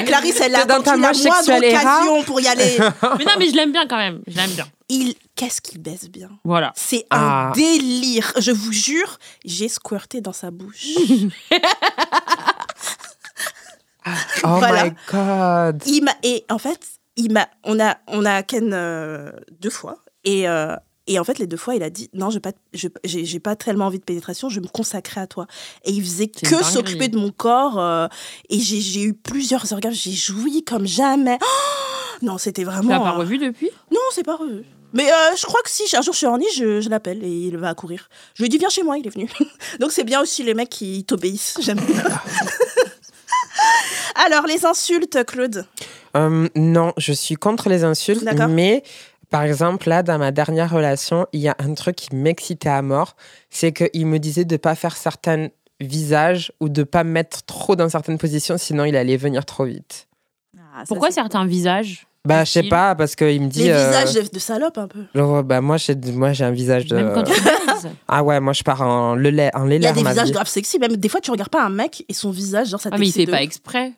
[0.00, 1.76] Eh, Clarisse, elle a dans ta moche sexuelle
[2.26, 2.76] pour y aller.
[3.18, 4.20] mais non, mais je l'aime bien quand même.
[4.26, 4.66] Je l'aime bien.
[4.88, 6.30] Il, qu'est-ce qu'il baisse bien.
[6.44, 6.72] Voilà.
[6.76, 7.48] C'est Ah.
[7.48, 8.32] un délire.
[8.38, 10.86] Je vous jure, j'ai squirté dans sa bouche.
[14.44, 14.84] Oh Voilà.
[14.84, 15.82] my god.
[15.86, 16.78] il m'a et en fait,
[17.16, 20.76] il m'a on a on a ken euh, deux fois et euh,
[21.08, 23.40] et en fait les deux fois il a dit non, je pas je j'ai j'ai
[23.40, 25.48] pas tellement envie de pénétration, je vais me consacrer à toi.
[25.84, 28.06] Et il faisait que s'occuper de mon corps euh,
[28.48, 31.38] et j'ai j'ai eu plusieurs orgasmes, j'ai joui comme jamais.
[31.42, 31.46] Oh
[32.22, 33.70] non, c'était Tu l'as vraiment pas revu depuis?
[33.90, 34.62] Non, c'est pas revu.
[34.92, 37.48] Mais euh, je crois que si un jour je suis horny, je, je l'appelle et
[37.48, 38.08] il va courir.
[38.34, 39.30] Je lui dis viens chez moi, il est venu.
[39.80, 41.58] Donc c'est bien aussi les mecs qui t'obéissent.
[41.60, 42.04] J'aime bien.
[44.26, 45.66] Alors les insultes, Claude.
[46.16, 48.82] Euh, non, je suis contre les insultes, mais
[49.30, 52.80] par exemple, là, dans ma dernière relation, il y a un truc qui m'excitait à
[52.80, 53.16] mort,
[53.50, 55.48] c'est qu'il me disait de ne pas faire certains
[55.80, 59.64] visages ou de pas me mettre trop dans certaines positions, sinon il allait venir trop
[59.64, 60.08] vite.
[60.56, 62.06] Ah, ça, Pourquoi certains visages?
[62.26, 63.64] Bah, je sais pas, parce qu'il me dit.
[63.64, 65.04] Les euh, visages de, de salope un peu.
[65.14, 66.96] genre, bah, moi, j'ai moi, j'ai un visage de.
[66.96, 69.86] Même quand tu baises Ah ouais, moi, je pars en, le lait, en Il y
[69.86, 70.32] a des visages vie.
[70.32, 70.78] grave sexy.
[70.78, 73.06] Même des fois, tu regardes pas un mec et son visage, genre ça Ah, mais
[73.06, 73.92] il fait de pas exprès.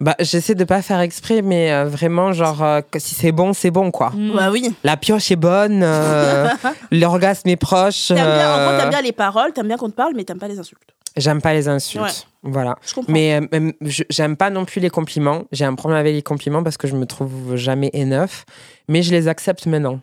[0.00, 3.52] Bah, j'essaie de pas faire exprès, mais euh, vraiment, genre, euh, que si c'est bon,
[3.52, 4.12] c'est bon, quoi.
[4.34, 4.72] Bah oui.
[4.82, 6.48] La pioche est bonne, euh,
[6.90, 8.08] l'orgasme est proche.
[8.08, 10.24] T'aimes bien, en gros, euh, t'aimes bien les paroles, t'aimes bien qu'on te parle, mais
[10.24, 10.80] t'aimes pas les insultes.
[11.16, 12.02] J'aime pas les insultes.
[12.04, 12.50] Ouais.
[12.50, 12.76] Voilà.
[12.86, 13.12] Je comprends.
[13.12, 13.72] Mais euh,
[14.10, 15.44] j'aime pas non plus les compliments.
[15.52, 18.44] J'ai un problème avec les compliments parce que je me trouve jamais enough.
[18.88, 20.00] Mais je les accepte maintenant.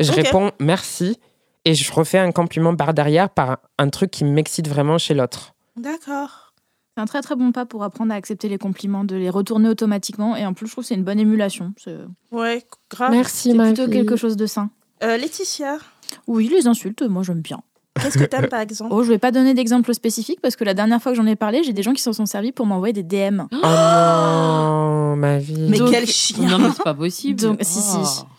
[0.00, 1.18] Je réponds merci
[1.64, 5.54] et je refais un compliment par derrière par un truc qui m'excite vraiment chez l'autre.
[5.76, 6.52] D'accord.
[6.96, 9.68] C'est un très très bon pas pour apprendre à accepter les compliments, de les retourner
[9.68, 10.36] automatiquement.
[10.36, 11.72] Et en plus, je trouve que c'est une bonne émulation.
[11.82, 11.96] C'est
[12.30, 13.12] Ouais, grave.
[13.12, 14.70] Merci, c'est plutôt quelque chose de sain.
[15.02, 15.78] Euh, Laetitia,
[16.26, 17.62] Oui, les insultes, moi j'aime bien.
[18.00, 18.90] Qu'est-ce que t'aimes par exemple?
[18.94, 21.36] Oh, je vais pas donner d'exemple spécifique parce que la dernière fois que j'en ai
[21.36, 23.42] parlé, j'ai des gens qui s'en sont servis pour m'envoyer des DM.
[23.52, 25.66] Oh non, ma vie.
[25.68, 27.40] Mais Donc- quel chien Non, mais c'est pas possible.
[27.40, 27.96] Donc, si, si.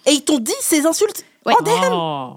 [0.07, 1.53] Et ils t'ont dit ces insultes Ouais.
[1.59, 2.33] en DM Oh.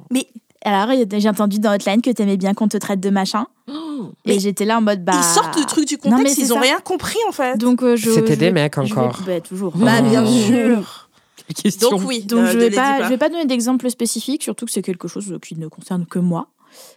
[0.64, 3.46] Alors, j'ai entendu dans Hotline que t'aimais bien qu'on te traite de machin.
[3.68, 4.10] Oh.
[4.24, 5.12] Et Mais j'étais là en mode bah.
[5.16, 6.62] Ils sortent le truc du Non, mais contexte, c'est ils ont ça.
[6.62, 7.56] rien compris en fait.
[7.56, 8.10] Donc, euh, je.
[8.10, 9.20] C'était je des mecs vais- encore.
[9.24, 9.72] bah, toujours.
[9.76, 10.28] bah bien Oh.
[10.28, 11.08] sûr.
[11.46, 11.90] Quelle question.
[11.90, 14.66] Donc oui, Donc ne- je ne vais pas, je vais pas donner d'exemple spécifique, surtout
[14.66, 16.48] que c'est quelque chose qui ne concerne que moi.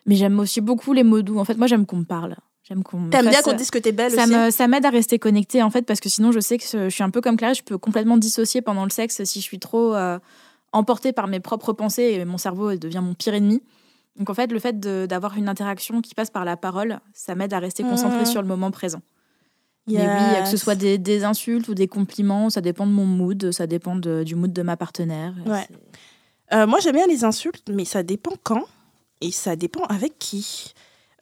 [0.06, 1.40] Mais j'aime aussi beaucoup les mots doux.
[1.40, 2.36] En fait, moi j'aime qu'on me parle.
[2.64, 3.00] J'aime qu'on.
[3.00, 5.18] me T'aimes bien qu'on dise que t'es belle ça aussi me, ça m'aide à rester
[5.20, 7.54] connectée en fait parce que sinon je sais que je suis un peu comme Claire,
[7.56, 10.20] je peux complètement dissocier pendant le sexe si je suis trop euh,
[10.72, 13.62] emportée par mes propres pensées et mon cerveau devient mon pire ennemi.
[14.18, 17.54] Donc en fait, le fait d'avoir une interaction qui passe par la parole, ça m'aide
[17.54, 18.26] à rester concentrée Mhm.
[18.26, 19.02] sur le moment présent.
[19.88, 20.44] Mais oui, Yes.
[20.44, 23.66] que ce soit des, des insultes ou des compliments, ça dépend de mon mood, ça
[23.66, 25.34] dépend de- du mood de ma partenaire.
[25.48, 25.66] Ouais.
[26.54, 28.66] Euh, moi, j'aime bien les insultes, mais ça dépend quand
[29.22, 30.74] et ça dépend avec qui.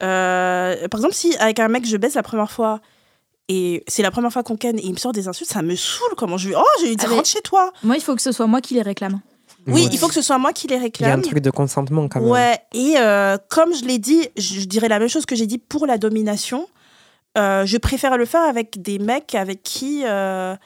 [0.02, 2.80] Euh, par exemple, si avec un mec je baisse la première fois
[3.48, 5.74] et c'est la première fois qu'on ken et il me sort des insultes, ça me
[5.74, 6.14] saoule.
[6.16, 7.72] Comment je lui oh, je lui Ah, mais- rentre chez toi.
[7.82, 9.20] Moi, il faut que ce soit moi qui les réclame.
[9.66, 9.88] Oui, Ouais.
[9.92, 11.22] il faut que ce soit moi qui les Il y a un réclame.
[11.22, 12.30] truc de consentement quand même.
[12.30, 15.58] Ouais, et euh, comme je l'ai dit, je, dirais la même chose que j'ai dit
[15.58, 16.68] pour la domination.
[17.36, 20.56] Euh, je préfère le faire avec des mecs avec qui euh,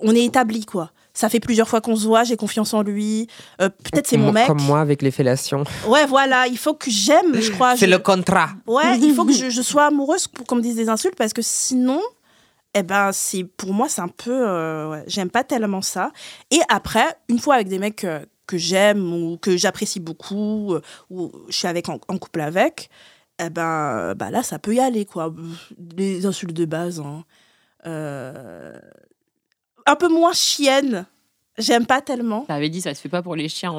[0.00, 0.90] on est établi, quoi.
[1.18, 3.26] Ça fait plusieurs fois qu'on se voit, j'ai confiance en lui.
[3.60, 4.46] Euh, Peut-être c'est mon mec.
[4.46, 5.64] Comme moi avec les fellations.
[5.88, 7.76] Ouais, voilà, il faut que j'aime, je crois.
[7.76, 8.50] C'est je- le contrat.
[8.68, 11.32] Ouais, il faut que je, je sois amoureuse pour qu'on me dise des insultes parce
[11.32, 12.00] que sinon,
[12.74, 14.30] eh ben, c'est pour moi, c'est un peu.
[14.48, 16.12] euh, ouais, j'aime pas tellement ça.
[16.52, 20.76] Et après, une fois avec des mecs euh, que j'aime ou que j'apprécie beaucoup,
[21.10, 22.90] ou je suis avec en, en couple avec,
[23.44, 25.34] eh ben, bah là, ça peut y aller, quoi.
[25.96, 27.00] Les insultes de base.
[27.00, 27.24] hein.
[27.86, 28.72] Euh,
[29.90, 31.06] un peu moins chienne.
[31.56, 32.42] J'aime pas tellement.
[32.46, 33.76] T'avais dit, ça se fait pas pour les chiens.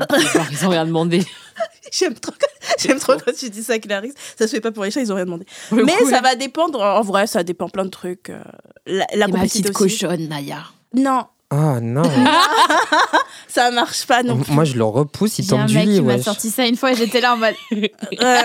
[0.52, 1.24] Ils ont rien demandé.
[1.94, 2.34] J'aime trop,
[2.78, 4.14] j'aime trop quand tu dis ça, Clarisse.
[4.38, 5.46] Ça se fait pas pour les chats, ils ont rien demandé.
[5.72, 6.22] Le Mais coup, ça là.
[6.22, 8.30] va dépendre, en vrai, ça dépend plein de trucs.
[8.30, 8.44] euh,
[8.86, 9.74] La, la ma petite aussi.
[9.74, 10.64] cochonne, Naya.
[10.94, 12.04] Non, Oh non.
[13.48, 14.52] ça marche pas non plus.
[14.54, 15.96] Moi, je le repousse, il un tombe du mec lit.
[15.96, 17.56] qui m'a sorti ça une fois et j'étais là en mode.
[17.74, 18.42] Euh,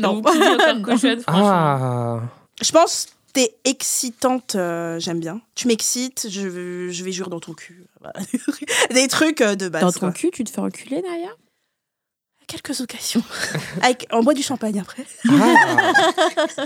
[0.00, 0.14] non.
[0.20, 1.48] Donc, tu dis encore cochonne, franchement.
[1.48, 2.20] Ah.
[2.60, 5.40] Je pense t'es excitante, euh, j'aime bien.
[5.54, 7.84] Tu m'excites, je, je vais jouer dans ton cul.
[8.00, 8.14] Voilà.
[8.94, 9.82] Des trucs euh, de base.
[9.82, 10.12] Dans ton quoi.
[10.12, 11.28] cul, tu te fais enculer, Naya?
[11.28, 13.22] À quelques occasions.
[13.82, 15.04] Avec, on boit du champagne après.
[15.28, 15.92] Ah.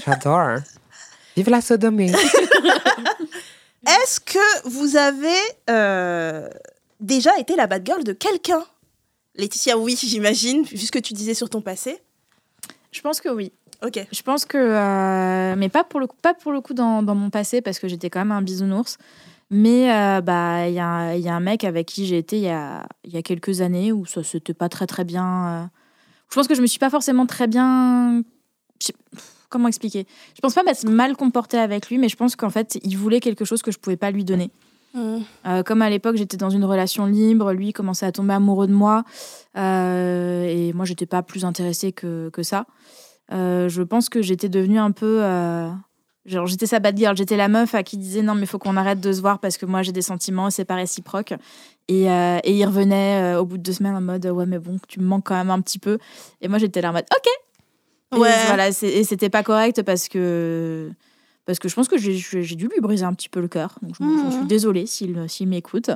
[0.04, 0.58] J'adore.
[1.36, 2.12] Vive la sodomie.
[3.86, 6.48] Est-ce que vous avez euh,
[7.00, 8.64] déjà été la bad girl de quelqu'un?
[9.34, 12.00] Laetitia, oui, j'imagine, vu ce que tu disais sur ton passé.
[12.92, 13.52] Je pense que oui.
[13.85, 14.07] Ok.
[14.11, 17.14] Je pense que, euh, mais pas pour le coup, pas pour le coup dans, dans
[17.14, 18.97] mon passé parce que j'étais quand même un bisounours.
[19.51, 22.16] Mais euh, bah il y, a un- il y a un mec avec qui j'ai
[22.16, 25.49] été il y a, y a quelques années où ça s'était pas très très bien.
[25.49, 25.64] euh.
[26.30, 28.22] Je pense que je me suis pas forcément très bien.
[29.51, 30.07] Comment expliquer?
[30.35, 33.20] Je pense pas m'être mal comportée avec lui, mais je pense qu'en fait il voulait
[33.20, 34.51] quelque chose que je pouvais pas lui donner.
[35.47, 38.72] Euh, comme à l'époque, j'étais dans une relation libre, lui commençait à tomber amoureux de
[38.72, 39.03] moi,
[39.57, 42.66] euh, et moi, j'étais pas plus intéressée que, que ça.
[43.32, 45.22] Euh, je pense que j'étais devenue un peu.
[45.22, 45.70] euh,
[46.26, 48.76] genre, j'étais sa bad girl, j'étais la meuf à qui disait non, mais faut qu'on
[48.76, 51.34] arrête de se voir parce que moi, j'ai des sentiments, c'est pas réciproque.
[51.88, 54.78] Et, euh, et il revenait au bout de deux semaines en mode ouais, mais bon,
[54.88, 55.98] tu me manques quand même un petit peu.
[56.40, 57.28] Et moi, j'étais là en mode ok.
[58.16, 58.46] Et Ouais.
[58.46, 60.90] voilà, c'est- et c'était pas correct parce que.
[61.46, 62.14] Parce que je pense que j'ai-
[62.56, 63.76] dû lui briser un petit peu le cœur.
[63.82, 64.30] Donc, je, Mhm.
[64.32, 65.90] suis désolée s'il s'il m'écoute.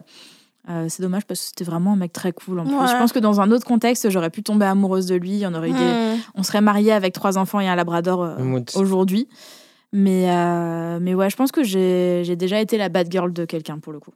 [0.68, 2.74] Euh, c'est dommage parce que c'était vraiment un mec très cool en plus.
[2.74, 2.86] Ouais.
[2.88, 5.42] Je pense que dans un autre contexte, j'aurais pu tomber amoureuse de lui.
[5.46, 5.74] On, aurait des-
[6.16, 6.18] Hmm.
[6.34, 9.28] on serait mariés avec trois enfants et un labrador euh, aujourd'hui.
[9.92, 13.46] Mais, euh, mais ouais, je pense que j'ai j'ai déjà été la bad girl de
[13.46, 14.12] quelqu'un pour le coup.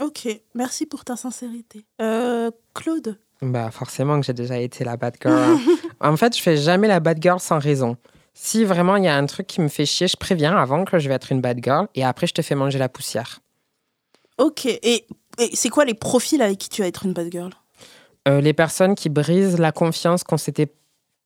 [0.00, 1.86] Ok, merci pour ta sincérité.
[2.02, 5.56] Euh, Claude Bah, forcément que j'ai déjà été la bad girl.
[6.00, 7.96] en fait, je fais jamais la bad girl sans raison.
[8.34, 10.98] Si vraiment il y a un truc qui me fait chier, je préviens avant que
[10.98, 13.40] je vais être une bad girl et après je te fais manger la poussière.
[14.36, 15.06] Ok, et
[15.52, 17.50] c'est quoi les profils avec qui tu vas être une bad girl?
[18.26, 20.72] Euh, les personnes qui brisent la confiance qu'on s'était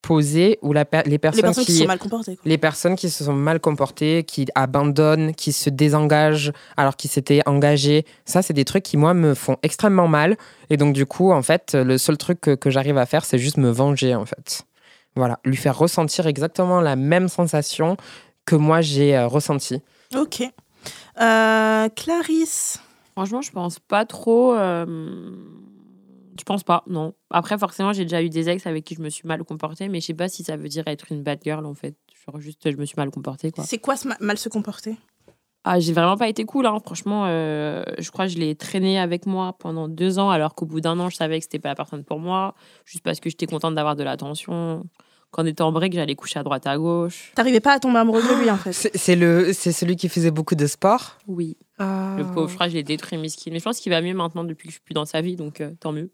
[0.02, 2.36] posée ou la per- les, personnes Les personnes qui, qui, sont mal comportées.
[2.36, 2.42] Quoi.
[2.44, 7.42] les personnes qui se sont mal comportées, qui abandonnent, qui se désengagent alors qu'ils s'étaient
[7.46, 8.04] engagés.
[8.24, 10.36] Ça, c'est des trucs qui, moi, me font extrêmement mal.
[10.70, 13.38] Et donc, du coup, en fait, le seul truc que, que j'arrive à faire, c'est
[13.38, 14.62] juste me venger, en fait.
[15.16, 17.96] Voilà, lui faire ressentir exactement la même sensation
[18.44, 19.82] que moi, j'ai euh, ressentie.
[20.16, 20.42] Ok.
[21.20, 22.80] Euh, Clarisse
[23.18, 24.54] Franchement, je pense pas trop.
[24.54, 24.86] euh,
[26.38, 27.14] Je pense pas, non.
[27.30, 30.00] Après, forcément, j'ai déjà eu des ex avec qui je me suis mal comportée, mais
[30.00, 31.96] je sais pas si ça veut dire être une bad girl en fait.
[32.24, 33.64] Genre juste, je me suis mal comportée quoi.
[33.64, 34.94] C'est quoi ce ma- mal se comporter?
[35.64, 36.78] Ah, j'ai vraiment pas été cool, hein.
[36.78, 37.24] franchement.
[37.26, 40.80] euh, je crois que je l'ai traîné avec moi pendant deux ans, alors qu'au bout
[40.80, 42.54] d'un an, je savais que c'était pas la personne pour moi,
[42.84, 44.84] juste parce que j'étais contente d'avoir de l'attention.
[45.32, 47.32] Quand on était en break, j'allais coucher à droite à gauche.
[47.34, 48.72] T'arrivais pas à tomber amoureux de lui en fait?
[48.72, 51.18] C'est c'est le, c'est celui qui faisait beaucoup de sport?
[51.26, 52.14] Oui, Ah.
[52.18, 53.50] le pauvre, je crois que je l'ai détruit, miskin.
[53.52, 55.36] Mais je pense qu'il va mieux maintenant depuis que je suis plus dans sa vie,
[55.36, 56.10] donc euh, tant mieux.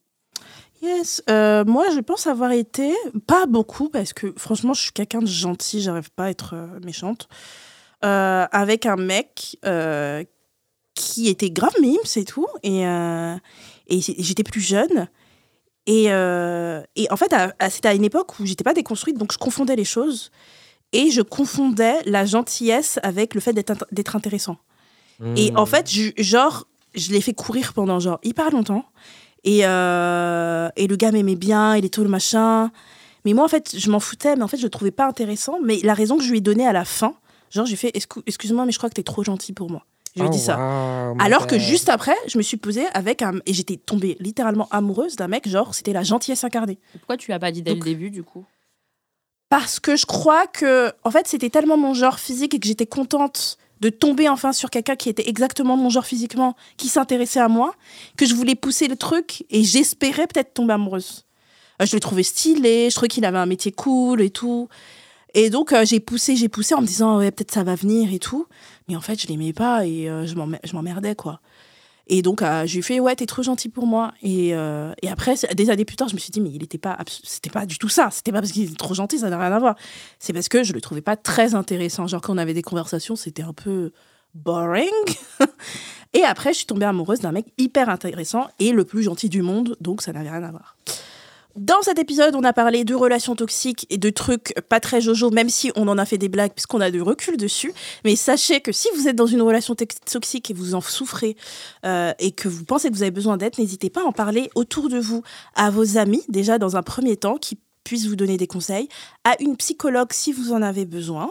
[0.82, 1.22] Yes.
[1.30, 2.92] Euh, moi, je pense avoir été,
[3.26, 6.80] pas beaucoup, parce que franchement, je suis quelqu'un de gentil, j'arrive pas à être euh,
[6.84, 7.28] méchante,
[8.02, 9.58] avec un mec
[10.94, 12.46] qui était grave mime, c'est tout.
[12.62, 15.08] Et, et j'étais plus jeune.
[15.86, 17.34] Et, et en fait,
[17.70, 20.30] c'était à une époque où j'étais pas déconstruite, donc je confondais les choses.
[20.92, 24.28] Et je confondais la gentillesse avec le fait d'être int-
[25.36, 25.58] Et Hmm.
[25.58, 28.84] en fait, je- genre, je l'ai fait courir pendant genre hyper longtemps.
[29.44, 32.70] Et, euh, et le gars m'aimait bien, il est tout le machin.
[33.24, 35.58] Mais moi, en fait, je m'en foutais, mais en fait, je le trouvais pas intéressant.
[35.62, 37.14] Mais la raison que je lui ai donnée à la fin,
[37.50, 39.84] genre, j'ai fait Excuse- Excuse-moi, mais je crois que t'es trop gentil pour moi.
[40.16, 40.56] Je lui ai Oh, dit ça.
[40.56, 43.34] wow, Alors que juste après, je me suis posée avec un.
[43.46, 46.78] Et j'étais tombée littéralement amoureuse d'un mec, genre, c'était la gentillesse incarnée.
[46.92, 48.44] Pourquoi tu l'as pas dit dès Donc- le début, du coup?
[49.50, 52.86] Parce que je crois que, en fait, c'était tellement mon genre physique et que j'étais
[52.86, 57.48] contente de tomber enfin sur quelqu'un qui était exactement mon genre physiquement, qui s'intéressait à
[57.48, 57.74] moi,
[58.16, 61.26] que je voulais pousser le truc et j'espérais peut-être tomber amoureuse.
[61.82, 64.70] Euh, je le trouvais stylé, je trouvais qu'il avait un métier cool et tout.
[65.34, 68.10] Et donc, euh, j'ai poussé, j'ai poussé en me disant, ouais, peut-être ça va venir
[68.14, 68.46] et tout.
[68.88, 71.40] Mais en fait, je l'aimais pas et euh, je m'emmerdais, quoi.
[72.06, 74.12] Et donc, euh, j'ai fait, ouais, t'es trop gentil pour moi.
[74.22, 76.78] Et, euh, et après, des années plus tard, je me suis dit, mais il était
[76.78, 78.08] pas, c'était pas du tout ça.
[78.10, 79.76] C'était pas parce qu'il était trop gentil, ça n'a rien à voir.
[80.18, 82.06] C'est parce que je le trouvais pas très intéressant.
[82.06, 83.92] Genre, quand on avait des conversations, c'était un peu
[84.34, 84.90] boring.
[86.12, 89.42] et après, je suis tombée amoureuse d'un mec hyper intéressant et le plus gentil du
[89.42, 90.76] monde, donc ça n'avait rien à voir.
[91.56, 95.30] Dans cet épisode, on a parlé de relations toxiques et de trucs pas très jojo,
[95.30, 97.72] même si on en a fait des blagues puisqu'on a du recul dessus.
[98.04, 101.36] Mais sachez que si vous êtes dans une relation toxique et vous en souffrez
[101.86, 104.50] euh, et que vous pensez que vous avez besoin d'aide, n'hésitez pas à en parler
[104.56, 105.22] autour de vous,
[105.54, 108.88] à vos amis déjà dans un premier temps qui puissent vous donner des conseils,
[109.24, 111.30] à une psychologue si vous en avez besoin,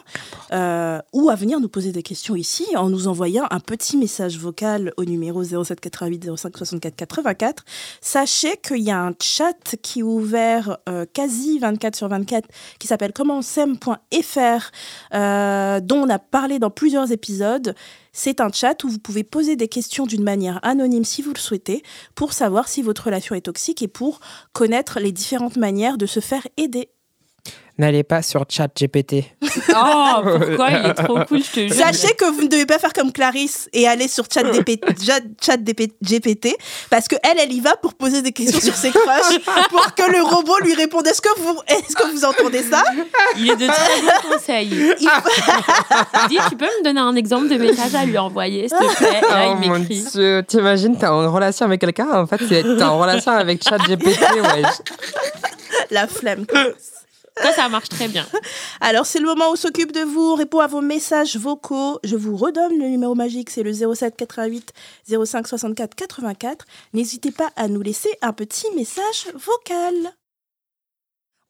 [0.51, 4.37] euh, ou à venir nous poser des questions ici en nous envoyant un petit message
[4.37, 7.63] vocal au numéro 07 88 05 64 84.
[8.01, 12.87] Sachez qu'il y a un chat qui est ouvert euh, quasi 24 sur 24 qui
[12.87, 14.71] s'appelle commentsem.fr
[15.13, 17.75] euh, dont on a parlé dans plusieurs épisodes.
[18.11, 21.39] C'est un chat où vous pouvez poser des questions d'une manière anonyme si vous le
[21.39, 21.83] souhaitez
[22.15, 24.19] pour savoir si votre relation est toxique et pour
[24.51, 26.89] connaître les différentes manières de se faire aider.
[27.80, 29.24] N'allez pas sur ChatGPT.
[29.76, 31.74] Oh, pourquoi Il est trop cool, je te jure.
[31.75, 34.82] Sachez que vous ne devez pas faire comme Clarisse et aller sur ChatGPT
[36.89, 39.39] parce que elle, elle y va pour poser des questions sur ses crushs
[39.70, 41.08] pour que le robot lui réponde.
[41.08, 42.83] Est-ce que vous, est-ce que vous entendez ça?
[43.37, 44.70] Il est de très bons conseils.
[45.00, 45.08] Il-
[46.29, 49.21] Dis, tu peux me donner un exemple de message à lui envoyer, s'il te plaît?
[49.21, 53.00] Là, oh il mon dieu, t'imagines, t'es en relation avec quelqu'un, en fait, t'es en
[53.00, 54.62] relation avec ChatGPT, ouais.
[55.91, 56.45] La flemme.
[57.42, 58.26] Ça, ça marche très bien.
[58.82, 62.00] Alors, c'est le moment où on s'occupe de vous, on répond à vos messages vocaux.
[62.04, 64.74] Je vous redonne le numéro magique, c'est le 07 88
[65.26, 66.66] 05 64 84.
[66.93, 70.14] N'hésitez pas à nous laisser un petit message vocal.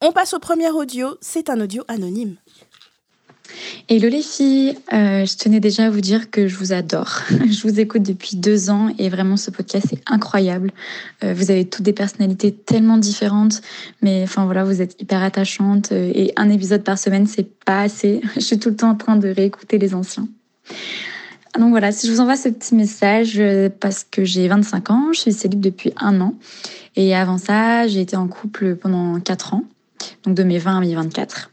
[0.01, 2.35] On passe au premier audio, c'est un audio anonyme.
[3.89, 7.21] Hello les filles, Euh, je tenais déjà à vous dire que je vous adore.
[7.29, 10.71] Je vous écoute depuis deux ans et vraiment ce podcast est incroyable.
[11.23, 13.61] Euh, vous avez toutes des personnalités tellement différentes,
[14.01, 17.81] mais enfin voilà, vous êtes hyper attachantes euh, et un épisode par semaine c'est pas
[17.81, 18.21] assez.
[18.35, 20.27] Je suis tout le temps en train de réécouter les anciens.
[21.59, 23.39] Donc voilà, si je vous envoie ce petit message
[23.79, 26.33] parce que j'ai 25 ans, je suis célib depuis un an
[26.95, 29.63] et avant ça j'ai été en couple pendant quatre ans,
[30.25, 31.52] donc de mes 20 à mes 24.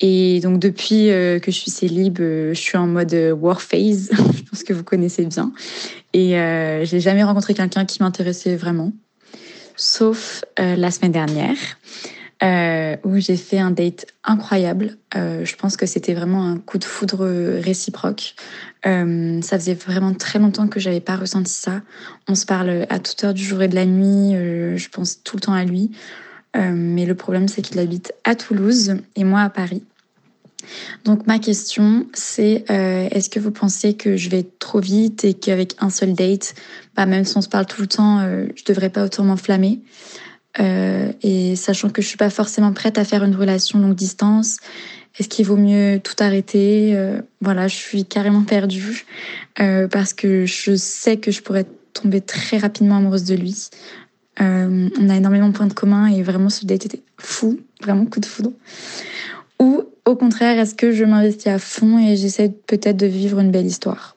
[0.00, 3.60] Et donc depuis euh, que je suis célib, euh, je suis en mode euh, war
[3.60, 5.52] phase, je pense que vous connaissez bien.
[6.14, 8.92] Et euh, j'ai jamais rencontré quelqu'un qui m'intéressait vraiment,
[9.76, 11.56] sauf la semaine dernière,
[13.04, 14.96] où j'ai fait un date incroyable.
[15.14, 17.24] Je pense que c'était vraiment un coup de foudre
[17.60, 18.34] réciproque.
[18.84, 21.80] Ça faisait vraiment très longtemps que j'avais pas ressenti ça.
[22.28, 24.32] On se parle à toute heure du jour et de la nuit.
[24.76, 25.92] je pense tout le temps à lui.
[26.54, 29.84] Mais le problème, c'est qu'il habite à Toulouse et moi à Paris.
[31.04, 35.34] Donc ma question, c'est euh, est-ce que vous pensez que je vais trop vite et
[35.34, 36.54] qu'avec un seul date,
[36.96, 39.80] bah, même si on se parle tout le temps, euh, je devrais pas autant m'enflammer?
[40.58, 44.58] Euh, Et sachant que je suis pas forcément prête à faire une relation longue distance,
[45.18, 46.92] est-ce qu'il vaut mieux tout arrêter?
[46.94, 49.06] Euh, Voilà, je suis carrément perdue
[49.56, 53.68] parce que je sais que je pourrais tomber très rapidement amoureuse de lui.
[54.38, 58.20] On a énormément de points de commun et vraiment ce date était fou, vraiment coup
[58.20, 58.52] de foudre.
[59.60, 63.50] Ou au contraire, est-ce que je m'investis à fond et j'essaie peut-être de vivre une
[63.50, 64.16] belle histoire?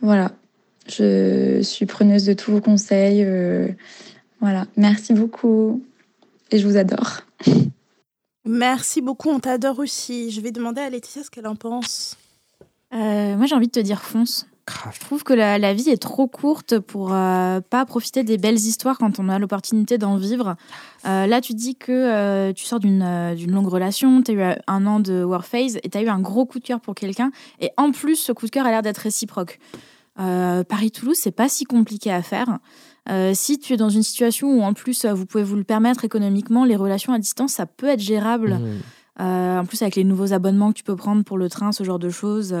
[0.00, 0.32] Voilà,
[0.88, 3.22] je suis preneuse de tous vos conseils.
[3.22, 3.68] euh,
[4.40, 5.82] voilà, merci beaucoup
[6.50, 7.20] et je vous adore.
[8.48, 10.30] Merci beaucoup, on t'adore aussi.
[10.30, 12.16] Je vais demander à Laetitia ce qu'elle en pense.
[12.94, 14.46] Euh, moi, j'ai envie de te dire fonce.
[14.66, 14.94] Grave.
[14.94, 18.56] Je trouve que la, la vie est trop courte pour euh, pas profiter des belles
[18.56, 20.56] histoires quand on a l'opportunité d'en vivre.
[21.06, 24.56] Euh, là, tu dis que euh, tu sors d'une euh, longue relation, tu as eu
[24.66, 26.96] un an de war phase et tu as eu un gros coup de cœur pour
[26.96, 27.30] quelqu'un.
[27.60, 29.58] Et en plus, ce coup de cœur a l'air d'être réciproque.
[30.16, 32.58] Paris-Toulouse, c'est pas si compliqué à faire.
[33.34, 36.64] Si tu es dans une situation où en plus vous pouvez vous le permettre économiquement,
[36.64, 38.58] les relations à distance, ça peut être gérable.
[39.18, 39.22] Mmh.
[39.22, 41.98] En plus, avec les nouveaux abonnements que tu peux prendre pour le train, ce genre
[41.98, 42.56] de choses.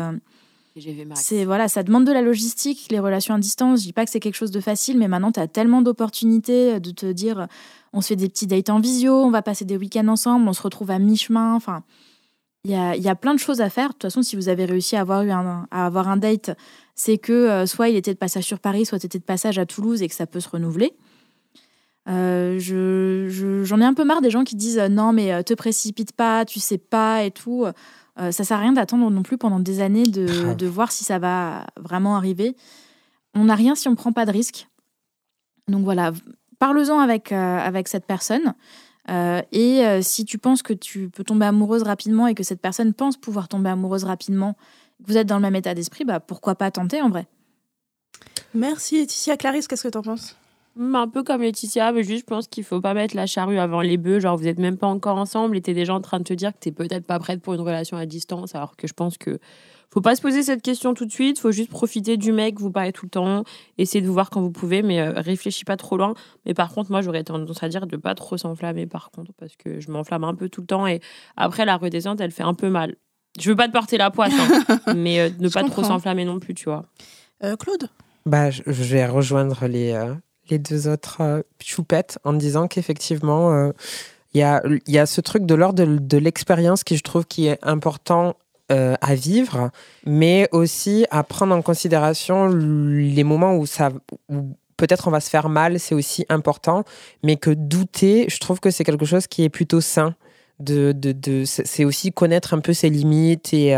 [0.76, 3.80] Euh, c'est voilà, ça demande de la logistique, les relations à distance.
[3.80, 6.80] Je dis pas que c'est quelque chose de facile, mais maintenant tu as tellement d'opportunités
[6.80, 7.48] de te dire
[7.92, 10.52] on se fait des petits dates en visio, on va passer des week-ends ensemble, on
[10.52, 11.54] se retrouve à mi-chemin.
[11.54, 11.82] Enfin,
[12.64, 13.88] il y a, il y a plein de choses à faire.
[13.88, 16.50] De toute façon, si vous avez réussi à avoir, eu un, à avoir un date,
[16.94, 19.66] c'est que euh, soit il était de passage sur Paris, soit était de passage à
[19.66, 20.92] Toulouse et que ça peut se renouveler.
[22.08, 25.32] Euh, je- je- J'en ai un peu marre des gens qui disent euh, non, mais
[25.32, 27.64] euh, te précipite pas, tu sais pas et tout.
[28.18, 30.56] Euh, ça sert à rien d'attendre non plus pendant des années de, Grave.
[30.56, 32.56] de voir si ça va vraiment arriver.
[33.34, 34.68] On n'a rien si on ne prend pas de risque.
[35.68, 36.12] Donc voilà,
[36.58, 38.54] parle-en avec, euh, avec cette personne.
[39.10, 42.60] Euh, et euh, si tu penses que tu peux tomber amoureuse rapidement et que cette
[42.60, 44.54] personne pense pouvoir tomber amoureuse rapidement,
[45.04, 47.26] que vous êtes dans le même état d'esprit, bah, pourquoi pas tenter en vrai?
[48.54, 49.36] Merci Laetitia.
[49.36, 50.32] Clarisse, qu'est-ce que t'en penses?
[50.32, 50.45] Hmm,
[50.78, 53.80] Un peu comme Laetitia, mais juste je pense qu'il faut pas mettre la charrue avant
[53.80, 54.20] les bœufs.
[54.20, 56.52] Genre, vous êtes même pas encore ensemble et t'es déjà en train de te dire
[56.52, 58.54] que t'es peut-être pas prête pour une relation à distance.
[58.54, 59.38] Alors que je pense que
[59.90, 61.38] faut pas se poser cette question tout de suite.
[61.38, 63.44] Faut juste profiter du mec, vous parlez tout le temps,
[63.78, 66.12] essayer de vous voir quand vous pouvez, mais euh, réfléchis pas trop loin.
[66.44, 69.56] Mais par contre, moi, j'aurais tendance à dire de pas trop s'enflammer par contre, parce
[69.56, 71.00] que je m'enflamme un peu tout le temps et
[71.36, 72.96] après la redescente, elle fait un peu mal.
[73.38, 76.24] Je veux pas te porter la poisse, hein, mais euh, ne Je pas trop s'enflammer
[76.24, 76.86] non plus, tu vois.
[77.44, 77.88] Euh, Claude?
[78.24, 80.14] Bah, je je vais rejoindre les, euh,
[80.50, 83.72] les deux autres euh, choupettes en disant qu'effectivement, euh,
[84.34, 87.46] il y, a, y a ce truc de l'ordre de, l'expérience qui, je trouve, qui
[87.46, 88.36] est important
[88.70, 89.70] euh, à vivre,
[90.04, 93.90] mais aussi à prendre en considération les moments où ça...
[94.28, 96.84] où Peut-être on va se faire mal, c'est aussi important,
[97.22, 100.14] mais que douter, je trouve que c'est quelque chose qui est plutôt sain.
[100.60, 103.74] De, de, c'est aussi connaître un peu ses limites et,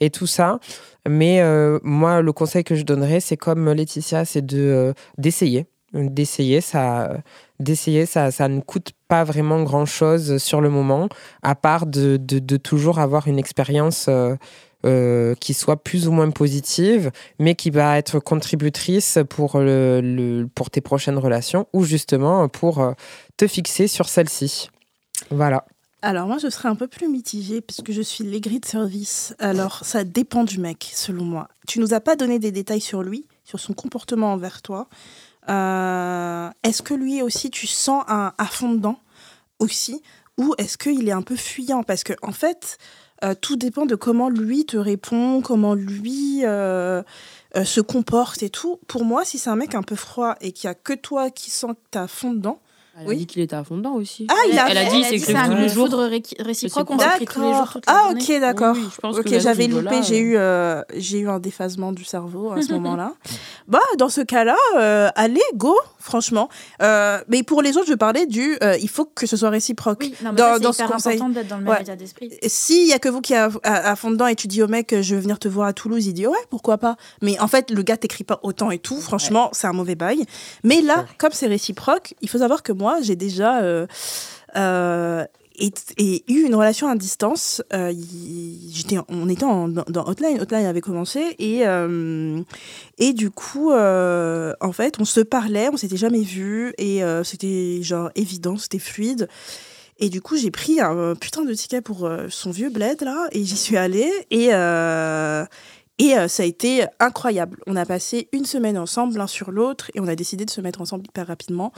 [0.00, 0.58] et tout ça.
[1.06, 1.42] Mais
[1.82, 7.16] moi, le conseil que je donnerais, c'est comme Laetitia, c'est de d'essayer, d'essayer ça,
[7.58, 8.06] d'essayer.
[8.06, 11.08] Ça, ça ne coûte pas vraiment grand-chose sur le moment,
[11.42, 14.36] à part de, de, toujours avoir une expérience euh,
[14.86, 20.70] euh, qui soit plus ou moins positive, mais qui va être contributrice pour, le, pour
[20.70, 22.92] tes prochaines relations ou justement pour euh,
[23.36, 24.70] te fixer sur celle-ci.
[25.30, 25.64] Voilà.
[26.02, 29.34] Alors moi, je serais un peu plus mitigée puisque je suis l'aigri de service.
[29.38, 31.48] Alors ça dépend du mec, selon moi.
[31.66, 34.88] Tu nous as pas donné des détails sur lui, sur son comportement envers toi.
[35.50, 39.00] Euh, est-ce que lui aussi, tu sens un fond dedans
[39.58, 40.02] aussi
[40.38, 41.82] ou est-ce qu'il est un peu fuyant?
[41.82, 42.78] Parce que en fait,
[43.24, 47.02] euh, tout dépend de comment lui te répond, comment lui euh,
[47.62, 48.80] se comporte et tout.
[48.86, 51.30] Pour moi, si c'est un mec un peu froid et qu'il y a que toi
[51.30, 52.60] qui sens que t'es à fond dedans,
[53.02, 53.14] Elle Oui.
[53.14, 54.26] a dit qu'il était à fond dedans aussi.
[54.30, 55.88] Ah, il a- elle a dit, c'est un tous les jours.
[56.40, 57.18] réciproque, on D'accord.
[57.18, 58.74] s'écrit tous les jours toute la Ah, ok, d'accord.
[58.76, 62.04] Oui, oui, que ok, j'avais loupé, j'ai euh, eu, euh, j'ai eu un déphasement du
[62.04, 63.14] cerveau à ce moment-là.
[63.68, 66.48] Bah, dans ce cas-là, euh, allez, go, franchement.
[66.82, 69.98] Euh, mais pour les autres, je parlais du, euh, il faut que ce soit réciproque.
[70.00, 71.14] Oui, non, mais Dans- ça, ce conseil.
[71.16, 71.82] important d'être dans le même Ouais.
[71.82, 72.30] état d'esprit.
[72.46, 74.62] S'il y a que vous qui êtes à, à, à fond dedans et tu dis
[74.62, 76.96] au mec, euh, je veux venir te voir à Toulouse, il dit ouais, pourquoi pas.
[77.22, 79.00] Mais en fait, le gars t'écrit pas autant et tout.
[79.00, 80.24] Franchement, c'est un mauvais bail.
[80.64, 83.86] Mais là, comme c'est réciproque, il faut savoir que moi, j'ai déjà euh,
[84.56, 85.24] euh,
[85.60, 87.62] et, eu une relation à distance.
[87.72, 87.92] Euh,
[88.72, 90.40] j'étais, on était en- dans, dans Hotline.
[90.40, 92.40] Hotline avait commencé et euh,
[92.98, 97.82] et du coup, euh, en fait, on se parlait, on s'était jamais vu et c'était
[97.82, 99.28] genre évident, c'était fluide.
[100.02, 103.44] Et du coup, j'ai pris un putain de ticket pour son vieux bled là et
[103.44, 104.48] j'y suis allée et
[106.00, 107.58] et euh, ça a été incroyable.
[107.66, 110.62] On a passé une semaine ensemble l'un sur l'autre et on a décidé de se
[110.62, 111.72] mettre ensemble hyper rapidement.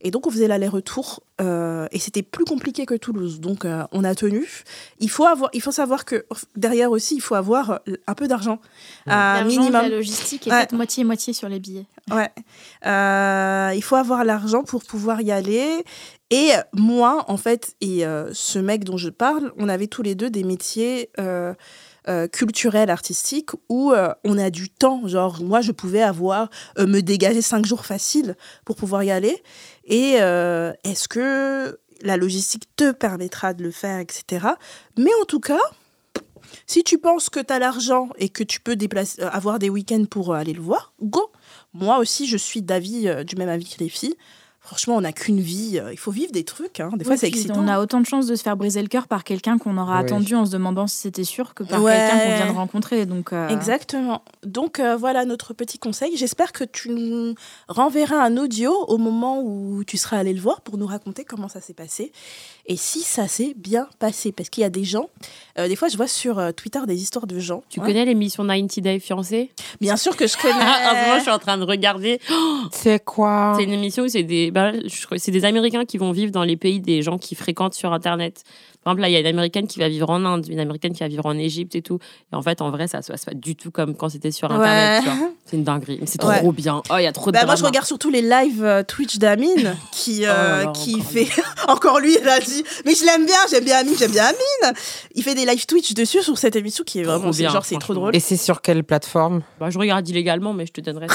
[0.00, 3.38] Et donc on faisait l'aller-retour euh, et c'était plus compliqué que Toulouse.
[3.38, 4.64] Donc euh, on a tenu.
[4.98, 6.26] Il faut avoir, il faut savoir que
[6.56, 8.58] derrière aussi il faut avoir un peu d'argent,
[9.06, 9.72] un minimum.
[9.72, 10.60] La logistique est Ouais.
[10.62, 11.86] faite moitié-moitié sur les billets.
[12.10, 12.30] Ouais.
[12.86, 15.84] Euh, il faut avoir l'argent pour pouvoir y aller.
[16.30, 20.14] Et moi, en fait, et euh, ce mec dont je parle, on avait tous les
[20.14, 21.10] deux des métiers
[22.08, 25.06] euh, culturels, artistiques, où euh, on a du temps.
[25.06, 26.48] Genre, moi, je pouvais avoir,
[26.78, 29.42] euh, me dégager cinq jours faciles pour pouvoir y aller.
[29.84, 30.14] Et
[30.84, 34.46] est-ce que la logistique te permettra de le faire, etc.
[34.98, 35.60] Mais en tout cas,
[36.66, 40.04] si tu penses que tu as l'argent et que tu peux déplacer, avoir des week-ends
[40.10, 41.32] pour aller le voir, go.
[41.72, 44.16] Moi aussi, je suis d'avis, du même avis que les filles.
[44.68, 45.78] Franchement, on n'a qu'une vie.
[45.82, 46.78] euh, il faut vivre des trucs.
[46.80, 46.90] hein.
[46.94, 47.54] Des fois, Oui, c'est excitant.
[47.56, 49.94] On a autant de chances de se faire briser le cœur par quelqu'un qu'on aura
[50.00, 50.04] Oui.
[50.04, 51.92] attendu en se demandant si c'était sûr que par Ouais.
[51.96, 53.06] quelqu'un qu'on vient de rencontrer.
[53.06, 54.22] Donc, euh, Exactement.
[54.44, 56.18] Donc euh, voilà notre petit conseil.
[56.18, 57.34] J'espère que tu nous
[57.68, 61.48] renverras un audio au moment où tu seras allé le voir pour nous raconter comment
[61.48, 62.12] ça s'est passé
[62.68, 64.30] et si ça s'est bien passé.
[64.30, 65.08] Parce qu'il y a des gens,
[65.58, 67.64] euh, des fois je vois sur euh, Twitter des histoires de gens.
[67.70, 67.86] Tu Ouais.
[67.86, 69.50] connais l'émission 90 Day Fiancé?
[69.80, 70.54] Bien sûr que je connais.
[70.60, 72.20] Ah, en ce moment, je suis en train de regarder.
[72.70, 73.54] C'est quoi?
[73.56, 74.72] C'est une émission où c'est des, bah,
[75.16, 78.44] c'est des Américains qui vont vivre dans les pays des gens qui fréquentent sur Internet.
[78.84, 80.92] Par exemple, là, il y a une Américaine qui va vivre en Inde, une Américaine
[80.92, 81.98] qui va vivre en Égypte et tout.
[82.32, 84.50] Et en fait, en vrai, ça se passe pas du tout comme quand c'était sur
[84.50, 85.04] Internet.
[85.04, 85.28] Ouais.
[85.44, 85.98] C'est une dinguerie.
[86.00, 86.38] Mais c'est Ouais.
[86.38, 86.82] trop bien.
[86.90, 89.18] Oh, il y a trop de Bah, moi, je regarde surtout les lives euh, Twitch
[89.18, 91.28] d'Amine qui, euh, Oh là, qui encore fait.
[91.68, 92.62] encore lui, il a dit.
[92.86, 94.74] Mais je l'aime bien, j'aime bien Amine, j'aime bien Amine.
[95.14, 97.30] Il fait des live Twitch dessus sur cette émission qui est vraiment.
[97.30, 98.14] bien, genre, c'est trop drôle.
[98.16, 99.42] Et c'est sur quelle plateforme?
[99.60, 101.06] Bah, je regarde illégalement, mais je te donnerai.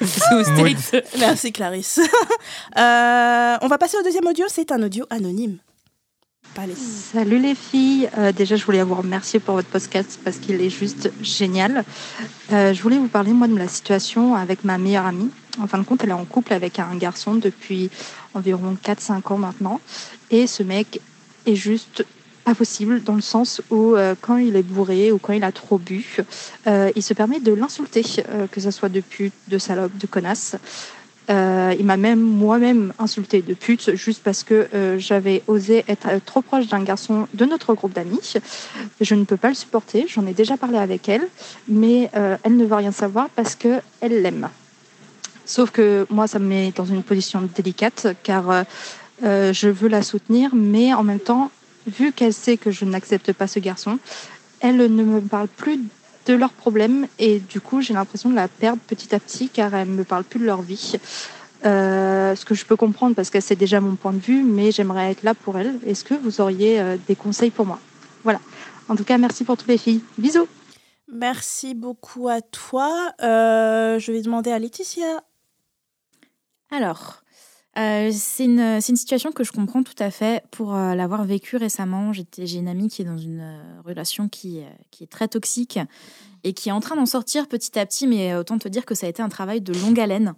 [0.00, 1.04] c'est au States.
[1.18, 2.00] Merci Clarisse.
[2.76, 4.46] Euh, on va passer au deuxième audio.
[4.48, 5.33] C'est un audio anonyme.
[6.76, 10.70] Salut les filles, Euh, déjà je voulais vous remercier pour votre podcast parce qu'il est
[10.70, 11.84] juste génial.
[12.52, 15.30] Euh, je voulais vous parler moi de la situation avec ma meilleure amie.
[15.58, 17.90] En fin de compte, elle est en couple avec un garçon depuis
[18.34, 19.80] environ 4-5 ans maintenant.
[20.30, 21.00] Et ce mec
[21.46, 22.04] est juste
[22.44, 25.50] pas possible dans le sens où euh, quand il est bourré ou quand il a
[25.50, 26.18] trop bu,
[26.66, 28.04] il se permet de l'insulter,
[28.52, 30.56] que ce soit de pute, de salope, de connasse.
[31.30, 36.06] Euh, il m'a même moi-même insulté de pute juste parce que euh, j'avais osé être
[36.08, 38.34] euh, trop proche d'un garçon de notre groupe d'amis.
[39.00, 40.06] Je ne peux pas le supporter.
[40.06, 41.26] J'en ai déjà parlé avec elle,
[41.68, 42.10] mais
[42.42, 44.48] elle ne veut rien savoir parce que elle l'aime.
[45.46, 48.64] Sauf que moi, ça me met dans une position délicate car
[49.22, 51.50] je veux la soutenir, mais en même temps,
[51.86, 53.98] vu qu'elle sait que je n'accepte pas ce garçon,
[54.60, 55.80] elle ne me parle plus
[56.26, 59.74] de leurs problèmes et du coup j'ai l'impression de la perdre petit à petit car
[59.74, 60.98] elle me parle plus de leur vie.
[61.64, 64.70] Euh, ce que je peux comprendre parce que c'est déjà mon point de vue, mais
[64.70, 65.78] j'aimerais être là pour elle.
[65.86, 67.78] Est-ce que vous auriez euh, des conseils pour moi?
[68.22, 68.40] Voilà.
[68.88, 70.02] En tout cas, merci pour toutes les filles.
[70.18, 70.46] Bisous.
[71.10, 73.12] Merci beaucoup à toi.
[73.22, 75.22] Euh, je vais demander à Laetitia.
[76.70, 77.23] Alors,
[77.76, 82.12] euh, c'est une, situation que je comprends tout à fait pour euh, l'avoir vécue récemment.
[82.12, 84.60] J'ai une amie qui est dans une euh, relation qui,
[84.90, 85.78] qui est très toxique
[86.44, 88.94] et qui est en train d'en sortir petit à petit, mais autant te dire que
[88.94, 90.34] ça a été un travail de longue haleine.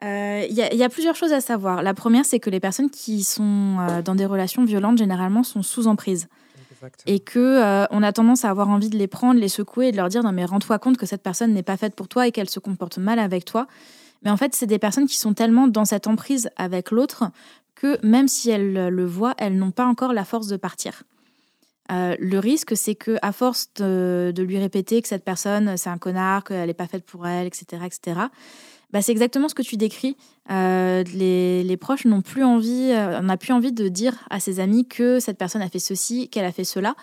[0.00, 1.82] Il y, a- il y a plusieurs choses à savoir.
[1.82, 5.88] La première, c'est que les personnes qui sont dans des relations violentes, généralement, sont sous
[5.88, 6.28] emprise.
[7.06, 9.96] Et que on a tendance à avoir envie de les prendre, les secouer et de
[9.96, 12.30] leur dire non mais rends-toi compte que cette personne n'est pas faite pour toi et
[12.32, 13.66] qu'elle se comporte mal avec toi.
[14.22, 17.24] Mais en fait, c'est des personnes qui sont tellement dans cette emprise avec l'autre
[17.74, 21.04] que même si elles le voient, elles n'ont pas encore la force de partir.
[21.90, 25.96] Euh, le risque, c'est que à force de, lui répéter que cette personne c'est un
[25.98, 28.20] connard, qu'elle n'est pas faite pour elle, etc., etc.
[28.90, 30.16] Bah, c'est exactement ce que tu décris.
[30.50, 34.40] Euh, les, les proches n'ont plus envie, euh, on n'a plus envie de dire à
[34.40, 36.94] ses amis que cette personne a fait ceci, qu'elle a fait cela,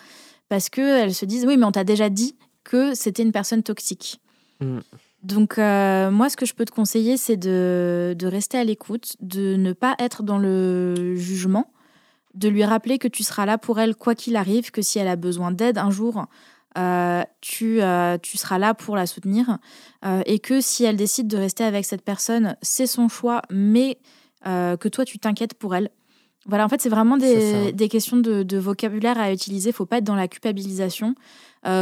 [0.48, 4.20] parce qu'elles se disent oui, mais on t'a déjà dit que c'était une personne toxique.
[4.60, 4.78] Mm.
[5.26, 9.16] Donc, euh, moi, ce que je peux te conseiller, c'est de, de rester à l'écoute,
[9.18, 11.72] de ne pas être dans le jugement,
[12.34, 15.08] de lui rappeler que tu seras là pour elle quoi qu'il arrive, que si elle
[15.08, 16.26] a besoin d'aide un jour,
[16.78, 19.58] euh, tu, euh, tu seras là pour la soutenir,
[20.04, 23.98] euh, et que si elle décide de rester avec cette personne, c'est son choix, mais
[24.44, 25.90] que toi, tu t'inquiètes pour elle.
[26.44, 29.72] Voilà, en fait, c'est vraiment des, questions de, de vocabulaire à utiliser.
[29.72, 31.16] faut pas être dans la culpabilisation.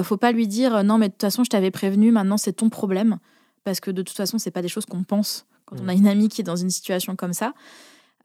[0.02, 2.70] Faut pas lui dire non, mais de toute façon, je t'avais prévenu, maintenant c'est ton
[2.70, 3.18] problème.
[3.64, 6.06] Parce que de toute façon, c'est pas des choses qu'on pense quand on a une
[6.06, 7.54] amie qui est dans une situation comme ça.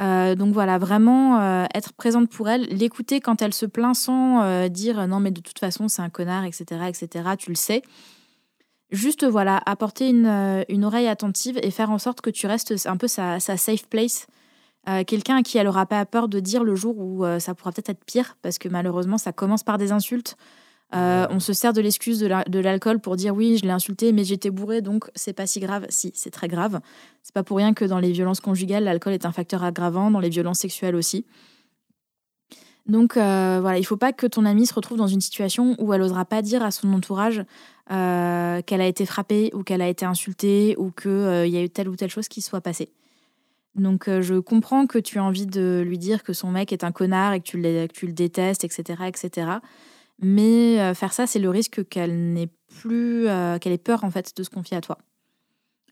[0.02, 4.42] Euh, donc voilà, vraiment euh, être présente pour elle, l'écouter quand elle se plaint sans
[4.44, 7.30] euh, dire non, mais de toute façon, c'est un connard, etc., etc.
[7.38, 7.82] Tu le sais.
[8.92, 12.98] Juste voilà, apporter une, une oreille attentive et faire en sorte que tu restes un
[12.98, 14.26] peu sa, sa safe place.
[15.06, 17.90] Quelqu'un à qui elle aura pas peur de dire le jour où ça pourra peut-être
[17.90, 20.36] être pire, parce que malheureusement, ça commence par des insultes.
[20.96, 23.72] Euh, on se sert de l'excuse de la- de l'alcool pour dire oui, je l'ai
[23.72, 25.86] insulté, mais j'étais bourré, donc c'est pas si grave.
[25.90, 26.80] Si, c'est très grave.
[27.22, 30.20] C'est pas pour rien que dans les violences conjugales, l'alcool est un facteur aggravant, dans
[30.20, 31.26] les violences sexuelles aussi.
[32.88, 35.94] Donc euh, voilà, il faut pas que ton amie se retrouve dans une situation où
[35.94, 37.44] elle osera pas dire à son entourage
[37.92, 41.70] euh, qu'elle a été frappée ou qu'elle a été insultée ou qu'il y a eu
[41.70, 42.90] telle ou telle chose qui soit passée.
[43.76, 46.84] Donc euh, je comprends que tu as envie de lui dire que son mec est
[46.84, 49.52] un connard et que tu le, que tu le détestes, etc., etc.
[50.22, 54.12] Mais euh, faire ça, c'est le risque qu'elle n'ait plus, euh, qu'elle ait peur en
[54.12, 54.98] fait de se confier à toi.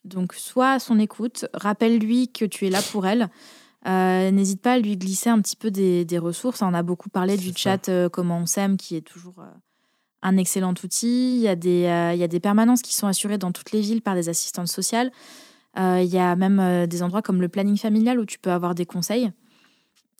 [0.03, 3.29] Donc sois à son écoute, rappelle-lui que tu es là pour elle.
[3.87, 6.61] Euh, N'hésite pas à lui glisser un petit peu des, des ressources.
[6.61, 7.55] On a beaucoup parlé du ça.
[7.55, 9.49] chat euh, Comment on s'aime, qui est toujours euh,
[10.21, 11.35] un excellent outil.
[11.35, 13.81] Il y, a des, il y a des permanences qui sont assurées dans toutes les
[13.81, 15.11] villes par des assistantes sociales.
[15.77, 18.87] Il y a même des endroits comme le planning familial où tu peux avoir des
[18.87, 19.31] conseils.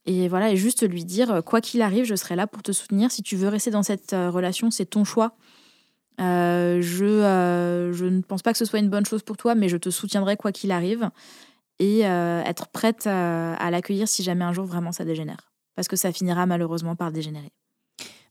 [0.08, 2.72] Et voilà, et juste lui dire, euh, quoi qu'il arrive, je serai là pour te
[2.72, 3.12] soutenir.
[3.12, 5.34] Si tu veux rester dans cette euh, relation, c'est ton choix.
[6.20, 9.54] Euh, je, euh, je ne pense pas que ce soit une bonne chose pour toi,
[9.54, 11.10] mais je te soutiendrai quoi qu'il arrive.
[11.80, 15.52] Et euh, être prête à, à l'accueillir si jamais un jour vraiment ça dégénère.
[15.76, 17.52] Parce que ça finira malheureusement par dégénérer.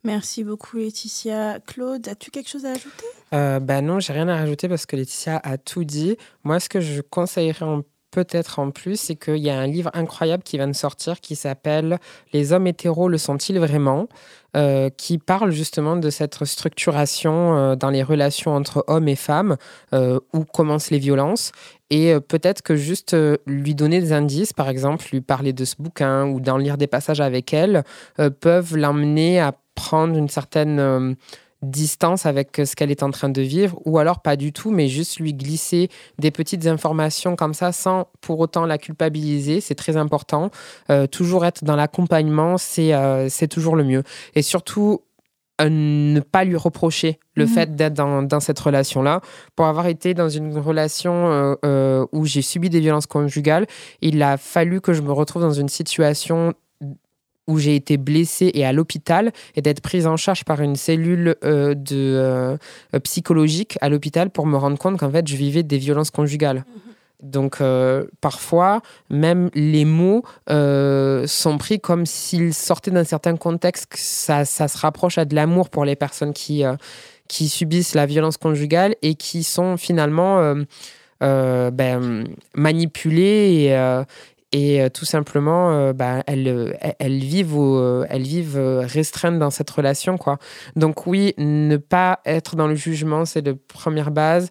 [0.02, 1.60] Merci beaucoup Laetitia.
[1.60, 3.06] Claude, as-tu quelque chose à ajouter?
[3.34, 6.16] Euh, bah non, j'ai rien à rajouter parce que Laetitia a tout dit.
[6.42, 7.82] Moi, ce que je conseillerais en-
[8.16, 11.36] peut-être en plus, c'est qu'il y a un livre incroyable qui vient de sortir qui
[11.36, 11.98] s'appelle
[12.32, 14.08] Les hommes hétéros le sont-ils vraiment?
[14.56, 19.58] Euh, qui parle justement de cette structuration euh, dans les relations entre hommes et femmes,
[19.92, 21.52] euh, où commencent les violences.
[21.90, 23.14] Et peut-être que juste
[23.46, 26.86] lui donner des indices, par exemple, lui parler de ce bouquin ou d'en lire des
[26.86, 27.84] passages avec elle,
[28.40, 31.16] peuvent l'emmener à prendre une certaine
[31.70, 34.88] distance avec ce qu'elle est en train de vivre, ou alors pas du tout, mais
[34.88, 35.88] juste lui glisser
[36.18, 39.60] des petites informations comme ça sans pour autant la culpabiliser.
[39.60, 40.50] C'est très important.
[40.90, 44.02] Euh, toujours être dans l'accompagnement, c'est euh, c'est toujours le mieux.
[44.34, 45.02] Et surtout,
[45.60, 47.50] euh, ne pas lui reprocher le Mhm.
[47.50, 49.22] fait d'être dans, dans cette relation-là.
[49.54, 53.66] Pour avoir été dans une relation euh, euh, où j'ai subi des violences conjugales,
[54.02, 56.52] il a fallu que je me retrouve dans une situation
[57.46, 61.36] où j'ai été blessée et à l'hôpital et d'être prise en charge par une cellule
[61.44, 62.56] euh, de, euh,
[63.02, 66.64] psychologique à l'hôpital pour me rendre compte qu'en fait je vivais des violences conjugales.
[67.22, 73.86] Donc euh, parfois, même les mots euh, sont pris comme s'ils sortaient d'un certain contexte,
[73.86, 76.76] que ça, ça se rapproche à de l'amour pour les personnes qui, euh,
[77.28, 80.54] qui subissent la violence conjugale et qui sont finalement
[81.20, 82.24] ben,
[82.54, 84.04] manipulées et,
[84.52, 89.70] et euh, tout simplement, euh, bah, elles, euh, elles- vivent, elles vivent restreintes dans cette
[89.70, 90.16] relation.
[90.16, 90.38] Quoi.
[90.76, 94.50] Donc oui, ne pas être dans le jugement, c'est la première base.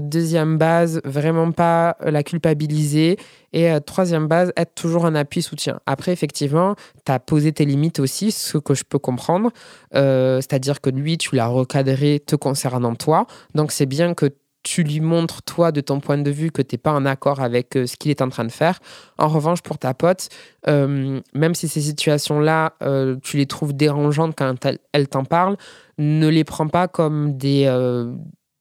[0.00, 3.18] Deuxième base, vraiment pas la culpabiliser.
[3.52, 5.78] Et troisième base, être toujours un appui soutien.
[5.84, 9.50] Après, effectivement, tu as posé tes limites aussi, ce que je peux comprendre.
[9.92, 13.26] C'est-à-dire que lui, tu l'as recadré te concernant toi.
[13.54, 14.30] Donc c'est bien que
[14.64, 17.40] tu lui montres, toi, de ton point de vue, que tu n'es pas en accord
[17.40, 18.80] avec euh, ce qu'il est en train de faire.
[19.18, 20.28] En revanche, pour ta pote,
[20.66, 25.56] euh, même si ces situations-là, euh, tu les trouves dérangeantes quand elle, t'en parle,
[25.98, 27.68] ne les prends pas comme des,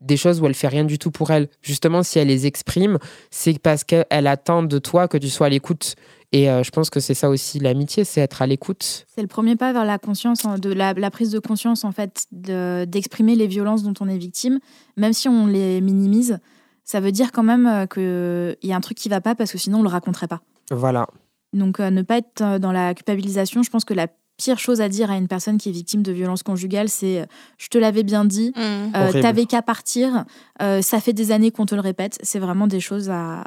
[0.01, 1.47] des choses où elle fait rien du tout pour elle.
[1.61, 2.99] Justement, si elle les exprime,
[3.31, 5.95] c'est parce qu'elle attend de toi que tu sois à l'écoute.
[6.35, 9.05] Et euh, je pense que c'est ça aussi l'amitié, c'est être à l'écoute.
[9.13, 12.25] C'est le premier pas vers la conscience, de la, la prise de conscience en fait,
[12.31, 14.59] de- d'exprimer les violences dont on est victime,
[14.97, 16.39] même si on les minimise.
[16.83, 19.51] Ça veut dire quand même euh, qu'il y a un truc qui va pas parce
[19.51, 20.41] que sinon on le raconterait pas.
[20.71, 21.07] Voilà.
[21.53, 24.07] Donc euh, ne pas être dans la culpabilisation, je pense que la
[24.37, 27.27] pire chose à dire à une personne qui est victime de violences conjugales, c'est
[27.59, 29.21] je te l'avais bien dit, euh, Horrible.
[29.21, 30.25] t'avais qu'à partir,
[30.63, 32.17] euh, ça fait des années qu'on te le répète.
[32.23, 33.43] C'est vraiment des choses à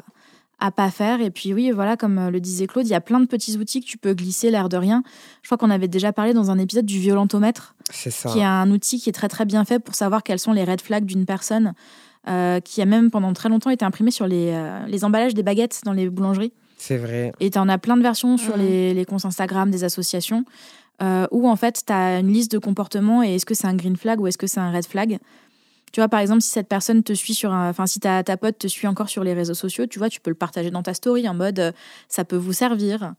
[0.59, 1.21] à pas faire.
[1.21, 3.57] Et puis oui, voilà, comme euh, le disait Claude, il y a plein de petits
[3.57, 5.03] outils que tu peux glisser l'air de rien.
[5.43, 8.29] Je crois qu'on avait déjà parlé dans un épisode du violentomètre, C'est ça.
[8.29, 10.63] qui est un outil qui est très très bien fait pour savoir quels sont les
[10.63, 11.73] red flags d'une personne,
[12.27, 15.43] euh, qui a même pendant très longtemps été imprimé sur les, euh, les emballages des
[15.43, 16.51] baguettes dans les boulangeries.
[16.77, 17.31] C'est vrai.
[17.39, 18.63] Et tu en as plein de versions sur Mhm.
[18.63, 20.43] les, les comptes Instagram des associations
[21.01, 23.75] euh, où en fait tu as une liste de comportements et est-ce que c'est un
[23.75, 25.19] green flag ou est-ce que c'est un red flag.
[25.93, 27.69] Tu vois, par exemple, si cette personne te suit sur un.
[27.69, 30.19] Enfin, si ta, ta pote te suit encore sur les réseaux sociaux, tu vois, tu
[30.19, 31.71] peux le partager dans ta story en mode euh,
[32.09, 33.13] ça peut vous servir.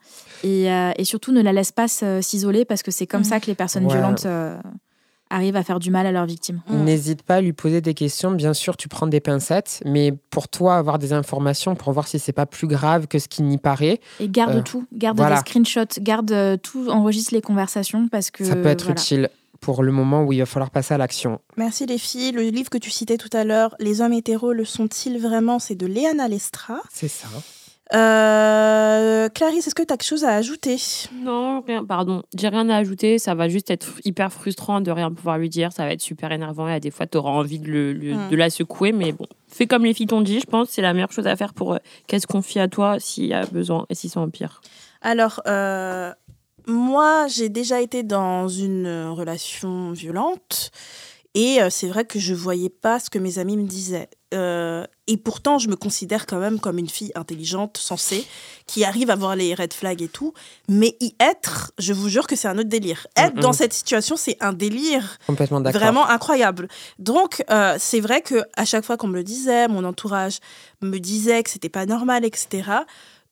[0.45, 3.27] Et, euh, et surtout, ne la laisse pas s- s'isoler parce que c'est comme Mhm.
[3.27, 3.95] ça que les personnes Ouais.
[3.95, 4.57] violentes euh,
[5.31, 6.61] arrivent à faire du mal à leurs victimes.
[6.69, 6.85] Mm.
[6.85, 8.31] N'hésite pas à lui poser des questions.
[8.31, 12.19] Bien sûr, tu prends des pincettes, mais pour toi, avoir des informations pour voir si
[12.19, 15.37] c'est pas plus grave que ce qui n'y paraît, Et garde Euh, tout, garde voilà.
[15.37, 18.45] des screenshots, garde euh, tout, enregistre les conversations parce que.
[18.45, 19.01] ça peut être voilà.
[19.01, 19.29] utile
[19.61, 21.41] pour le moment où il va falloir passer à l'action.
[21.57, 22.33] Merci les filles.
[22.33, 25.59] Le livre que tu citais tout à l'heure, Les hommes hétéros le sont-ils vraiment?
[25.59, 26.81] C'est de Léana Lestra.
[26.91, 27.29] C'est ça.
[27.95, 30.77] Euh, Clarisse, est-ce que tu as quelque chose à ajouter?
[31.23, 32.23] Non, rien, pardon.
[32.37, 33.19] J'ai rien à ajouter.
[33.19, 35.73] Ça va juste être hyper frustrant de rien pouvoir lui dire.
[35.73, 38.15] Ça va être super énervant et à des fois, tu auras envie de, le, le-
[38.15, 38.29] Mm.
[38.31, 38.93] de la secouer.
[38.93, 40.41] Mais bon, fais comme les filles t'ont dit.
[40.41, 42.69] Je pense que c'est la meilleure chose à faire pour euh, qu'elle se confie à
[42.69, 44.61] toi s'il y a besoin et s'ils sont en pire.
[45.01, 46.13] Alors, euh,
[46.69, 50.71] moi, j'ai déjà été dans une euh, relation violente
[51.35, 54.09] et euh, c'est vrai que je voyais pas ce que mes amis me disaient.
[54.35, 58.27] Euh, et pourtant, je me considère quand même comme une fille intelligente, sensée,
[58.67, 60.33] qui arrive à voir les red flags et tout.
[60.69, 63.07] Mais y être, je vous jure que c'est un autre délire.
[63.17, 63.41] Être Mm-mm.
[63.41, 65.81] dans cette situation, c'est un délire Complètement d'accord.
[65.81, 66.69] Vraiment incroyable.
[66.99, 70.41] Donc, euh, c'est vrai que à chaque fois qu'on me le disait, mon entourage
[70.83, 72.71] me disait que c'était pas normal, etc.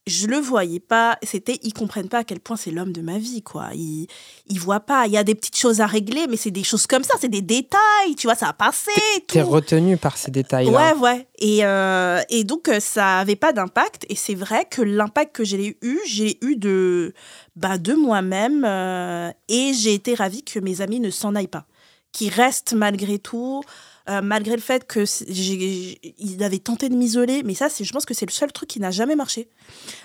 [0.07, 1.19] Je le voyais pas.
[1.24, 3.70] C'était, ils comprennent pas à quel point c'est l'homme de ma vie, quoi.
[3.74, 4.07] Ils,
[4.47, 5.07] ils voient pas.
[5.07, 7.28] Il y a des petites choses à régler, mais c'est des choses comme ça, c'est
[7.28, 8.15] des détails.
[8.16, 8.93] Tu vois, ça a passé.
[9.27, 10.95] T'es retenu par ces détails-là.
[10.95, 11.27] Ouais, ouais.
[11.41, 14.07] Et, euh, et donc, euh, ça avait pas d'impact.
[14.09, 17.12] Et c'est vrai que l'impact que j'ai eu, j'ai eu de,
[17.57, 18.65] bah, de moi-même.
[18.65, 21.66] euh, et j'ai été ravie que mes amis ne s'en aillent pas.
[22.12, 23.62] Qu'ils restent malgré tout.
[24.09, 28.15] Euh, malgré le fait que ils avaient tenté de m'isoler, mais ça, je pense que
[28.15, 29.49] c'est le seul truc qui n'a jamais marché.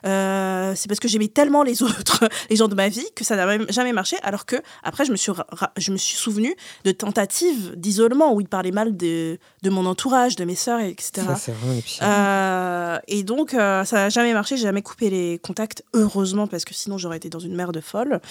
[0.05, 3.35] Euh, c'est parce que j'aimais tellement les autres, les gens de ma vie, que ça
[3.35, 4.17] n'a jamais marché.
[4.23, 5.31] Alors que après, je me suis,
[5.77, 10.35] je me suis souvenu de tentatives d'isolement où ils parlaient mal de, de mon entourage,
[10.35, 11.27] de mes sœurs, etc.
[11.35, 11.51] Ça,
[11.83, 11.99] pire.
[12.03, 14.57] Euh, et donc, euh, ça n'a jamais marché.
[14.57, 18.21] J'ai jamais coupé les contacts, heureusement, parce que sinon, j'aurais été dans une merde folle.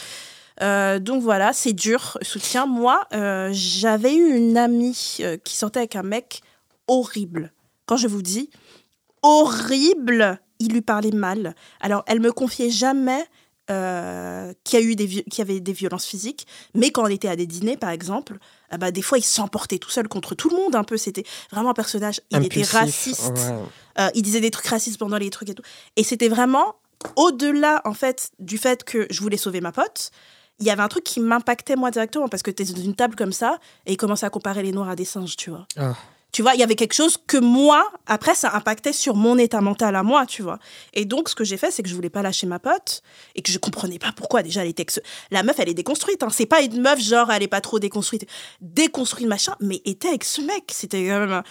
[0.62, 2.66] Euh, donc voilà, c'est dur, soutien.
[2.66, 6.42] Moi, euh, j'avais eu une amie euh, qui sortait avec un mec
[6.86, 7.52] horrible.
[7.86, 8.50] Quand je vous dis
[9.22, 11.54] horrible, il lui parlait mal.
[11.80, 13.24] Alors, elle me confiait jamais
[13.70, 17.36] euh, qu'il y, a eu des avait des violences physiques, mais quand on était à
[17.36, 18.38] des dîners, par exemple,
[18.70, 20.96] ah bah, des fois, il s'emportait tout seul contre tout le monde, un peu.
[20.96, 21.22] C'était
[21.52, 22.20] vraiment un personnage.
[22.30, 23.30] Il était Impulsif, raciste.
[23.30, 23.54] ouais.
[24.00, 25.62] Euh, il disait des trucs racistes pendant les trucs et tout.
[25.94, 26.74] Et c'était vraiment
[27.14, 30.10] au-delà, en fait, du fait que je voulais sauver ma pote.
[30.60, 32.94] Il y avait un truc qui m'impactait moi directement parce que tu es dans une
[32.94, 35.66] table comme ça et il commençait à comparer les noirs à des singes, tu vois.
[35.76, 35.94] Ah.
[36.32, 39.60] Tu vois, il y avait quelque chose que moi, après, ça impactait sur mon état
[39.60, 40.60] mental à moi, tu vois.
[40.94, 43.02] Et donc, ce que j'ai fait, c'est que je voulais pas lâcher ma pote
[43.34, 44.44] et que je comprenais pas pourquoi.
[44.44, 45.00] Déjà, elle était ex-
[45.32, 46.22] La meuf, elle est déconstruite.
[46.22, 46.28] Hein.
[46.30, 48.26] C'est pas une meuf, genre, elle est pas trop déconstruite.
[48.60, 50.64] Déconstruite, machin, mais était avec ce mec.
[50.70, 51.42] C'était quand même.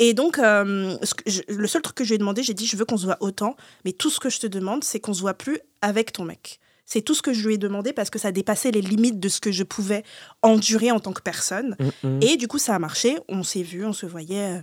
[0.00, 2.54] Et donc, euh, ce que je- le seul truc que je lui ai demandé, j'ai
[2.54, 3.54] dit, je veux qu'on se voit autant,
[3.84, 6.58] mais tout ce que je te demande, c'est qu'on se voit plus avec ton mec.
[6.86, 9.28] C'est tout ce que je lui ai demandé parce que ça dépassait les limites de
[9.28, 10.02] ce que je pouvais
[10.42, 11.76] endurer en tant que personne.
[12.02, 12.20] Mm, mm.
[12.22, 13.16] Et du coup, ça a marché.
[13.28, 14.62] On s'est vu, on se voyait.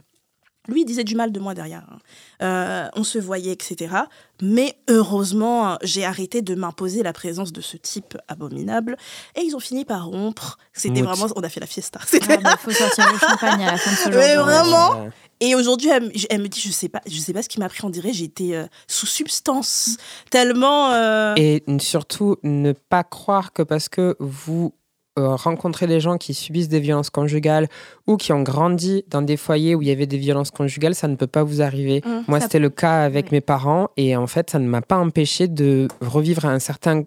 [0.68, 1.84] Lui, il disait du mal de moi derrière.
[1.92, 1.98] hein.
[2.44, 3.96] Euh, on se voyait, etc.
[4.44, 8.96] Mais heureusement, j'ai arrêté de m'imposer la présence de ce type abominable.
[9.36, 10.58] Et ils ont fini par rompre.
[10.74, 11.26] C'était vraiment.
[11.36, 12.00] On a fait la fiesta.
[12.06, 14.10] C'était Il faut sortir le champagne à la fin de ce.
[14.18, 15.10] Mais de- vraiment Ouais.
[15.40, 17.60] et aujourd'hui, elle, me- elle me dit, je sais pas, je sais pas ce qui
[17.60, 17.80] m'a pris.
[17.84, 19.98] On dirait j'ai été euh, sous substance,
[20.30, 20.92] tellement.
[20.92, 24.74] euh, Et surtout, ne pas croire que parce que vous
[25.20, 27.68] euh, rencontrez des gens qui subissent des violences conjugales
[28.08, 31.08] ou qui ont grandi dans des foyers où il y avait des violences conjugales, ça
[31.10, 32.02] ne peut pas vous arriver.
[32.06, 33.30] Mmh, Moi, c'était le cas avec Oui.
[33.34, 37.04] mes parents et en fait, ça ne m'a pas empêché de revivre un certain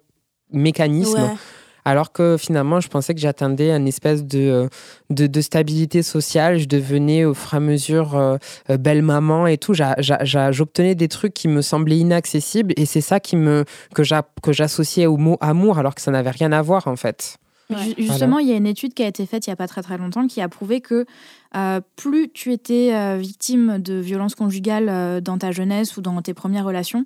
[0.52, 1.34] mécanisme ouais.
[1.86, 4.68] Alors que finalement, je pensais que j'atteindais une espèce de, euh,
[5.10, 6.58] de, de stabilité sociale.
[6.58, 8.38] Je devenais au fur et à mesure euh,
[8.78, 9.74] belle maman et tout.
[9.74, 14.02] J'obtenais des trucs qui me semblaient inaccessibles et c'est ça qui me, que
[14.52, 17.36] j'associais au mot amour alors que ça n'avait rien à voir en fait.
[17.70, 19.66] Ju- Justement, il y a une étude qui a été faite il n'y a pas
[19.68, 21.06] très très longtemps qui a prouvé que
[21.56, 26.20] euh, plus tu étais euh, victime de violences conjugales euh, dans ta jeunesse ou dans
[26.20, 27.04] tes premières relations,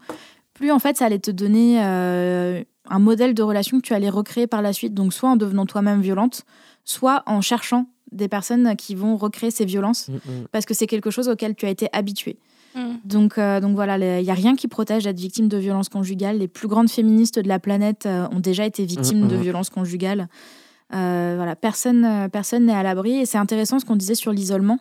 [0.54, 4.08] plus en fait ça allait te donner euh, un modèle de relation que tu allais
[4.10, 4.94] recréer par la suite.
[4.94, 6.44] Donc soit en devenant toi-même violente,
[6.84, 10.08] soit en cherchant des personnes qui vont recréer ces violences
[10.50, 12.38] parce que c'est quelque chose auquel tu as été habitué.
[12.78, 12.96] Mm.
[13.04, 16.38] Donc, euh, donc voilà, il n'y a rien qui protège d'être victime de violences conjugales.
[16.38, 19.40] Les plus grandes féministes de la planète euh, ont déjà été victimes Mm, de mm.
[19.40, 20.28] violences conjugales.
[20.94, 23.20] Euh, voilà, personne personne n'est à l'abri.
[23.20, 24.78] Et c'est intéressant ce qu'on disait sur l'isolement.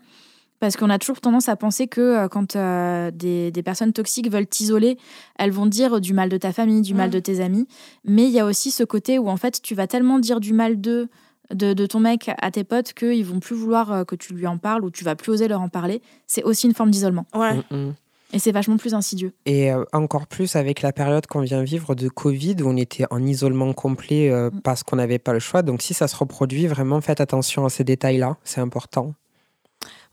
[0.59, 4.31] Parce qu'on a toujours tendance à penser que euh, quand euh, des, des personnes toxiques
[4.31, 4.97] veulent t'isoler,
[5.37, 7.67] elles vont dire du mal de ta famille, du mal de tes amis.
[8.05, 10.53] Mais il y a aussi ce côté où en fait tu vas tellement dire du
[10.53, 11.09] mal d'eux,
[11.53, 14.47] de, de ton mec à tes potes qu'ils vont plus vouloir euh, que tu lui
[14.47, 16.01] en parles ou tu vas plus oser leur en parler.
[16.27, 17.25] C'est aussi une forme d'isolement.
[17.33, 17.55] Ouais.
[17.71, 17.95] Mm, mm.
[18.33, 19.31] Et c'est vachement plus insidieux.
[19.45, 23.05] Et euh, encore plus avec la période qu'on vient vivre de Covid, où on était
[23.09, 24.61] en isolement complet euh, Mm.
[24.61, 25.61] parce qu'on n'avait pas le choix.
[25.61, 29.13] Donc si ça se reproduit, vraiment faites attention à ces détails-là, c'est important.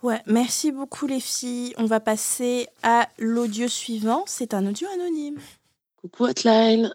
[0.03, 1.73] Ouais, merci beaucoup les filles.
[1.79, 4.23] On va passer à l'audio suivant.
[4.27, 5.37] C'est un audio anonyme.
[6.03, 6.95] Coucou Hotline.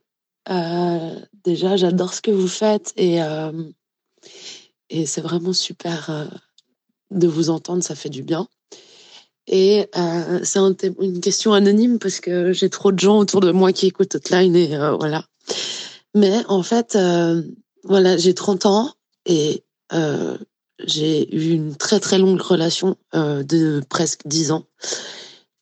[0.50, 3.52] Euh, déjà, j'adore ce que vous faites et, euh,
[4.90, 6.26] et c'est vraiment super euh,
[7.12, 8.48] de vous entendre, ça fait du bien.
[9.48, 10.60] Et euh, c'est
[11.00, 14.56] une question anonyme parce que j'ai trop de gens autour de moi qui écoutent Hotline
[14.56, 15.26] et euh, voilà.
[16.16, 16.98] Mais en fait,
[17.84, 18.94] voilà, j'ai 30 ans
[19.26, 19.64] et
[20.86, 24.66] j'ai eu une très très longue relation de presque 10 ans.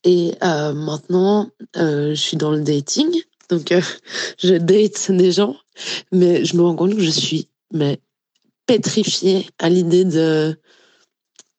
[0.04, 3.10] Et maintenant, je suis dans le dating.
[3.50, 3.74] Donc,
[4.38, 5.56] je date des gens,
[6.12, 8.00] mais je me rends compte que je suis mais
[8.68, 10.56] pétrifiée à l'idée de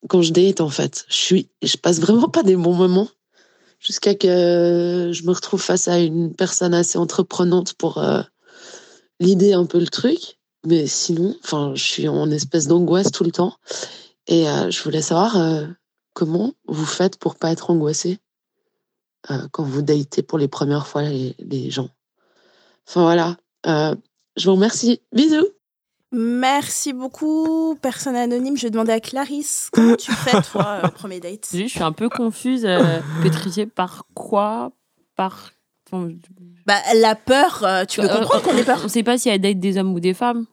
[0.07, 1.05] quand je date en fait.
[1.09, 3.09] Je suis, je passe vraiment pas des bons moments
[3.79, 8.21] jusqu'à que je me retrouve face à une personne assez entreprenante pour euh,
[9.19, 10.39] l'idée un peu le truc.
[10.65, 13.55] Mais sinon, enfin, je suis en espèce d'angoisse tout le temps.
[14.27, 15.65] Et euh, je voulais savoir euh,
[16.13, 18.19] comment vous faites pour pas être angoissé
[19.31, 21.89] euh, quand vous datez pour les premières fois les, gens.
[22.87, 25.01] Enfin voilà, je vous remercie.
[25.13, 25.58] Bisous.
[26.11, 28.57] Merci beaucoup, personne anonyme.
[28.57, 31.47] Je vais demander à Clarisse comment tu fais toi, euh, premier date?
[31.53, 34.71] Je suis un peu confuse, euh, pétrifiée par quoi?
[35.15, 35.51] Par.
[35.91, 36.09] enfin,
[36.65, 38.81] Bah la peur, euh, tu peux euh, comprendre qu'on ait peur?
[38.83, 40.45] On sait pas si elle date des hommes ou des femmes.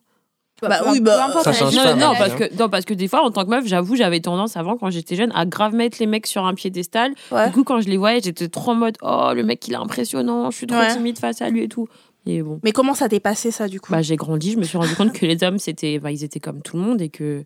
[0.62, 3.22] Bah oui, bah Ça change non, pas, non, parce que, non, parce que des fois,
[3.22, 6.06] en tant que meuf, j'avoue, j'avais tendance avant, quand j'étais jeune, à grave mettre les
[6.06, 7.12] mecs sur un piédestal.
[7.30, 7.46] Ouais.
[7.48, 9.76] Du coup, quand je les voyais, j'étais trop en mode Oh, le mec, il est
[9.76, 10.94] impressionnant, je suis trop Ouais.
[10.94, 11.88] timide face à lui et tout.
[12.26, 14.64] Et bon, Mais comment ça t'est passé ça du coup bah, j'ai grandi, je me
[14.64, 17.08] suis rendu compte que les hommes, c'était, bah, ils étaient comme tout le monde et
[17.08, 17.44] que.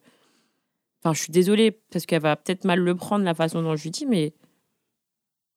[1.02, 3.82] Enfin, je suis désolée, parce qu'elle va peut-être mal le prendre la façon dont je
[3.85, 4.32] lui dis, mais.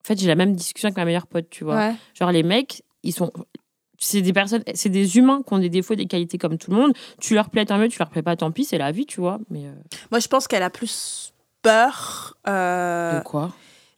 [0.04, 1.78] En fait, j'ai la même discussion avec ma meilleure pote, tu vois.
[1.78, 1.96] Ouais.
[2.14, 3.32] Genre, les mecs, ils sont.
[3.98, 6.78] C'est des personnes, c'est des humains qui ont des défauts, des qualités comme tout le
[6.78, 6.94] monde.
[7.22, 9.22] Tu leur plais tant mieux, tu leur plais pas tant pis, c'est la vie, tu
[9.22, 9.40] vois.
[9.50, 9.74] Mais euh,
[10.12, 13.54] Moi je pense qu'elle a plus peur euh, de quoi?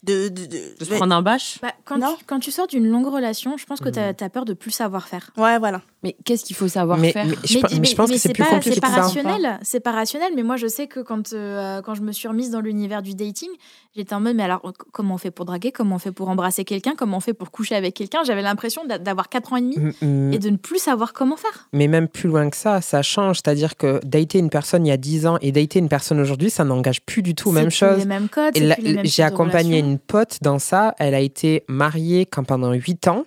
[0.05, 1.59] De, de, de- De se prendre un bâche?
[1.61, 4.45] Bah, quand, tu, quand tu sors d'une longue relation, je pense que tu as, peur
[4.45, 5.31] de plus savoir faire.
[5.37, 5.81] Ouais, voilà.
[6.03, 7.25] Mais qu'est-ce qu'il faut savoir Mais, faire?
[7.25, 9.01] mais je, pe- mais je pense que c'est plus pas, compliqué pas ça.
[9.01, 9.59] rationnel.
[9.63, 12.51] C'est pas rationnel, mais moi je sais que quand, euh, quand je me suis remise
[12.51, 13.49] dans l'univers du dating,
[13.95, 14.61] j'étais en mode mais alors
[14.91, 17.49] comment on fait pour draguer, comment on fait pour embrasser quelqu'un, comment on fait pour
[17.49, 18.19] coucher avec quelqu'un?
[18.23, 20.33] J'avais l'impression d'a- d'avoir 4 ans et demi Mm, mm.
[20.33, 21.67] et de ne plus savoir comment faire.
[21.73, 23.37] Mais même plus loin que ça, ça change.
[23.37, 26.49] C'est-à-dire que dater une personne il y a 10 ans et dater une personne aujourd'hui,
[26.51, 27.49] ça n'engage plus du tout.
[27.49, 27.97] C'est Même plus chose.
[27.97, 28.55] Les mêmes codes.
[28.55, 29.94] Et mêmes J'ai accompagné relations.
[29.95, 30.93] Une pote dans ça.
[30.99, 33.23] Elle a été mariée quand pendant 8 ans.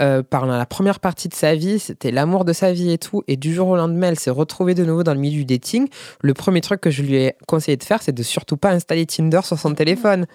[0.00, 3.22] Euh, pendant la première partie de sa vie, c'était l'amour de sa vie et tout.
[3.28, 5.88] Et du jour au lendemain, elle s'est retrouvée de nouveau dans le milieu du dating.
[6.22, 9.04] Le premier truc que je lui ai conseillé de faire, c'est de surtout pas installer
[9.04, 10.26] Tinder sur son téléphone.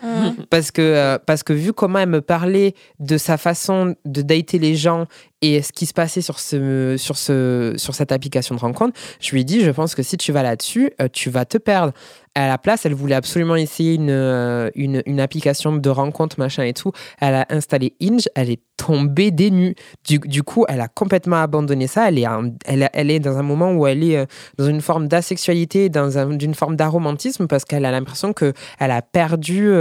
[0.52, 4.60] Parce que, euh, parce que vu comment elle me parlait de sa façon de dater
[4.60, 5.08] les gens
[5.42, 9.32] et ce qui se passait sur, ce, sur, ce, sur cette application de rencontre, je
[9.32, 11.94] lui ai dit, je pense que si tu vas là-dessus, euh, tu vas te perdre.
[12.38, 16.64] À la place, elle voulait absolument essayer une, euh, une, une application de rencontre, machin
[16.64, 16.92] et tout.
[17.22, 19.74] Elle a installé Inge, elle est tombée des nues.
[20.06, 22.10] Du, du coup, elle a complètement abandonné ça.
[22.10, 22.26] Elle est,
[22.66, 24.26] elle, elle est dans un moment où elle est euh,
[24.58, 28.92] dans une forme d'asexualité, dans un- d'une forme d'aromantisme, parce qu'elle a l'impression que elle
[28.92, 29.74] a perdu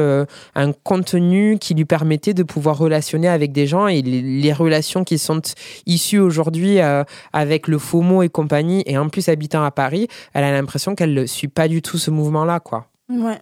[0.54, 5.18] un contenu qui lui permettait de pouvoir relationner avec des gens et les relations qui
[5.18, 5.40] sont
[5.86, 10.44] issues aujourd'hui euh, avec le FOMO et compagnie, et en plus habitant à Paris, elle
[10.44, 12.86] a l'impression qu'elle ne suit pas du tout ce mouvement-là, quoi.
[13.10, 13.38] Ouais.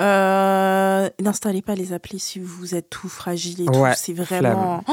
[0.00, 3.78] Euh, N'installez pas les applis si vous êtes tout fragile et tout.
[3.78, 4.82] Ouais, c'est vraiment.
[4.88, 4.92] Oh,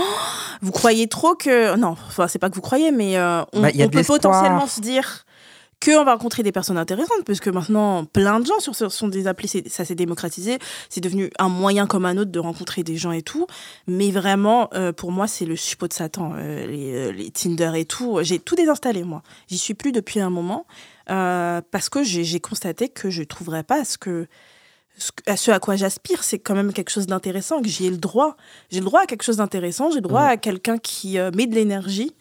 [0.62, 1.76] vous croyez trop que.
[1.76, 4.80] Non, enfin, c'est pas que vous croyez, mais euh, on, Bah, on peut potentiellement se
[4.80, 5.26] dire
[5.82, 8.88] que on va rencontrer des personnes intéressantes, parce que maintenant, plein de gens sur ce
[8.88, 12.84] sont des applis, ça s'est démocratisé, c'est devenu un moyen comme un autre de rencontrer
[12.84, 13.48] des gens et tout.
[13.88, 17.74] Mais vraiment, euh, pour moi, c'est le suppôt de Satan, euh, les, euh, les Tinder
[17.76, 18.20] et tout.
[18.22, 19.24] J'ai tout désinstallé, moi.
[19.48, 20.66] J'y suis plus depuis un moment,
[21.10, 24.28] euh, parce que j'ai constaté que je trouverais pas ce que
[25.26, 27.98] à ce à quoi j'aspire, c'est quand même quelque chose d'intéressant, que j'y ai le
[27.98, 28.36] droit.
[28.70, 31.48] J'ai le droit à quelque chose d'intéressant, j'ai le droit à quelqu'un qui euh, met
[31.48, 32.14] de l'énergie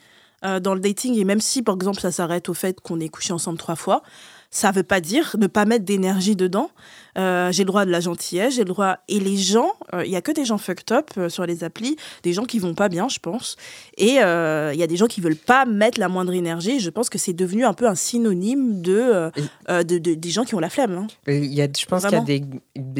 [0.45, 1.17] euh, dans le dating.
[1.17, 4.03] Et même si, par exemple, ça s'arrête au fait qu'on ait couché ensemble trois fois,
[4.51, 6.71] ça veut pas dire ne pas mettre d'énergie dedans.
[7.19, 8.97] Euh, j'ai le droit de la gentillesse, j'ai le droit.
[9.09, 11.65] Et les gens, euh, il y a que des gens fucked up euh, sur les
[11.65, 13.57] applis, des gens qui vont pas bien, je pense.
[13.97, 16.73] Et euh, il y a des gens qui veulent pas mettre la moindre énergie.
[16.73, 19.31] Et je pense que c'est devenu un peu un synonyme de, euh,
[19.69, 20.93] euh, de, de- des gens qui ont la flemme.
[20.93, 21.07] hein.
[21.27, 22.43] Il y a, je pense qu'il y a des,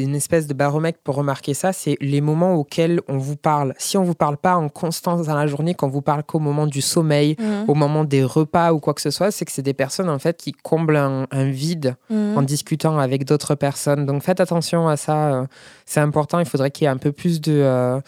[0.03, 3.75] une espèce de baromètre pour remarquer ça, c'est les moments auxquels on vous parle.
[3.79, 6.67] Si on vous parle pas en constance dans la journée, qu'on vous parle qu'au moment
[6.67, 7.65] du sommeil, Mhm.
[7.69, 10.19] au moment des repas ou quoi que ce soit, c'est que c'est des personnes en
[10.19, 12.37] fait qui comblent un, un vide Mhm.
[12.39, 14.00] en discutant avec d'autres personnes.
[14.07, 15.47] Donc faites attention à ça, euh,
[15.87, 16.39] c'est important.
[16.39, 18.01] Il faudrait qu'il y ait un peu plus de euh,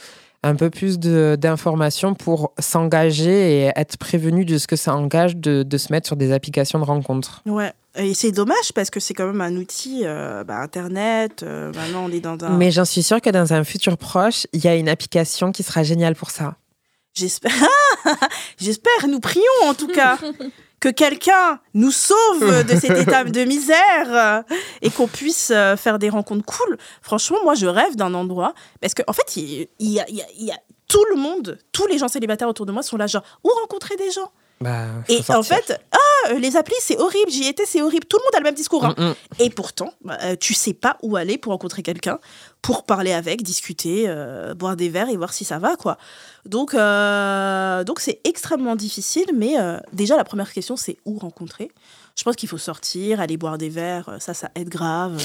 [0.45, 5.37] un peu plus de- d'informations pour s'engager et être prévenu de ce que ça engage
[5.37, 7.43] de, de se mettre sur des applications de rencontres.
[7.47, 7.73] Ouais.
[7.95, 11.43] Et c'est dommage parce que c'est quand même un outil, euh, bah, Internet.
[11.43, 12.57] euh, maintenant, on est dans un.
[12.57, 15.63] Mais j'en suis sûre que dans un futur proche, il y a une application qui
[15.63, 16.57] sera géniale pour ça.
[17.15, 17.53] J'espère.
[18.59, 19.07] J'espère.
[19.09, 20.17] Nous prions en tout cas
[20.83, 24.43] que quelqu'un nous sauve de cet état de misère
[24.83, 26.77] et qu'on puisse euh, faire des rencontres cool.
[27.03, 30.17] Franchement, moi, je rêve d'un endroit parce qu'en en fait, il il y, a, il
[30.17, 32.83] y a- il y a tout le monde, tous les gens célibataires autour de moi
[32.83, 34.31] sont là, genre où rencontrer des gens?
[34.63, 37.31] Bah, Et en fait, ah, les applis, c'est horrible.
[37.31, 38.07] J'y étais, c'est horrible.
[38.07, 38.85] Tout le monde a le même discours.
[38.85, 38.95] hein.
[38.97, 39.15] Mm, mm.
[39.41, 42.19] Et pourtant, bah, euh, tu sais pas où aller pour rencontrer quelqu'un,
[42.63, 45.99] pour parler avec, discuter, euh, boire des verres et voir si ça va, quoi.
[46.47, 49.27] Donc, euh, donc c'est extrêmement difficile.
[49.35, 51.71] Mais euh, déjà, la première question, c'est où rencontrer.
[52.17, 54.17] Je pense qu'il faut sortir, aller boire des verres.
[54.21, 55.21] Ça, ça aide grave.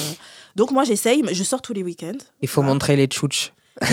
[0.55, 1.22] Donc moi, j'essaye.
[1.31, 2.18] Je sors tous les week-ends.
[2.41, 3.51] Il faut montrer les tchouches.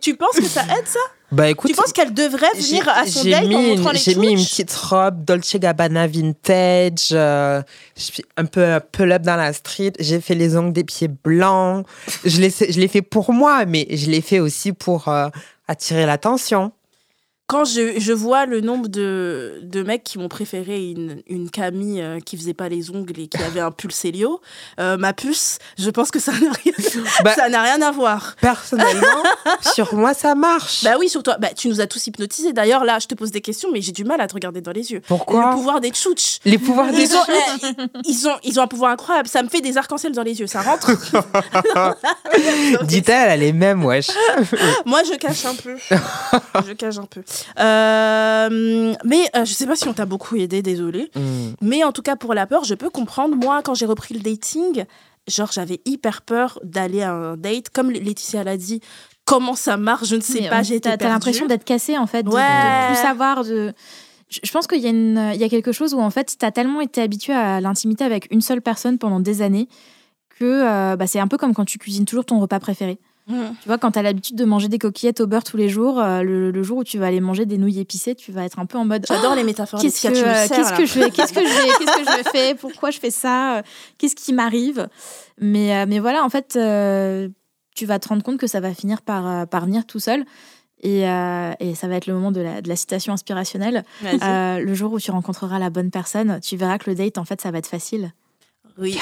[0.00, 0.98] Tu penses que ça aide ça?
[1.30, 4.32] Bah écoute, Tu penses qu'elle devrait venir à son date en montrant les j'ai mis
[4.32, 7.08] une petite robe Dolce Gabbana vintage.
[7.12, 7.62] euh,
[7.96, 9.92] je suis un peu pull up dans la street.
[10.00, 11.86] J'ai fait les ongles des pieds blancs.
[12.24, 15.28] Je l'ai, je l'ai fait pour moi, mais je l'ai fait aussi pour euh,
[15.66, 16.72] attirer l'attention.
[17.48, 22.02] Quand je, je vois le nombre de, de mecs qui m'ont préféré une, une Camille
[22.02, 24.42] euh, qui faisait pas les ongles et qui avait un pull Célio,
[24.78, 26.72] euh, ma puce, je pense que ça n'a rien,
[27.24, 28.36] Bah- ça n'a rien à voir.
[28.42, 29.22] Personnellement,
[29.72, 30.84] sur moi, ça marche.
[30.84, 31.38] Bah oui, sur toi.
[31.38, 32.52] Bah, tu nous as tous hypnotisés.
[32.52, 34.72] D'ailleurs, là, je te pose des questions, mais j'ai du mal à te regarder dans
[34.72, 35.00] les yeux.
[35.08, 36.40] Pourquoi Le pouvoir des tchouches.
[36.44, 39.26] Les pouvoirs des Ils ont, euh, ils, ont, ils ont un pouvoir incroyable.
[39.26, 40.46] Ça me fait des arcs-en-ciel dans les yeux.
[40.46, 40.90] Ça rentre.
[42.84, 44.08] Dit-elle, elle est même, wesh.
[44.84, 45.76] Moi, je cache un peu.
[46.66, 47.22] je cache un peu.
[47.58, 51.10] Euh, mais euh, je sais pas si on t'a beaucoup aidé, désolé.
[51.14, 51.50] Hmm.
[51.60, 53.36] Mais en tout cas, pour la peur, je peux comprendre.
[53.36, 54.84] Moi, quand j'ai repris le dating,
[55.26, 57.70] genre, j'avais hyper peur d'aller à un date.
[57.70, 58.80] Comme Laetitia l'a dit,
[59.24, 62.22] comment ça marche, je ne sais Mais pas, j'ai T'as l'impression d'être cassé en fait,
[62.22, 62.86] de, de Ouais.
[62.88, 63.72] plus savoir de.
[64.30, 66.50] Je pense qu'il y, a une- il y a quelque chose où en fait, t'as
[66.50, 69.68] tellement été habitué à l'intimité avec une seule personne pendant des années
[70.38, 72.98] que euh, bah, c'est un peu comme quand tu cuisines toujours ton repas préféré.
[73.28, 73.54] Mhm.
[73.62, 76.22] Tu vois, quand t'as l'habitude de manger des coquillettes au beurre tous les jours, euh,
[76.22, 78.66] le, le jour où tu vas aller manger des nouilles épicées, tu vas être un
[78.66, 79.04] peu en mode.
[79.06, 79.80] J'adore Ah, les métaphores.
[79.80, 82.54] Qu'est-ce que, tu euh, qu'est-ce je fais Qu'est-ce que je fais Qu'est-ce que je fais
[82.54, 83.62] Pourquoi je fais ça
[83.98, 84.88] Qu'est-ce qui m'arrive
[85.40, 87.28] mais, euh, mais voilà, en fait, euh,
[87.76, 90.24] tu vas te rendre compte que ça va finir par, euh, par venir tout seul.
[90.80, 93.84] Et, euh, et ça va être le moment de la, de la citation inspirationnelle.
[94.04, 97.24] Euh, le jour où tu rencontreras la bonne personne, tu verras que le date, en
[97.24, 98.12] fait, ça va être facile.
[98.78, 98.98] Oui.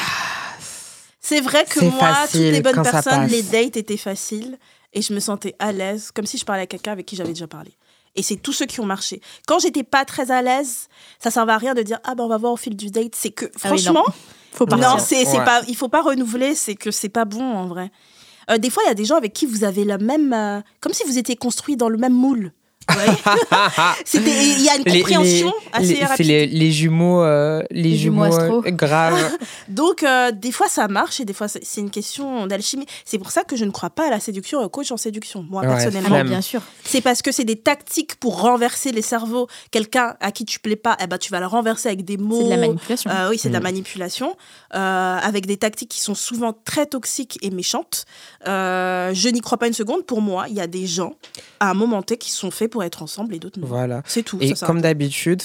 [1.29, 4.59] C'est vrai que moi, facile toutes les bonnes personnes, les dates étaient faciles
[4.93, 7.33] et je me sentais à l'aise, comme si je parlais à quelqu'un avec qui j'avais
[7.33, 7.73] déjà parlé.
[8.15, 9.21] Et c'est tous ceux qui ont marché.
[9.47, 10.89] Quand j'étais pas très à l'aise,
[11.19, 13.15] ça servait à rien de dire ah ben on va voir au fil du date.
[13.15, 13.93] C'est que Ah oui, non.
[13.93, 14.05] franchement,
[14.53, 15.01] Faut partir.
[15.01, 15.45] c'est c'est Ouais.
[15.45, 16.55] pas, il faut pas renouveler.
[16.55, 17.91] C'est que c'est pas bon en vrai.
[18.51, 20.61] Euh, des fois, il y a des gens avec qui vous avez la même, euh,
[20.81, 22.53] comme si vous étiez construits dans le même moule.
[22.91, 23.07] Ouais.
[24.05, 26.17] C'était, il y a une compréhension les- assez rapide.
[26.17, 28.63] C'est les, les jumeaux, euh, les, Les jumeaux jumeaux, astro.
[28.67, 29.37] euh, graves.
[29.69, 32.87] Donc, euh, des fois, ça marche et des fois, c'est une question d'alchimie.
[33.05, 34.97] C'est pour ça que je ne crois pas à la séduction et au coach en
[34.97, 36.17] séduction, moi, Ouais, personnellement.
[36.17, 36.63] Ah non, bien sûr.
[36.85, 39.49] C'est parce que c'est des tactiques pour renverser les cerveaux.
[39.71, 42.39] Quelqu'un à qui tu plais pas, eh ben, tu vas le renverser avec des mots.
[42.39, 43.11] C'est de la manipulation.
[43.11, 43.63] Euh, oui, c'est de la Mm.
[43.65, 44.37] manipulation,
[44.75, 48.05] euh, avec des tactiques qui sont souvent très toxiques et méchantes.
[48.47, 50.05] Euh, je n'y crois pas une seconde.
[50.07, 51.15] Pour moi, il y a des gens,
[51.61, 53.67] à un moment T, qui sont faits pour être ensemble et d'autres non.
[53.67, 54.03] Voilà.
[54.07, 54.39] C'est tout.
[54.41, 55.43] Et ça comme d'habitude,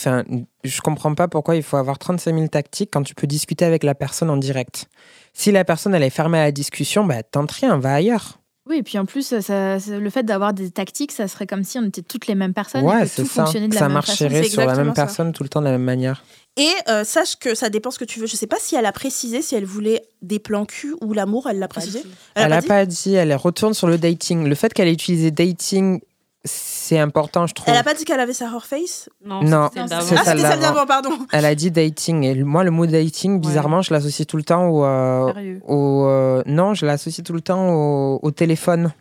[0.64, 3.84] je comprends pas pourquoi il faut avoir 35 000 tactiques quand tu peux discuter avec
[3.84, 4.88] la personne en direct.
[5.34, 8.38] Si la personne elle est fermée à la discussion, bah tente rien, va ailleurs.
[8.70, 11.64] Oui, et puis en plus, ça, ça- le fait d'avoir des tactiques, ça serait comme
[11.64, 13.44] si on était toutes les mêmes personnes et ouais, que c'est tout ça.
[13.44, 15.72] fonctionnait de la Ça même marcherait sur la même personne tout le temps de la
[15.72, 16.24] même manière.
[16.58, 18.28] Et euh, sache que ça dépend ce que tu veux.
[18.28, 21.48] Je sais pas si elle a précisé si elle voulait des plans cul ou l'amour.
[21.50, 22.04] Elle l'a précisé.
[22.36, 24.46] Elle a n'a dit pas dit, elle retourne sur le dating.
[24.48, 26.02] Le fait qu'elle ait utilisé dating,
[26.44, 27.70] c'est important, je trouve.
[27.70, 29.10] Elle a pas dit qu'elle avait sa horface.
[29.24, 30.02] Non, Non, c'était c'est Ah, d'avant.
[30.08, 30.62] celle c'était celle d'avant.
[30.62, 31.12] d'avant, pardon.
[31.32, 32.24] Elle a dit dating.
[32.24, 34.84] Et moi, le mot dating, bizarrement, je l'associe tout le temps au.
[34.84, 38.92] euh, au, euh, non, je l'associe tout le temps au, au téléphone,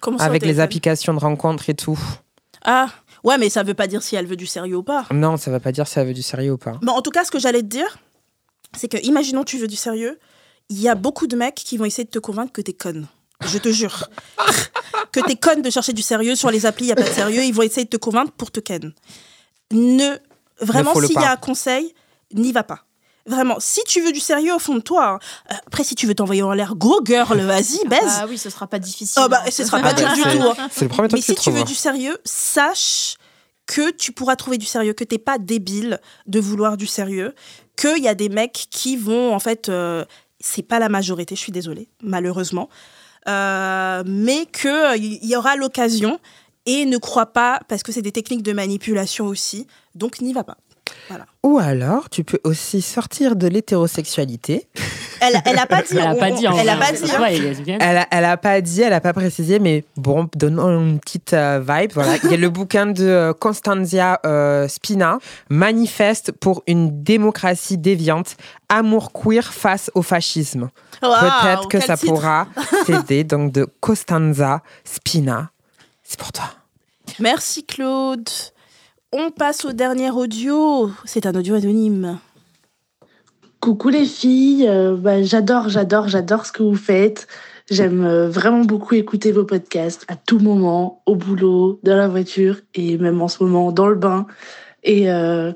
[0.00, 1.98] Comment ça, avec les applications de rencontres et tout.
[2.64, 2.86] Ah,
[3.24, 5.06] ouais, mais ça veut pas dire si elle veut du sérieux ou pas.
[5.12, 6.78] Non, ça va pas dire si elle veut du sérieux ou pas.
[6.82, 7.98] Bon, en tout cas, ce que j'allais te dire,
[8.76, 10.18] c'est que, imaginons tu veux du sérieux,
[10.68, 13.06] il y a beaucoup de mecs qui vont essayer de te convaincre que t'es conne.
[13.44, 14.08] Je te jure.
[15.12, 16.34] que t'es conne de chercher du sérieux.
[16.36, 17.42] Sur les applis, il n'y a pas de sérieux.
[17.44, 18.92] Ils vont essayer de te convaincre pour te ken.
[19.72, 20.16] Ne.
[20.60, 21.94] Vraiment, s'il y a un conseil,
[22.32, 22.84] n'y va pas.
[23.26, 25.18] Vraiment, si tu veux du sérieux au fond de toi, hein,
[25.50, 28.00] euh, après, si tu veux t'envoyer en l'air, go girl, vas-y, baise.
[28.20, 29.20] Ah oui, ce sera pas difficile.
[29.24, 30.42] Oh, bah, ce sera Ah pas dur bah, du c'est- tout.
[30.44, 30.68] hein.
[30.70, 33.16] C'est le premier truc Mais que tu si tu veux du sérieux, sache
[33.66, 37.34] que tu pourras trouver du sérieux, que t'es pas débile de vouloir du sérieux,
[37.76, 40.04] qu'il y a des mecs qui vont, en fait, euh,
[40.38, 42.68] c'est pas la majorité, je suis désolée, malheureusement,
[43.28, 46.18] euh, mais qu'il y aura l'occasion
[46.66, 50.44] et ne crois pas, parce que c'est des techniques de manipulation aussi, donc n'y va
[50.44, 50.58] pas.
[51.42, 54.68] Ou alors, tu peux aussi sortir de l'hétérosexualité.
[55.20, 55.96] Elle, elle a pas dit.
[55.96, 56.48] Elle a pas dit.
[56.48, 57.10] en Elle a pas dit.
[57.10, 57.78] Hein.
[57.80, 61.32] elle a, elle a pas dit, elle a pas précisé, mais bon, donnons une petite
[61.32, 61.92] euh, vibe.
[61.94, 62.16] Voilà.
[62.24, 65.18] Il y a le bouquin de euh, Constanzia euh, Spina,
[65.48, 68.36] Manifeste pour une démocratie déviante,
[68.68, 70.70] amour queer face au fascisme.
[71.00, 72.12] Peut-être que ça titre.
[72.12, 72.46] pourra
[72.86, 73.24] t'aider.
[73.24, 75.50] Donc de Costanza Spina,
[76.02, 76.50] c'est pour toi.
[77.18, 78.28] Merci Claude.
[79.12, 80.90] On passe au dernier audio.
[81.04, 82.18] C'est un audio anonyme.
[83.66, 87.26] Coucou les filles, euh, bah, j'adore, j'adore, j'adore ce que vous faites.
[87.68, 92.60] J'aime euh, vraiment beaucoup écouter vos podcasts à tout moment, au boulot, dans la voiture
[92.74, 94.28] et même en ce moment dans le bain.
[94.84, 95.50] Et euh,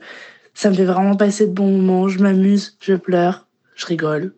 [0.54, 2.08] ça me fait vraiment passer de bons moments.
[2.08, 3.46] Je m'amuse, je pleure,
[3.76, 4.34] je rigole.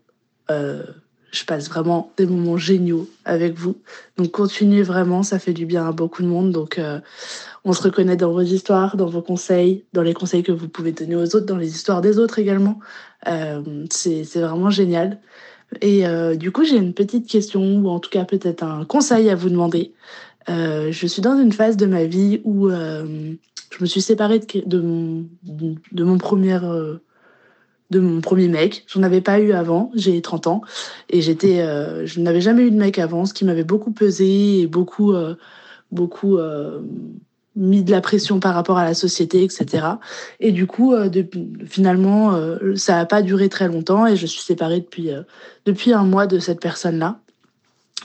[0.50, 3.76] Je passe vraiment des moments géniaux avec vous.
[4.18, 6.52] Donc continuez vraiment, ça fait du bien à beaucoup de monde.
[6.52, 6.78] Donc
[7.64, 10.92] on se reconnaît dans vos histoires, dans vos conseils, dans les conseils que vous pouvez
[10.92, 12.78] donner aux autres, dans les histoires des autres également.
[13.28, 15.20] Euh, c'est vraiment génial.
[15.80, 19.30] Et euh, du coup, j'ai une petite question, ou en tout cas peut-être un conseil
[19.30, 19.92] à vous demander.
[20.48, 23.36] Euh, je suis dans une phase de ma vie où je
[23.80, 25.26] me suis séparée de, de, mon,
[25.92, 26.58] de, premier,
[27.90, 28.84] de mon premier mec.
[28.86, 30.62] J'en avais pas eu avant, j'ai 30 ans,
[31.08, 35.14] et je n'avais jamais eu de mec avant, ce qui m'avait beaucoup pesé et beaucoup,
[35.90, 36.38] beaucoup
[37.54, 39.86] mis de la pression par rapport à la société, etc.
[40.40, 41.10] Et du coup, euh,
[41.66, 45.22] finalement, euh, ça n'a pas duré très longtemps et je suis séparée depuis, euh,
[45.66, 47.18] depuis un mois de cette personne-là.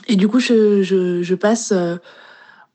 [0.06, 1.72] Et du coup, je, je, passe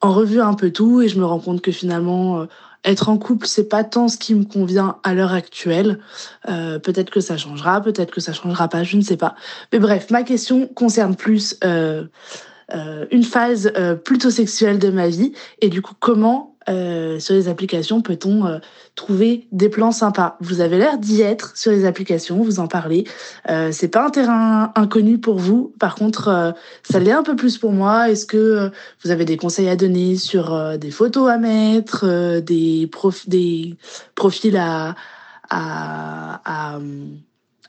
[0.01, 2.45] en revue un peu tout et je me rends compte que finalement,
[2.83, 5.99] être en couple, c'est pas tant ce qui me convient à l'heure actuelle.
[6.45, 9.35] Peut-être que ça changera, peut-être que ça changera pas, je ne sais pas.
[9.71, 13.71] Mais bref, ma question concerne plus une phase
[14.03, 15.31] plutôt sexuelle de ma vie
[15.61, 18.59] et du coup, comment euh, sur les applications peut-on euh,
[18.95, 20.37] trouver des plans sympas?
[20.39, 23.05] Vous avez l'air d'y être sur les applications, vous en parlez.
[23.49, 25.73] Euh, c'est pas un terrain inconnu pour vous.
[25.79, 26.51] Par contre, euh,
[26.83, 28.09] ça l'est un peu plus pour moi.
[28.09, 28.69] Est-ce que euh,
[29.03, 33.75] vous avez des conseils à donner sur des photos à mettre, des, prof- des
[34.15, 34.95] profils à,
[35.49, 36.79] à, à, à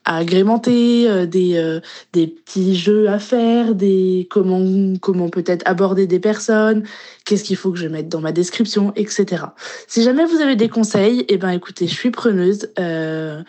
[0.05, 1.81] agrémenter, euh, des, euh,
[2.13, 6.85] des petits jeux à faire, des comment, comment peut-être aborder des personnes,
[7.25, 9.45] qu'est-ce qu'il faut que je mette dans ma description, etc.
[9.89, 12.71] Si jamais vous avez des conseils, eh ben écoutez, je suis preneuse.
[12.79, 13.43] Euh,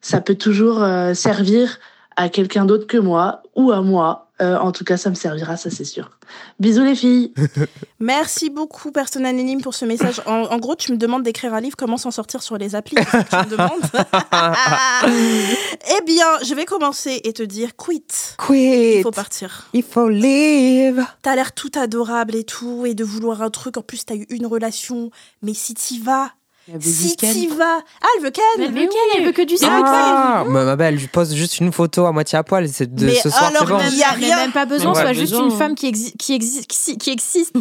[0.00, 1.78] ça peut toujours euh, servir
[2.16, 4.20] à quelqu'un d'autre que moi ou à moi.
[4.42, 6.10] Euh, en tout cas, ça me servira, ça c'est sûr.
[6.58, 7.32] Bisous les filles.
[8.00, 10.20] Merci beaucoup, personne anonyme, pour ce message.
[10.26, 12.96] En, en gros, tu me demandes d'écrire un livre, comment s'en sortir sur les applis.
[12.96, 13.82] tu me demandes?
[15.96, 18.02] eh bien, je vais commencer et te dire quit.
[18.36, 18.96] Quit.
[18.96, 19.68] Il faut partir.
[19.72, 21.04] Il faut live.
[21.22, 23.76] T'as l'air tout adorable et tout, et de vouloir un truc.
[23.76, 25.10] En plus, t'as eu une relation.
[25.42, 26.32] Mais si t'y vas,
[26.80, 27.78] si t'y vas.
[28.02, 29.70] Ah, elle veut Ken Mais elle veut Ken, elle veut que du sexe.
[29.72, 32.68] Ah, ma belle, je lui pose juste une photo à moitié à poil.
[32.68, 34.36] C'est de ce soir, alors, il y a rien.
[34.36, 36.66] même pas besoin, soit juste une femme qui existe, qui existe,
[36.98, 37.54] qui, existe.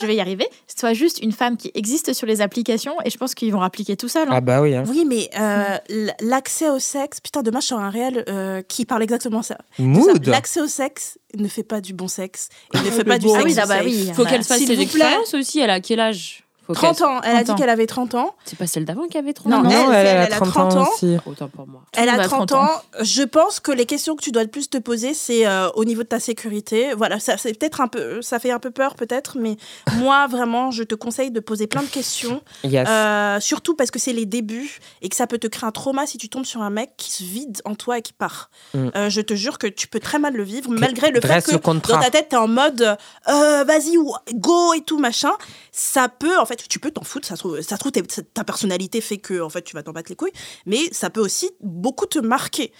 [0.00, 0.46] Je vais y arriver.
[0.74, 3.96] Soit juste une femme qui existe sur les applications, et je pense qu'ils vont appliquer
[3.96, 4.28] tout seul.
[4.28, 4.32] hein.
[4.36, 4.74] Ah bah oui.
[4.74, 4.84] hein.
[4.88, 5.76] Oui, mais euh,
[6.20, 9.56] l'accès au sexe, putain, demain je sors un réel euh, qui parle exactement ça.
[9.76, 9.82] Ça.
[9.82, 10.26] Mood.
[10.26, 13.34] L'accès au sexe ne fait pas du bon sexe et ne fait pas du bon.
[13.34, 13.44] sexe.
[13.44, 14.10] Ah oui, ah bah oui.
[14.14, 15.60] Faut Bah, qu'elle fasse ses expériences aussi.
[15.60, 16.39] Elle a quel âge?
[16.74, 17.20] Faut 30 qu'elle- ans.
[17.22, 17.54] Elle a 30 dit ans.
[17.56, 18.34] qu'elle avait 30 ans.
[18.44, 20.32] C'est pas celle d'avant qui avait 30 Non, ans Non, elle, elle, elle, a elle
[20.32, 21.16] a 30 30 ans aussi.
[21.26, 21.82] Autant pour moi.
[21.96, 22.70] Elle le a monde a 30 30 ans.
[23.00, 25.84] Je pense que les questions que tu dois le plus te poser, c'est euh, au
[25.84, 26.94] niveau de ta sécurité.
[26.96, 29.56] Voilà, ça c'est peut-être un peu, ça fait un peu peur peut-être, mais
[29.98, 32.86] moi vraiment, je te conseille de poser plein de questions, Yes.
[32.88, 36.06] Euh, surtout parce que c'est les débuts et que ça peut te créer un trauma
[36.06, 38.50] si tu tombes sur un mec qui se vide en toi et qui part.
[38.74, 38.88] Mm.
[38.96, 41.50] Euh, je te jure que tu peux très mal le vivre, malgré le fait que
[41.52, 42.96] le dans ta tête t'es en mode
[43.28, 45.32] euh, vas-y ou- go et tout machin.
[45.72, 47.26] Ça peut, en fait, tu peux t'en foutre.
[47.26, 49.92] Ça se trouve, ça se trouve ta personnalité fait que en fait tu vas t'en
[49.92, 50.32] battre les couilles,
[50.66, 52.72] mais ça peut aussi beaucoup te marquer.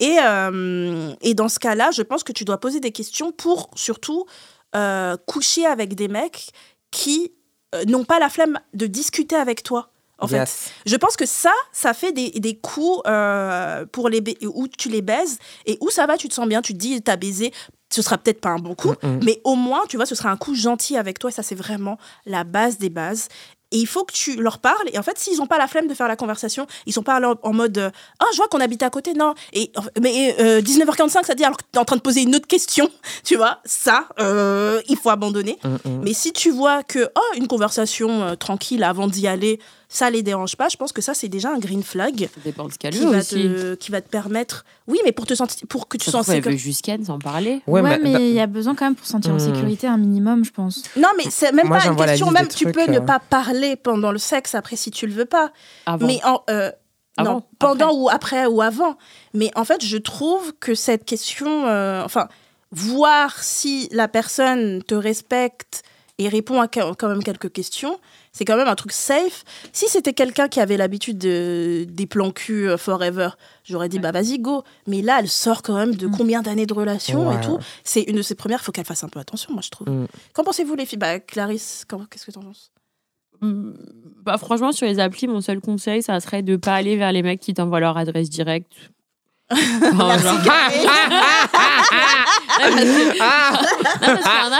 [0.00, 3.70] Et, euh, et dans ce cas-là, je pense que tu dois poser des questions pour
[3.74, 4.26] surtout
[4.74, 6.50] euh, coucher avec des mecs
[6.90, 7.32] qui
[7.74, 9.90] euh, n'ont pas la flemme de discuter avec toi.
[10.18, 10.48] En fait,
[10.86, 15.02] je pense que ça, ça fait des, des coups euh, pour les où tu les
[15.02, 17.52] baises et où ça va, tu te sens bien, tu te dis, t'as baisé,
[17.94, 19.20] ce sera peut-être pas un bon coup, Mm-mm.
[19.24, 21.54] mais au moins, tu vois, ce sera un coup gentil avec toi et ça, c'est
[21.54, 23.28] vraiment la base des bases.
[23.74, 24.86] Et il faut que tu leur parles.
[24.92, 27.18] Et en fait, s'ils n'ont pas la flemme de faire la conversation, ils sont pas
[27.26, 27.90] en, en mode euh,
[28.20, 29.14] Ah, je vois qu'on habite à côté.
[29.14, 29.34] Non.
[29.54, 32.36] Et, mais euh, 19h45, ça dit alors que tu es en train de poser une
[32.36, 32.90] autre question.
[33.24, 35.58] Tu vois, ça, euh, il faut abandonner.
[35.64, 36.02] Mm-mm.
[36.02, 39.58] Mais si tu vois que oh, une conversation euh, tranquille avant d'y aller,
[39.94, 42.64] ça les dérange pas, je pense que ça, c'est déjà un green flag Ça dépend
[42.66, 43.34] de ce qu'elle qui veut va, aussi.
[43.34, 44.64] te, qui va te permettre.
[44.88, 47.60] Oui, mais pour, te sentir, pour que tu sens elle veut juste Ken sans parler.
[47.66, 49.38] Ouais, Ouais, mais- mais il y a besoin quand même pour sentir en Hmm.
[49.54, 50.82] sécurité un minimum, je pense.
[50.96, 52.30] Non, mais c'est même Moi, pas une question.
[52.30, 53.00] Même tu trucs, peux ne euh.
[53.02, 55.52] pas parler pendant le sexe après si tu le veux pas.
[55.86, 56.06] Avant.
[56.06, 56.70] Mais en, euh,
[57.18, 57.96] Avant, non, pendant après.
[57.98, 58.96] ou après ou avant.
[59.34, 62.28] Mais en fait, je trouve que cette question, euh, enfin,
[62.70, 65.82] voir si la personne te respecte
[66.18, 67.98] et répond à quand même quelques questions,
[68.32, 69.44] c'est quand même un truc safe.
[69.72, 73.28] Si c'était quelqu'un qui avait l'habitude de, des plans cul euh, forever,
[73.64, 74.62] j'aurais dit bah vas-y go.
[74.86, 77.36] Mais là, elle sort quand même de combien d'années de relation Ouais.
[77.36, 77.58] et tout.
[77.84, 79.88] C'est une de ses premières, faut qu'elle fasse un peu attention, moi je trouve.
[79.88, 80.06] Mm.
[80.32, 80.98] Qu'en pensez-vous les filles?
[80.98, 82.70] Bah Clarisse, qu'est-ce que t'en penses?
[83.40, 83.72] Mm,
[84.24, 87.22] Bah, franchement, sur les applis, mon seul conseil, ça serait de pas aller vers les
[87.22, 88.72] mecs qui t'envoient leur adresse directe.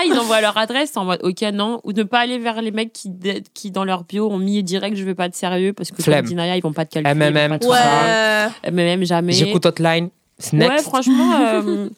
[0.05, 1.81] Ils envoient leur adresse en mode ok, non.
[1.85, 3.11] Ou ne pas aller vers les mecs qui,
[3.55, 6.21] qui dans leur bio, ont mis direct je veux pas de sérieux parce que Flemme.
[6.21, 7.31] comme dit Naya, ils vont pas te calculer.
[7.31, 8.51] MMM, tout ça.
[8.71, 9.33] MMM, jamais.
[9.33, 10.11] J'écoute Hotline.
[10.53, 11.89] Ouais, franchement, euh,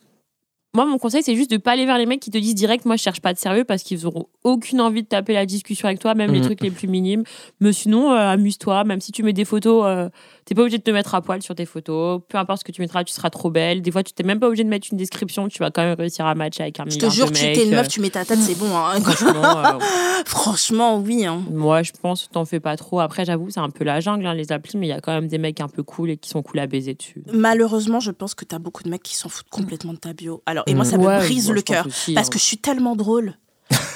[0.75, 2.85] moi, mon conseil, c'est juste de pas aller vers les mecs qui te disent direct,
[2.85, 5.87] moi, je cherche pas de sérieux parce qu'ils auront aucune envie de taper la discussion
[5.87, 6.45] avec toi, même les Mhm.
[6.47, 7.23] trucs les plus minimes.
[7.61, 10.09] Mais sinon, euh, amuse-toi, même si tu mets des photos, euh,
[10.45, 12.21] t'es pas obligé de te mettre à poil sur tes photos.
[12.29, 13.83] Peu importe ce que tu mettras, tu seras trop belle.
[13.83, 15.97] Des fois, tu t'es même pas obligé de mettre une description, tu vas quand même
[15.99, 17.55] réussir à matcher avec un Je milliard te jure, de tu mecs.
[17.57, 18.77] t'es une meuf, euh, tu mets ta tête, c'est bon.
[18.77, 19.01] hein.
[19.01, 19.79] franchement, euh,
[20.27, 21.25] Franchement, oui.
[21.27, 21.43] hein.
[21.51, 23.01] moi, je pense, t'en fais pas trop.
[23.01, 25.13] Après, j'avoue, c'est un peu la jungle, hein, les applis, mais il y a quand
[25.13, 27.23] même des mecs un peu cool et qui sont cool à baiser dessus.
[27.33, 30.43] Malheureusement, je pense que t'as beaucoup de mecs qui s'en foutent complètement de ta bio.
[30.47, 31.87] Alors, et moi, ça Ouais, me brise moi, le je cœur.
[32.15, 33.35] Parce que je suis tellement drôle.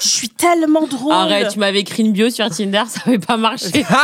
[0.01, 1.11] Je suis tellement drôle.
[1.13, 3.85] Arrête, tu m'avais écrit une bio sur Tinder, ça avait pas marché.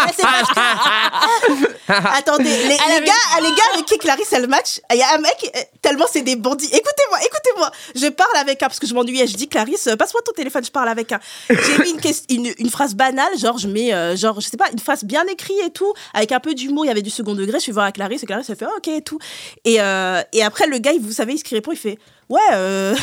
[1.88, 5.01] Ah, Attendez, les, les avait- gars, les gars avec qui Clarisse elle match, il y
[5.03, 6.65] a un mec, euh, tellement c'est des bandits.
[6.65, 7.72] Écoutez-moi, écoutez-moi.
[7.95, 10.63] Je parle avec un, parce que je m'ennuyais, je dis Clarisse, euh, passe-moi ton téléphone,
[10.65, 11.19] je parle avec un.
[11.49, 14.57] J'ai mis une, ques- une, une phrase banale, genre je mets, euh, genre, je sais
[14.57, 17.09] pas, une phrase bien écrite et tout, avec un peu d'humour, il y avait du
[17.11, 19.19] second degré, je suis voir à Clarisse, et Clarisse elle fait, Ah, ok et tout.
[19.63, 21.99] Et, euh, et après, le gars, il- vous savez, ce qu'il répond, il fait,
[22.30, 22.95] ouais, euh,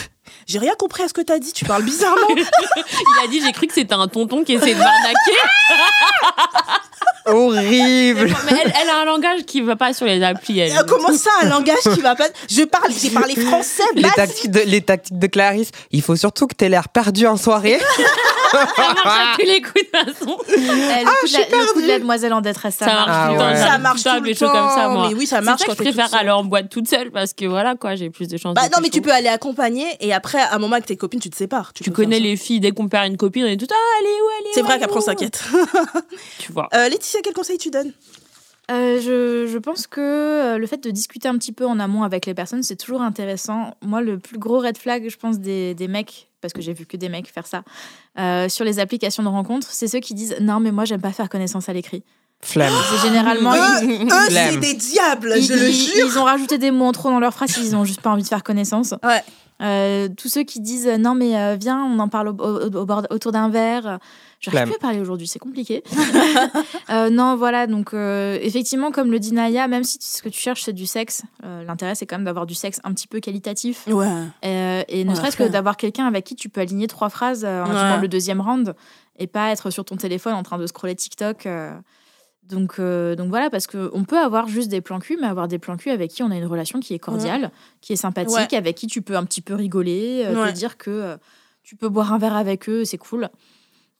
[0.46, 2.28] j'ai rien compris à ce que t'as dit, tu parles bizarrement.
[2.36, 5.38] Il a dit j'ai cru que c'était un tonton qui essayait de m'arnaquer.
[7.26, 8.34] Horrible.
[8.50, 10.58] Mais elle, elle a un langage qui va pas sur les applis.
[10.58, 10.76] Elle.
[10.76, 12.26] Euh, Comment ça, un langage qui va pas?
[12.50, 16.46] Je parle, j'ai parlé français, Les tactiques, de, les tactiques de Clarisse, il faut surtout
[16.48, 17.78] que tu aies l'air perdu en soirée.
[18.52, 20.36] Ça marche à tous les coups de façon.
[20.48, 23.08] Eh, le, coup de la, le coup de la demoiselle en détresse, ça, Ça marche
[23.10, 23.48] Ah tout temps.
[23.48, 23.56] ouais.
[23.56, 25.08] Ça marche tout le choses comme ça, temps, moi.
[25.08, 27.32] mais oui, ça marche ça que quand je préfère aller en boîte toute seule parce
[27.32, 28.54] que voilà quoi, j'ai plus de chances.
[28.54, 30.96] Bah de non, mais tu peux aller accompagner et après, à un moment avec tes
[30.96, 31.72] copines, tu te sépares.
[31.72, 34.06] Tu peux connais les filles, dès qu'on perd une copine, on est tout ah, est
[34.06, 35.42] où, est C'est vrai qu'après, on s'inquiète.
[36.38, 36.68] Tu vois.
[36.74, 37.92] Euh, Laetitia, quel conseil tu donnes?
[38.70, 42.04] Euh, je, je pense que euh, le fait de discuter un petit peu en amont
[42.04, 43.74] avec les personnes, c'est toujours intéressant.
[43.82, 46.86] Moi, le plus gros red flag, je pense, des, des mecs, parce que j'ai vu
[46.86, 47.64] que des mecs faire ça,
[48.18, 51.12] euh, sur les applications de rencontres, c'est ceux qui disent Non, mais moi, j'aime pas
[51.12, 52.04] faire connaissance à l'écrit.
[52.44, 52.72] Flemme.
[52.90, 53.52] C'est généralement.
[53.54, 56.06] Eux, ils, eux, c'est des diables, ils- je le jure.
[56.06, 58.22] ils ont rajouté des mots en trop dans leurs phrases, ils ont juste pas envie
[58.24, 58.94] de faire connaissance.
[59.04, 59.22] Ouais.
[59.62, 62.84] Euh, tous ceux qui disent non mais euh, viens on en parle au- au- au
[62.84, 64.00] bord- autour d'un verre
[64.40, 64.68] je Flemme.
[64.68, 65.84] plus à parler aujourd'hui c'est compliqué
[66.90, 70.40] Euh, non voilà donc euh, effectivement comme le dit Naya même si ce que tu
[70.40, 73.20] cherches c'est du sexe euh, l'intérêt c'est quand même d'avoir du sexe un petit peu
[73.20, 74.08] qualitatif Ouais.
[74.44, 77.64] Euh, et ne serait-ce que d'avoir quelqu'un avec qui tu peux aligner trois phrases euh,
[77.64, 78.00] en Ouais.
[78.00, 78.74] le deuxième round
[79.18, 81.72] et pas être sur ton téléphone en train de scroller TikTok euh.
[82.48, 85.58] Donc, euh, donc voilà, parce qu'on peut avoir juste des plans cul, mais avoir des
[85.58, 87.50] plans cul avec qui on a une relation qui est cordiale,
[87.80, 88.54] qui est sympathique, Ouais.
[88.56, 90.50] avec qui tu peux un petit peu rigoler, euh, Ouais.
[90.52, 91.16] te dire que euh,
[91.62, 93.28] tu peux boire un verre avec eux, c'est cool.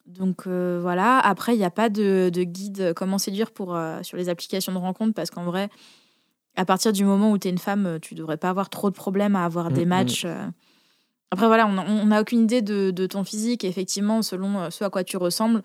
[0.05, 4.03] Donc euh, voilà, après, il n'y a pas de, de guide comment séduire pour, euh,
[4.03, 5.69] sur les applications de rencontre parce qu'en vrai,
[6.57, 8.95] à partir du moment où tu es une femme, tu devrais pas avoir trop de
[8.95, 10.25] problèmes à avoir des Mm, matchs.
[10.25, 10.45] euh.
[11.31, 13.63] Après, voilà, on n'a aucune idée de, de ton physique.
[13.63, 15.63] Effectivement, selon ce à quoi tu ressembles,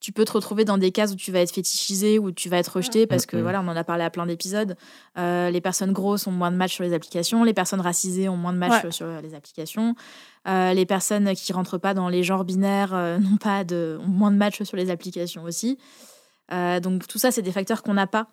[0.00, 2.58] tu peux te retrouver dans des cases où tu vas être fétichisé, où tu vas
[2.58, 3.42] être rejeté, parce que Mm, mm.
[3.42, 4.76] voilà, on en a parlé à plein d'épisodes.
[5.18, 8.36] Euh, les personnes grosses ont moins de matchs sur les applications, les personnes racisées ont
[8.36, 8.92] moins de matchs Ouais.
[8.92, 9.94] sur les applications,
[10.46, 14.06] Euh, les personnes qui rentrent pas dans les genres binaires euh, n'ont pas de, ont
[14.08, 15.76] moins de matchs sur les applications aussi.
[16.52, 18.28] Euh, donc tout ça, c'est des facteurs qu'on n'a pas.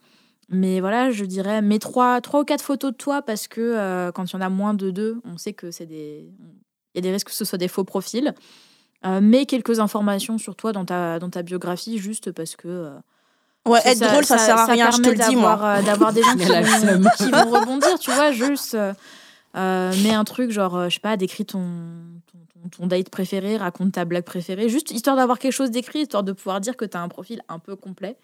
[0.50, 4.12] Mais voilà, je dirais, mets trois, trois ou quatre photos de toi parce que euh,
[4.12, 6.30] quand il y en a moins de deux, on sait que c'est des.
[6.94, 8.34] Il y a des risques que ce soit des faux profils.
[9.06, 12.68] Euh, mets quelques informations sur toi dans ta, dans ta biographie juste parce que.
[12.68, 12.90] euh,
[13.68, 15.60] Ouais, ça- être drôle, ça, sert à rien, je te le dis, moi.
[15.62, 17.10] euh, D'avoir des gens qui vont, seum.
[17.18, 18.76] qui vont rebondir, tu vois, juste.
[18.76, 18.94] euh,
[19.58, 21.64] euh, mets un truc genre, euh, je sais pas, décris ton,
[22.78, 26.32] ton, date préféré, raconte ta blague préférée, juste histoire d'avoir quelque chose d'écrit, histoire de
[26.34, 28.18] pouvoir dire que tu as un profil un peu complet.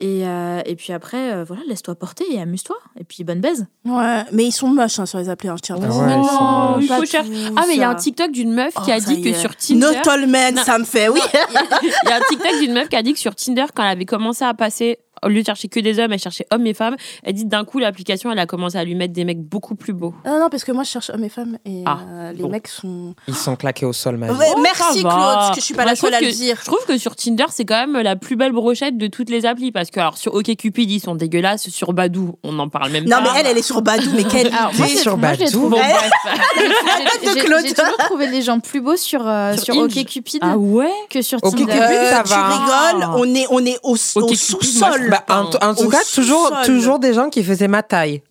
[0.00, 2.76] Et, euh, et puis après, euh, voilà, laisse-toi porter et amuse-toi.
[2.98, 3.66] Et puis bonne baise.
[3.84, 6.04] Ouais, mais ils sont moches hein, sur les applis, hein, je tiens à préciser.
[6.04, 7.30] ouais, ils sont Non, il pas faut chercher.
[7.56, 9.34] Ah, mais il y a un TikTok d'une meuf Oh, qui a dit que est.
[9.34, 9.80] sur Tinder.
[9.80, 10.62] No Tallman, Non.
[10.64, 11.20] ça me fait, oui.
[11.82, 13.90] Il y a un TikTok d'une meuf qui a dit que sur Tinder, quand elle
[13.90, 16.74] avait commencé à passer, au lieu de chercher que des hommes, elle cherchait hommes et
[16.74, 16.96] femmes.
[17.22, 19.92] Elle dit d'un coup, l'application, elle a commencé à lui mettre des mecs beaucoup plus
[19.92, 20.14] beaux.
[20.26, 22.48] Non, non, parce que moi, je cherche hommes et femmes et Ah, euh, les bon.
[22.50, 23.14] mecs sont.
[23.28, 24.38] Ils sont claqués au sol, ma vie.
[24.56, 25.08] Oh, merci, ça.
[25.08, 26.56] Claude, parce que je suis pas Moi, la seule à le dire.
[26.60, 29.46] Je trouve que sur Tinder, c'est quand même la plus belle brochette de toutes les
[29.46, 29.72] applis.
[29.72, 31.68] Parce que, alors, sur OkCupid, ils sont dégueulasses.
[31.70, 33.22] Sur Badou, on n'en parle même Non, pas.
[33.34, 34.96] mais elle, elle est sur Badou, mais quelle Alors, idée.
[34.96, 35.50] sur moi, l'ai Badou.
[35.52, 36.10] trouvé- Bon, bref.
[37.22, 37.62] J'ai- de j'ai- Claude.
[37.66, 39.78] J'ai toujours trouvé les gens plus beaux sur, euh, Sur sur.
[39.78, 40.90] OkCupid Ah ouais?
[41.10, 41.72] que sur Ok, Tinder.
[41.72, 41.78] Cupid,
[42.10, 42.48] ça tu va.
[42.48, 45.13] rigoles, on est, on est au, sous-sol.
[45.28, 48.22] Bah, en, en tout cas, toujours, toujours des gens qui faisaient ma taille.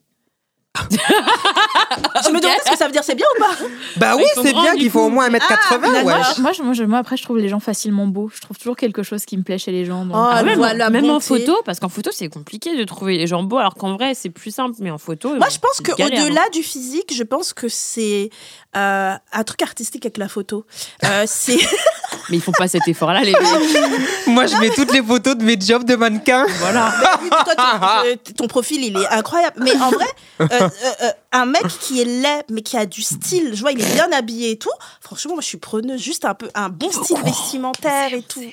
[2.26, 3.51] Je me demande ce que ça veut dire, c'est bien ou pas?
[3.97, 6.03] Bah oui, ils sont c'est bien qu'il faut au moins 1m80, Mais moi, ouais.
[6.39, 8.31] moi, moi, je- moi, après, je trouve les gens facilement beaux.
[8.34, 10.03] Je trouve toujours quelque chose qui me plaît chez les gens.
[10.05, 13.27] donc- Oh, Ah, elle même, en photo, parce qu'en photo, c'est compliqué de trouver les
[13.27, 14.76] gens beaux, alors qu'en vrai, c'est plus simple.
[14.80, 15.35] Mais en photo.
[15.35, 16.49] Moi, je pense c'est que galère, au-delà hein.
[16.51, 18.31] du physique, je pense que c'est
[18.76, 20.65] euh, un truc artistique avec la photo.
[21.05, 21.60] Euh, c'est
[22.29, 23.41] Mais ils font pas cet effort-là, les mecs.
[24.27, 26.45] Moi, je mets toutes les photos de mes jobs de mannequin.
[26.59, 26.93] Voilà.
[27.01, 27.63] Oui, mais toi, ton,
[28.05, 29.61] euh, ton profil, il est incroyable.
[29.63, 30.05] Mais en vrai,
[30.41, 30.69] euh, euh,
[31.03, 33.93] euh, un mec qui est laid, mais qui a du style, je vois, il est
[33.93, 34.69] bien habillé et tout.
[35.01, 36.01] Franchement, moi, je suis preneuse.
[36.01, 38.51] Juste un peu un bon style vestimentaire et tout.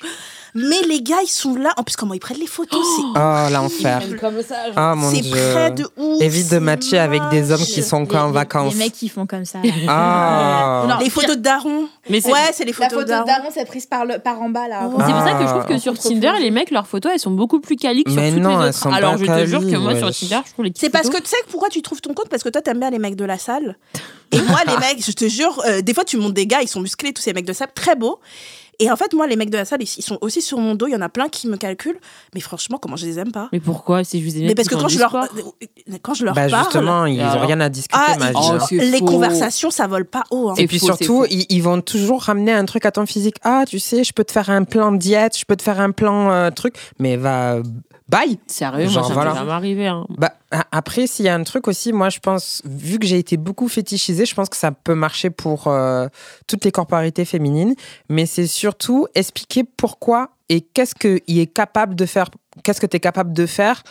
[0.53, 1.71] Mais les gars, ils sont là.
[1.77, 4.01] En plus, comment ils prennent les photos, c'est Oh, l'enfer.
[4.19, 4.55] Comme ça.
[4.75, 5.31] Oh mon c'est dieu.
[5.53, 6.21] près de ouf.
[6.21, 8.73] Évite de matcher avec des hommes qui sont qu'en les- vacances.
[8.73, 9.59] Les mecs qui font comme ça.
[9.87, 10.85] Ah.
[10.87, 11.87] Non, Les photos de daron.
[12.09, 13.25] Mais c'est Ouais, c'est les La photos photo de daron.
[13.25, 14.89] d'Aaron, c'est prise par, le, par en bas, là.
[14.93, 14.97] Oh.
[15.05, 15.79] C'est pour ça que je trouve que Ah.
[15.79, 18.49] sur Tinder, les mecs, leurs photos, elles sont beaucoup plus qualiques sur Mais toutes non,
[18.59, 18.77] les elles autres.
[18.79, 20.11] sont Alors, je te jure que moi, sur.
[20.11, 22.29] Tinder, je trouve les C'est parce que tu sais pourquoi tu trouves ton compte?
[22.29, 23.77] Parce que toi, t'aimes bien les mecs de la salle.
[24.31, 26.67] Et moi, les mecs, je te jure, euh, des fois, tu montes des gars, ils
[26.67, 28.19] sont musclés, tous ces mecs de salle, très beaux.
[28.81, 30.87] Et en fait, moi, les mecs de la salle, ils sont aussi sur mon dos.
[30.87, 31.99] Il y en a plein qui me calculent.
[32.35, 34.67] Mais franchement, comment je les aime pas Mais pourquoi C'est juste des Mais mecs parce
[34.67, 35.21] que quand je leur, euh,
[36.01, 38.15] quand je leur Bah parle, justement, ils Alors ont rien à discuter, ah.
[38.35, 39.05] Oh, les faux.
[39.05, 40.49] conversations, ça vole pas haut.
[40.49, 40.55] hein.
[40.57, 43.35] Et puis faux, surtout, ils vont toujours ramener un truc à ton physique.
[43.43, 45.91] Ah, tu sais, je peux te faire un plan diète, je peux te faire un
[45.91, 47.57] plan euh, truc, mais va
[48.11, 48.37] bye.
[48.47, 49.33] Sérieux, Genre, moi, ça voilà.
[49.33, 49.87] jamais arrivé.
[49.87, 50.05] hein.
[50.17, 50.33] Bah,
[50.71, 53.67] après, s'il y a un truc aussi, moi, je pense, vu que j'ai été beaucoup
[53.69, 56.07] fétichisée, je pense que ça peut marcher pour euh,
[56.47, 57.73] toutes les corporalités féminines.
[58.09, 62.27] Mais c'est surtout expliquer pourquoi et qu'est-ce qu'il est capable de faire,
[62.63, 63.83] qu'est-ce que tu es capable de faire,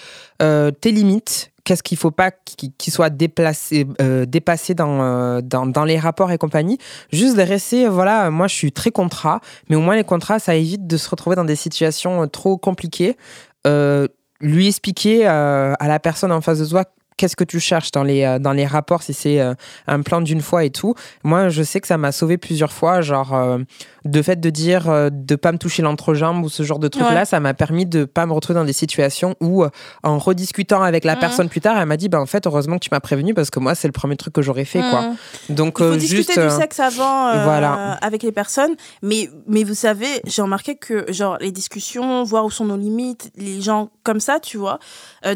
[0.43, 5.41] euh, tes limites, qu'est-ce qu'il faut pas qui, qui soit déplacé, euh, dépassé dans, euh,
[5.41, 6.77] dans, dans les rapports et compagnie.
[7.13, 9.41] Juste de rester, voilà, moi, je suis très contrat,
[9.71, 13.17] mais au moins les contrats, ça évite de se retrouver dans des situations trop compliquées.
[13.67, 14.09] Euh,
[14.41, 16.85] lui expliquer à la personne en face de toi
[17.21, 19.53] qu'est-ce que tu cherches dans les, euh, dans les rapports, si c'est euh,
[19.87, 20.95] un plan d'une fois et tout.
[21.23, 23.59] Moi, je sais que ça m'a sauvé plusieurs fois, genre, euh,
[24.07, 27.11] de fait de dire euh, de pas me toucher l'entrejambe ou ce genre de truc-là,
[27.21, 27.25] Ouais.
[27.27, 29.69] ça m'a permis de pas me retrouver dans des situations où, euh,
[30.03, 31.21] en rediscutant avec la Mhm.
[31.21, 33.51] personne plus tard, elle m'a dit, bah, en fait, heureusement que tu m'as prévenu parce
[33.51, 35.03] que moi, c'est le premier truc que j'aurais fait, quoi.
[35.03, 35.55] Mmh.
[35.55, 36.41] Donc, Il faut euh, discuter juste.
[36.41, 37.99] du sexe avant voilà.
[38.01, 42.51] avec les personnes, mais, mais vous savez, j'ai remarqué que genre les discussions, voir où
[42.51, 44.79] sont nos limites, les gens comme ça, tu vois,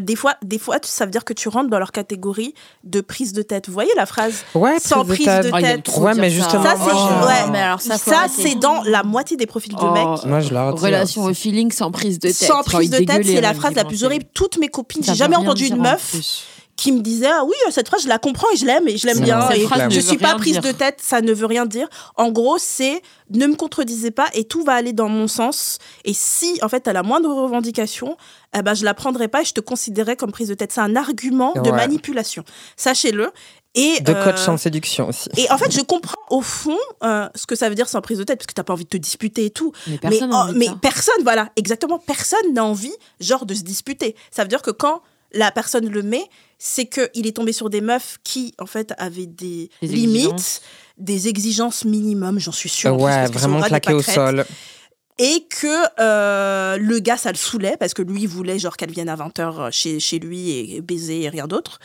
[0.01, 2.53] des fois, des fois, ça veut dire que tu rentres dans leur catégorie
[2.83, 3.67] de prise de tête.
[3.67, 5.43] Vous voyez la phrase ouais, sans prise tête.
[5.43, 5.97] de aime tête.
[5.97, 6.35] Ouais, mais ça.
[6.35, 8.15] justement, Ça, c'est ouais.
[8.15, 8.33] arrêter.
[8.49, 9.91] c'est dans la moitié des profils de Oh.
[9.91, 10.25] mecs.
[10.25, 10.55] Moi, je dis.
[10.55, 12.35] Relation au feeling sans prise de tête.
[12.35, 14.25] Sans prise de tête, c'est la même, phrase la plus horrible.
[14.33, 16.15] Toutes mes copines, j'ai jamais entendu une meuf.
[16.75, 19.05] Qui me disait ah oui cette phrase je la comprends et je l'aime et je
[19.07, 20.61] l'aime bien et je ne suis pas prise dire.
[20.61, 24.43] de tête ça ne veut rien dire en gros c'est ne me contredisez pas et
[24.43, 28.17] tout va aller dans mon sens et si en fait t'as la moindre revendication
[28.57, 30.81] eh ben je la prendrai pas et je te considérerai comme prise de tête c'est
[30.81, 32.43] un argument de manipulation
[32.75, 33.31] sachez-le
[33.75, 35.29] Et, De coach euh, en séduction aussi.
[35.35, 38.17] et en fait, je comprends au fond euh, ce que ça veut dire sans prise
[38.17, 39.73] de tête, parce que t'as pas envie de te disputer et tout.
[39.87, 40.77] Mais personne ça.
[40.81, 44.15] personne, voilà, exactement, personne n'a envie, genre, de se disputer.
[44.31, 45.01] Ça veut dire que quand
[45.33, 46.23] la personne le met,
[46.57, 50.61] c'est qu'il est tombé sur des meufs qui, en fait, avaient des, Des limites, exigences.
[50.97, 52.99] des exigences minimum, j'en suis sûre.
[52.99, 54.45] ouais, vraiment claqué au sol.
[55.17, 58.91] Et que euh, le gars, ça le saoulait, parce que lui, il voulait, genre, qu'elle
[58.91, 61.79] vienne à 20h chez, chez lui et baiser et rien d'autre.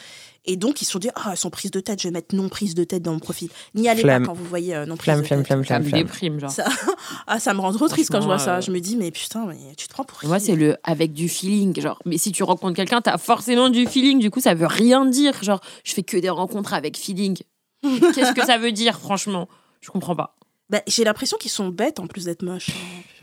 [0.46, 2.34] Et donc, ils se sont dit, ah, elles sont prises de tête, je vais mettre
[2.34, 3.50] non prise de tête dans mon profil.
[3.74, 4.22] N'y allez Flemme.
[4.22, 5.46] pas quand vous voyez euh, non prise Flamme, de flamme, tête.
[5.48, 6.02] flamme, Ça flamme, me flamme.
[6.02, 6.50] déprime, genre.
[6.50, 6.64] Ça,
[7.26, 8.60] ah, ça me rend trop triste quand je vois ça.
[8.60, 11.12] Je me dis, mais putain, mais tu te prends pour qui Moi, c'est le avec
[11.12, 11.78] du feeling.
[11.80, 14.18] Genre, mais si tu rencontres quelqu'un, t'as forcément du feeling.
[14.18, 15.42] Du coup, ça veut rien dire.
[15.42, 17.36] Genre, je fais que des rencontres avec feeling.
[17.82, 19.48] Qu'est-ce que ça veut dire, franchement?
[19.82, 20.36] Je comprends pas.
[20.70, 22.70] Bah, J'ai l'impression qu'ils sont bêtes en plus d'être moches.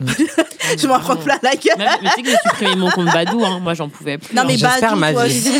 [0.00, 1.76] je m'en prends plein la gueule.
[1.78, 3.42] Même, mais tu sais que j'ai supprimé mon compte Badou.
[3.44, 3.58] Hein.
[3.60, 4.34] Moi, j'en pouvais plus.
[4.36, 4.44] Non, hein.
[4.46, 5.38] mais J'espère Badou, ma toi vie.
[5.48, 5.52] aussi.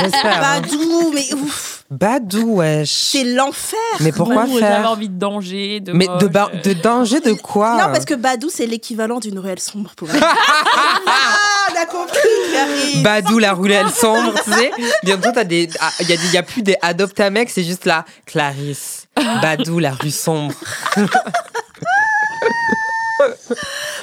[0.00, 0.44] J'espère.
[0.44, 0.60] hein.
[0.60, 2.88] Badou, mais ouf, Badou, wesh.
[2.90, 3.78] c'est l'enfer.
[4.00, 7.20] Mais pourquoi Badou, J'avais faire envie de danger, de Mais de, moche, ba- de danger
[7.20, 10.20] de quoi Non, parce que Badou, c'est l'équivalent d'une ruelle sombre pour elle.
[10.22, 12.18] ah, on a compris,
[12.52, 13.02] Clarisse.
[13.02, 14.70] Badou, la roulette sombre, tu sais.
[15.02, 17.30] Bientôt, t'as des, ah, il y a, des- il y a plus des adopte un
[17.30, 19.01] mec, c'est juste là, Clarisse.
[19.16, 20.54] Badou, la rue sombre.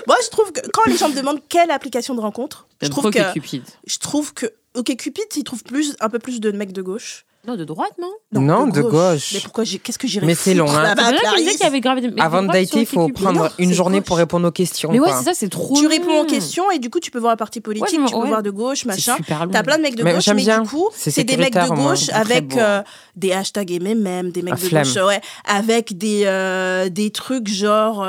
[0.08, 3.12] Moi, je trouve que quand les gens me demandent quelle application de rencontre, je trouve
[3.12, 3.64] que, Cupid.
[3.86, 4.46] je trouve que
[4.76, 7.26] OK Cupid, ils trouvent plus, un peu plus de mecs de gauche.
[7.50, 9.32] Non, de droite, non Non, de gauche.
[9.34, 10.94] Mais pourquoi j'ai- Qu'est-ce que j'irais Mais c'est long, hein.
[10.96, 14.08] qu'il y avait grave mais Avant de dater, il faut prendre Non, une journée gauche.
[14.08, 14.92] pour répondre aux questions.
[14.92, 15.76] Mais ouais, c'est ça, c'est trop.
[15.76, 18.14] Tu réponds aux questions et du coup, tu peux voir la partie politique, Ouais, tu
[18.14, 18.28] peux ouais.
[18.28, 19.18] voir de gauche, machin.
[19.28, 20.62] T'as plein de mecs de Mais gauche, j'aime mais bien.
[20.62, 22.84] du coup, C'est des mecs de gauche avec euh,
[23.16, 28.04] des hashtags et même des mecs de gauche, ouais, avec des, euh, des trucs genre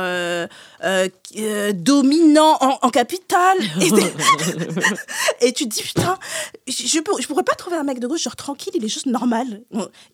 [0.84, 1.08] euh,
[1.38, 3.58] euh, dominants en, en capital.
[5.40, 6.18] Et, tu te dis, putain,
[6.66, 9.62] je, pourrais pas trouver un mec de gauche genre tranquille, il est juste normal.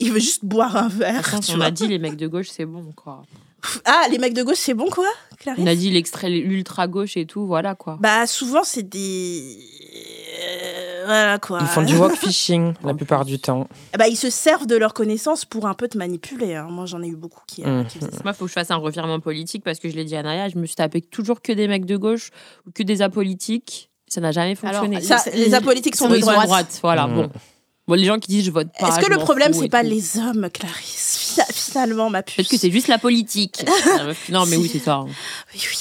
[0.01, 1.28] Il veut juste boire un verre.
[1.28, 1.66] Attends, tu on vois.
[1.66, 3.22] a dit les mecs de gauche, c'est bon, quoi.
[3.84, 5.62] Ah, les mecs de gauche, c'est bon quoi, Clarisse?
[5.64, 7.98] On a dit l'extrait, l'ultra gauche et tout, voilà, quoi.
[8.01, 9.59] Bah, souvent, c'est des.
[10.38, 11.58] Euh, voilà quoi.
[11.62, 13.68] Ils font du walk fishing la plupart du temps.
[13.92, 16.54] Ah Bah, ils se servent de leurs connaissances pour un peu te manipuler.
[16.54, 16.68] hein.
[16.70, 18.20] Moi, j'en ai eu beaucoup qui, euh, qui faisaient ça.
[18.24, 20.22] Moi, il faut que je fasse un revirement politique parce que je l'ai dit à
[20.22, 22.30] Naya, je me suis tapé toujours que des mecs de gauche
[22.66, 23.90] ou que des apolitiques.
[24.08, 25.00] Ça n'a jamais Alors, fonctionné.
[25.00, 26.46] Ça, les apolitiques sont Oui, de sont droite.
[26.46, 26.78] droite.
[26.82, 27.14] Voilà, Mhm.
[27.14, 27.30] bon.
[27.88, 28.88] Bon, les gens qui disent je vote pas.
[28.88, 29.90] Est-ce que le m'en problème, c'est pas tout.
[29.90, 31.34] les hommes, Clarisse?
[31.36, 32.34] Fina- Finalement, ma puce.
[32.36, 33.64] Peut-être que c'est juste la politique.
[34.30, 34.94] non, mais oui, c'est ça.
[34.96, 35.06] hein.
[35.54, 35.76] Oui, oui.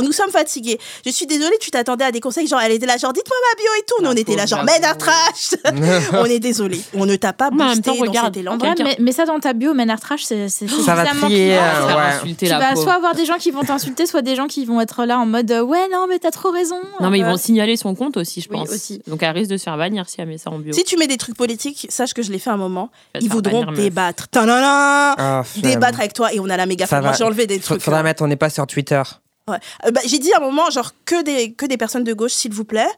[0.00, 0.78] Nous sommes fatigués.
[1.04, 2.46] Je suis désolée, tu t'attendais à des conseils.
[2.46, 4.02] Genre, elle était là, genre, dites-moi ma bio et tout.
[4.02, 4.96] Nous, on était là, genre, pauvre.
[4.96, 5.54] trash.
[6.12, 6.80] on est désolé.
[6.94, 9.12] On ne t'a pas Mais en même boosté temps, dans regarde, En vrai, mais, mais
[9.12, 11.26] ça dans ta bio, Ménard Trash, c'est Ça va clair.
[11.28, 12.02] euh, ouais.
[12.14, 14.64] insulter Tu la vas soit avoir des gens qui vont t'insulter, soit des gens qui
[14.64, 16.76] vont être là en mode euh, ouais non mais t'as trop raison.
[17.00, 18.70] Non, mais ils vont signaler son compte aussi, je Oui, pense.
[18.70, 19.02] aussi.
[19.06, 20.72] Donc elle risque de se faire bannir si elle met ça en bio.
[20.72, 22.90] Si tu mets des trucs politiques, sache que je l'ai fait un moment.
[23.20, 24.28] Ils voudront débattre.
[24.34, 25.72] Ah, flemme.
[25.72, 26.86] débattre avec toi et on a la méga
[27.16, 27.82] j'ai enlevé des trucs.
[27.82, 28.04] Faudra là.
[28.04, 29.02] mettre, on n'est pas sur Twitter.
[29.48, 29.58] Ouais.
[29.86, 32.32] Euh, bah, j'ai dit à un moment, genre, que des, que des personnes de gauche,
[32.32, 32.88] s'il vous plaît.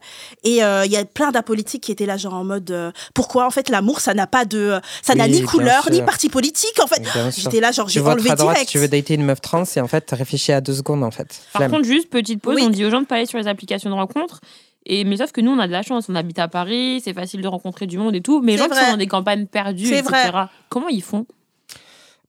[0.43, 3.45] Et euh, il y a plein d'apolitiques qui étaient là, genre, en mode, euh, pourquoi,
[3.45, 5.91] en fait, l'amour, ça n'a pas de, ça n'a ni couleur, sûr.
[5.93, 7.01] ni parti politique, en fait.
[7.37, 8.67] J'étais là, genre, j'ai enlevé direct.
[8.69, 11.11] tu veux dater une meuf trans et en fait, t'as réfléchi à deux secondes en
[11.11, 11.41] fait.
[11.53, 11.71] Par Flemme.
[11.71, 12.63] contre, juste petite pause, Oui.
[12.65, 14.39] on dit aux gens de pas aller sur les applications de rencontres.
[14.85, 17.13] Et, mais sauf que nous, on a de la chance, on habite à Paris, c'est
[17.13, 18.41] facile de rencontrer du monde et tout.
[18.41, 18.85] Mais les gens qui vrai.
[18.85, 20.45] sont dans des campagnes perdues, C'est etc., vrai.
[20.69, 21.25] comment ils font?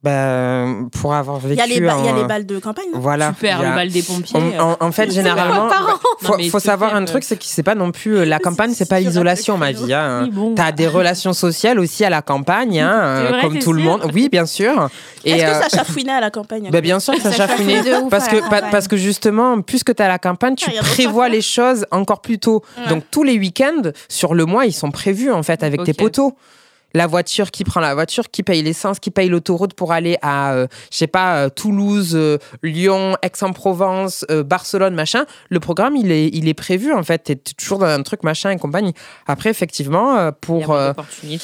[0.02, 2.44] Ben, pour avoir vécu Il y a les, ba- il y a en- les balles
[2.44, 2.86] de campagne.
[2.92, 3.28] non Voilà.
[3.34, 4.36] Super, a- le bal des pompiers.
[4.58, 5.68] En, en- en fait, généralement,
[6.20, 8.72] faut, Non, faut savoir un truc, c'est que c'est pas non plus euh, la campagne,
[8.74, 9.92] c'est pas tu l'isolation, ma vie.
[9.94, 10.22] Hein.
[10.24, 10.54] Oui, bon.
[10.56, 13.82] T'as des relations sociales aussi à la campagne, hein, euh, vrai, comme t'es tout le
[13.82, 14.10] monde.
[14.12, 14.88] Oui, bien sûr.
[15.24, 17.82] Est-ce euh, que ça chafouinait à la campagne ben, bien sûr que ça Ça chafouinait.
[18.10, 18.36] Parce que,
[18.72, 22.22] parce que justement, plus que tu à la campagne, tu Ah, prévois les choses encore
[22.22, 22.62] plus tôt.
[22.88, 26.34] Donc tous les week-ends sur le mois, ils sont prévus en fait avec tes poteaux.
[26.94, 30.52] La voiture, qui prend la voiture, qui paye l'essence, qui paye l'autoroute pour aller à,
[30.52, 35.24] euh, je sais pas, euh, Toulouse, euh, Lyon, Aix-en-Provence, euh, Barcelone, machin.
[35.48, 37.18] Le programme, il est, il est prévu en fait.
[37.24, 38.94] T'es toujours dans un truc machin et compagnie.
[39.26, 40.30] Après, effectivement, euh,
[41.22, 41.38] Il y a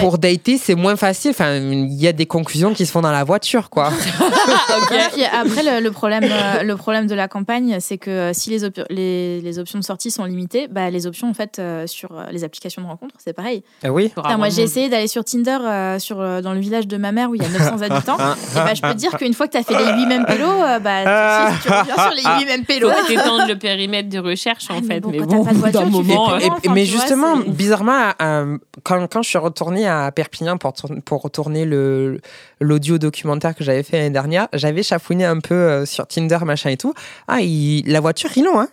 [0.00, 1.30] pour, dater, c'est moins facile.
[1.30, 3.90] Enfin, il y a des conclusions qui se font dans la voiture, quoi.
[5.12, 8.50] Puis après, le, le problème, euh, le problème de la campagne, c'est que euh, si
[8.50, 11.86] les, op- les, les options de sortie sont limitées, bah, les options en fait euh,
[11.86, 13.62] sur les applications de rencontre, c'est pareil.
[13.84, 14.08] Ah oui.
[14.14, 17.30] Putain, moi, j'ai essayé d'aller sur Tinder euh, sur, dans le village de ma mère
[17.30, 18.16] où il y a 900 habitants.
[18.18, 20.24] et bah, je peux te dire qu'une fois que tu as fait les 8 mêmes
[20.26, 22.90] pélos, euh, bah, si tu reviens sur les 8 mêmes pélos.
[22.90, 25.00] Faut étendre le périmètre de recherche en Ah, mais fait.
[25.00, 26.44] bon, mais quand bon, t'as pas de au bout d'un voiture, tu fais moment, plus
[26.44, 30.56] Et- Enfin, mais tu vois, justement, bizarrement, euh, quand, quand je suis retournée à Perpignan
[30.56, 32.20] pour, tourner- pour tourner le
[32.60, 36.70] l'audio documentaire que j'avais fait l'année dernière, j'avais chafouiné un peu euh, sur Tinder, machin
[36.70, 36.92] et tout.
[37.28, 38.68] Ah, la voiture, ils l'ont, hein.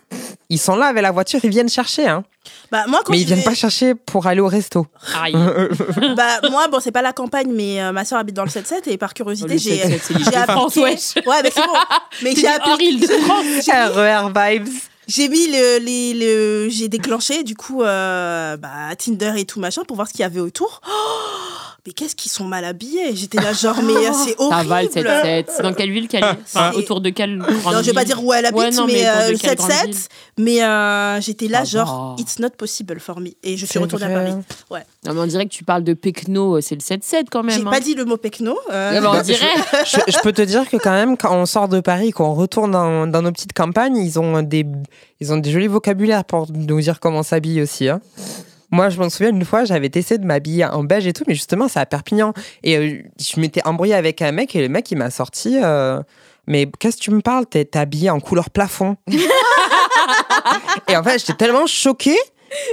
[0.50, 2.24] Ils sont là avec la voiture, ils viennent chercher, hein.
[2.72, 4.86] Bah, moi, quand Mais ils viennent vais- pas chercher pour aller au resto.
[5.22, 5.34] Aïe.
[6.16, 8.88] bah, moi, bon, c'est pas la campagne, mais euh, ma soeur habite dans le 7-7
[8.88, 11.28] et par curiosité, j'ai 7-7, c'est l'île j'ai de France, appliqué.
[11.28, 11.72] Ouais, mais c'est bon.
[12.22, 13.06] Mais j'ai appliqué.
[13.72, 14.68] RER vibes.
[15.08, 15.78] J'ai mis le,
[16.14, 20.20] le- j'ai déclenché du coup euh, bah, Tinder et tout machin pour voir ce qu'il
[20.20, 20.80] y avait autour.
[20.86, 23.16] Oh, mais qu'est-ce qu'ils sont mal habillés?
[23.16, 24.62] J'étais là genre mais euh, c'est horrible.
[24.62, 25.44] Ça va le 7-7.
[25.56, 26.22] C'est dans quelle ville qu'elle
[26.54, 28.86] Enfin, autour de quelle grande Non, je vais pas dire où elle habite, Ouais, non,
[28.86, 29.86] mais, mais euh, de le quelle grande 7-7.
[29.86, 29.96] ville?
[30.38, 32.22] Mais euh, j'étais là, Ça genre, va.
[32.22, 33.30] it's not possible for me.
[33.42, 34.10] Et je suis retournée à.
[34.10, 34.32] Paris.
[34.70, 34.84] Ouais.
[35.06, 37.56] Non, mais on dirait que tu parles de Pecno, c'est le 7-7 quand même.
[37.58, 37.70] J'ai hein.
[37.70, 38.58] pas dit le mot pecno.
[38.70, 39.46] euh, Ouais, bah, on dirait.
[39.86, 42.72] je, je peux te dire que quand même, quand on sort de Paris, qu'on retourne
[42.72, 44.66] dans, dans nos petites campagnes, ils ont des,
[45.20, 47.88] ils ont des jolis vocabulaires pour nous dire comment s'habiller aussi.
[47.88, 48.00] hein.
[48.70, 51.34] Moi, je me souviens une fois, j'avais essayé de m'habiller en beige et tout, mais
[51.34, 52.32] justement, c'est à Perpignan.
[52.62, 55.58] Et euh, je m'étais embrouillée avec un mec et le mec, il m'a sorti.
[55.62, 56.02] euh,
[56.46, 57.46] mais qu'est-ce que tu me parles?
[57.46, 58.96] T'es habillée en couleur plafond.
[60.88, 62.16] et en fait, j'étais tellement choquée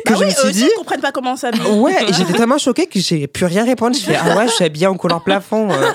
[0.05, 0.69] que bah je oui, me eux suis aussi, dit.
[0.73, 1.51] ils comprennent pas comment ça.
[1.69, 3.95] Ouais, et j'étais tellement choquée que j'ai pu rien répondre.
[3.95, 5.69] Je fais ah ouais, je suis habillée en couleur plafond.
[5.71, 5.91] euh.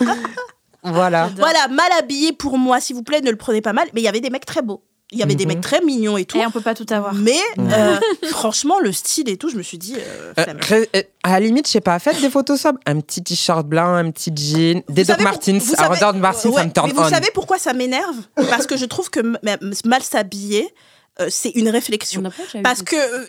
[0.82, 1.30] voilà.
[1.36, 3.88] Voilà, mal habillé pour moi, s'il vous plaît, ne le prenez pas mal.
[3.94, 4.82] Mais il y avait des mecs très beaux.
[5.14, 5.52] Il y avait des Mhm.
[5.54, 6.36] mecs très mignons et tout.
[6.36, 7.14] Et on peut pas tout avoir.
[7.14, 7.96] Mais euh,
[8.30, 9.94] franchement, le style et tout, je me suis dit.
[9.96, 12.78] euh, Euh, euh, à la limite, je sais pas, faites des photos sobres.
[12.86, 15.74] Un petit t-shirt blanc, un petit jean, des Doc Martens.
[15.78, 17.08] Alors, Doc Martens, ouais, ça me turn mais vous on.
[17.08, 18.16] savez pourquoi ça m'énerve?
[18.50, 19.20] Parce que je trouve que
[19.86, 20.68] mal s'habiller,
[21.20, 22.22] euh, c'est une réflexion.
[22.22, 22.30] Pas
[22.62, 23.26] Parce que euh,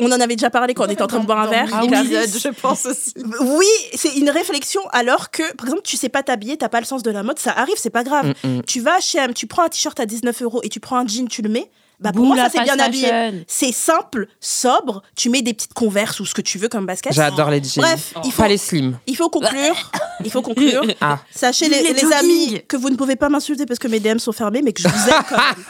[0.00, 1.68] on en avait déjà parlé quand on était en train de boire un verre.
[1.72, 3.14] Ah oui, je pense aussi.
[3.40, 6.86] Oui, c'est une réflexion alors que, par exemple, tu sais pas t'habiller, t'as pas le
[6.86, 8.34] sens de la mode, ça arrive, c'est pas grave.
[8.42, 8.62] Mm, mm.
[8.64, 11.06] Tu vas chez M, tu prends un t-shirt à 19 euros et tu prends un
[11.06, 11.70] jean, tu le mets.
[12.00, 13.10] Bah pour Boum, moi, ça c'est bien habillé.
[13.48, 17.12] C'est simple, sobre, tu mets des petites converses ou ce que tu veux comme basket.
[17.12, 17.82] J'adore les jeans.
[17.82, 18.98] Bref, il faut, Pas les slim.
[19.08, 19.90] il faut conclure.
[20.24, 20.82] Il faut conclure.
[21.00, 21.20] Ah.
[21.32, 22.12] Sachez les, Les les jogging.
[22.18, 24.82] amis que vous ne pouvez pas m'insulter parce que mes DM sont fermés, mais que
[24.82, 25.64] je vous aime quand même.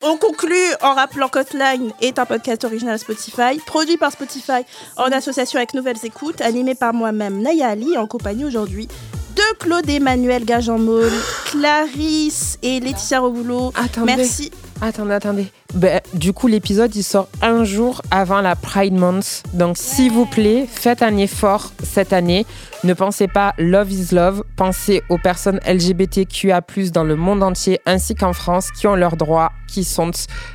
[0.00, 4.64] On conclut en rappelant qu'Hotline est un podcast original Spotify, produit par Spotify
[4.96, 8.86] en association avec Nouvelles Écoutes, animé par moi-même Naya Ali, en compagnie aujourd'hui
[9.34, 11.10] de Claude Emmanuel Gajan-Maul,
[11.46, 13.72] Clarisse et Laetitia Roboulot.
[13.74, 14.14] Attendez.
[14.16, 14.52] Merci.
[14.80, 15.46] Attendez, attendez.
[15.74, 19.42] Ben, du coup, l'épisode, il sort un jour avant la Pride Month.
[19.52, 22.46] Donc, s'il vous plaît, faites un effort cette année.
[22.84, 24.44] Ne pensez pas Love is Love.
[24.56, 26.62] Pensez aux personnes LGBTQA+,
[26.92, 30.10] dans le monde entier, ainsi qu'en France, qui ont leurs droits, qui sont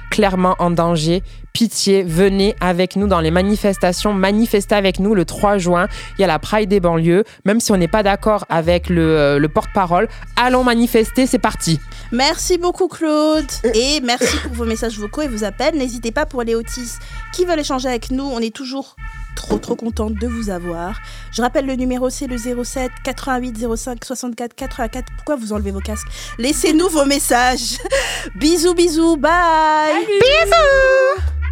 [0.09, 1.21] clairement en danger.
[1.53, 4.13] Pitié, venez avec nous dans les manifestations.
[4.13, 5.87] Manifestez avec nous le 3 juin.
[6.17, 7.23] Il y a la Pride des banlieues.
[7.45, 11.79] Même si on n'est pas d'accord avec le, euh, le porte-parole, allons manifester, c'est parti.
[12.11, 13.45] Merci beaucoup Claude
[13.75, 15.77] et merci pour vos messages vocaux et vos appels.
[15.77, 16.93] N'hésitez pas pour les autis
[17.33, 18.23] qui veulent échanger avec nous.
[18.23, 18.95] On est toujours
[19.35, 20.99] trop trop contente de vous avoir.
[21.31, 25.11] Je rappelle le numéro c'est le 07 88 05 64 84.
[25.17, 26.07] Pourquoi vous enlevez vos casques?
[26.37, 27.77] Laissez-nous vos messages.
[28.35, 30.05] bisous bisous, bye.
[30.07, 31.42] Bisous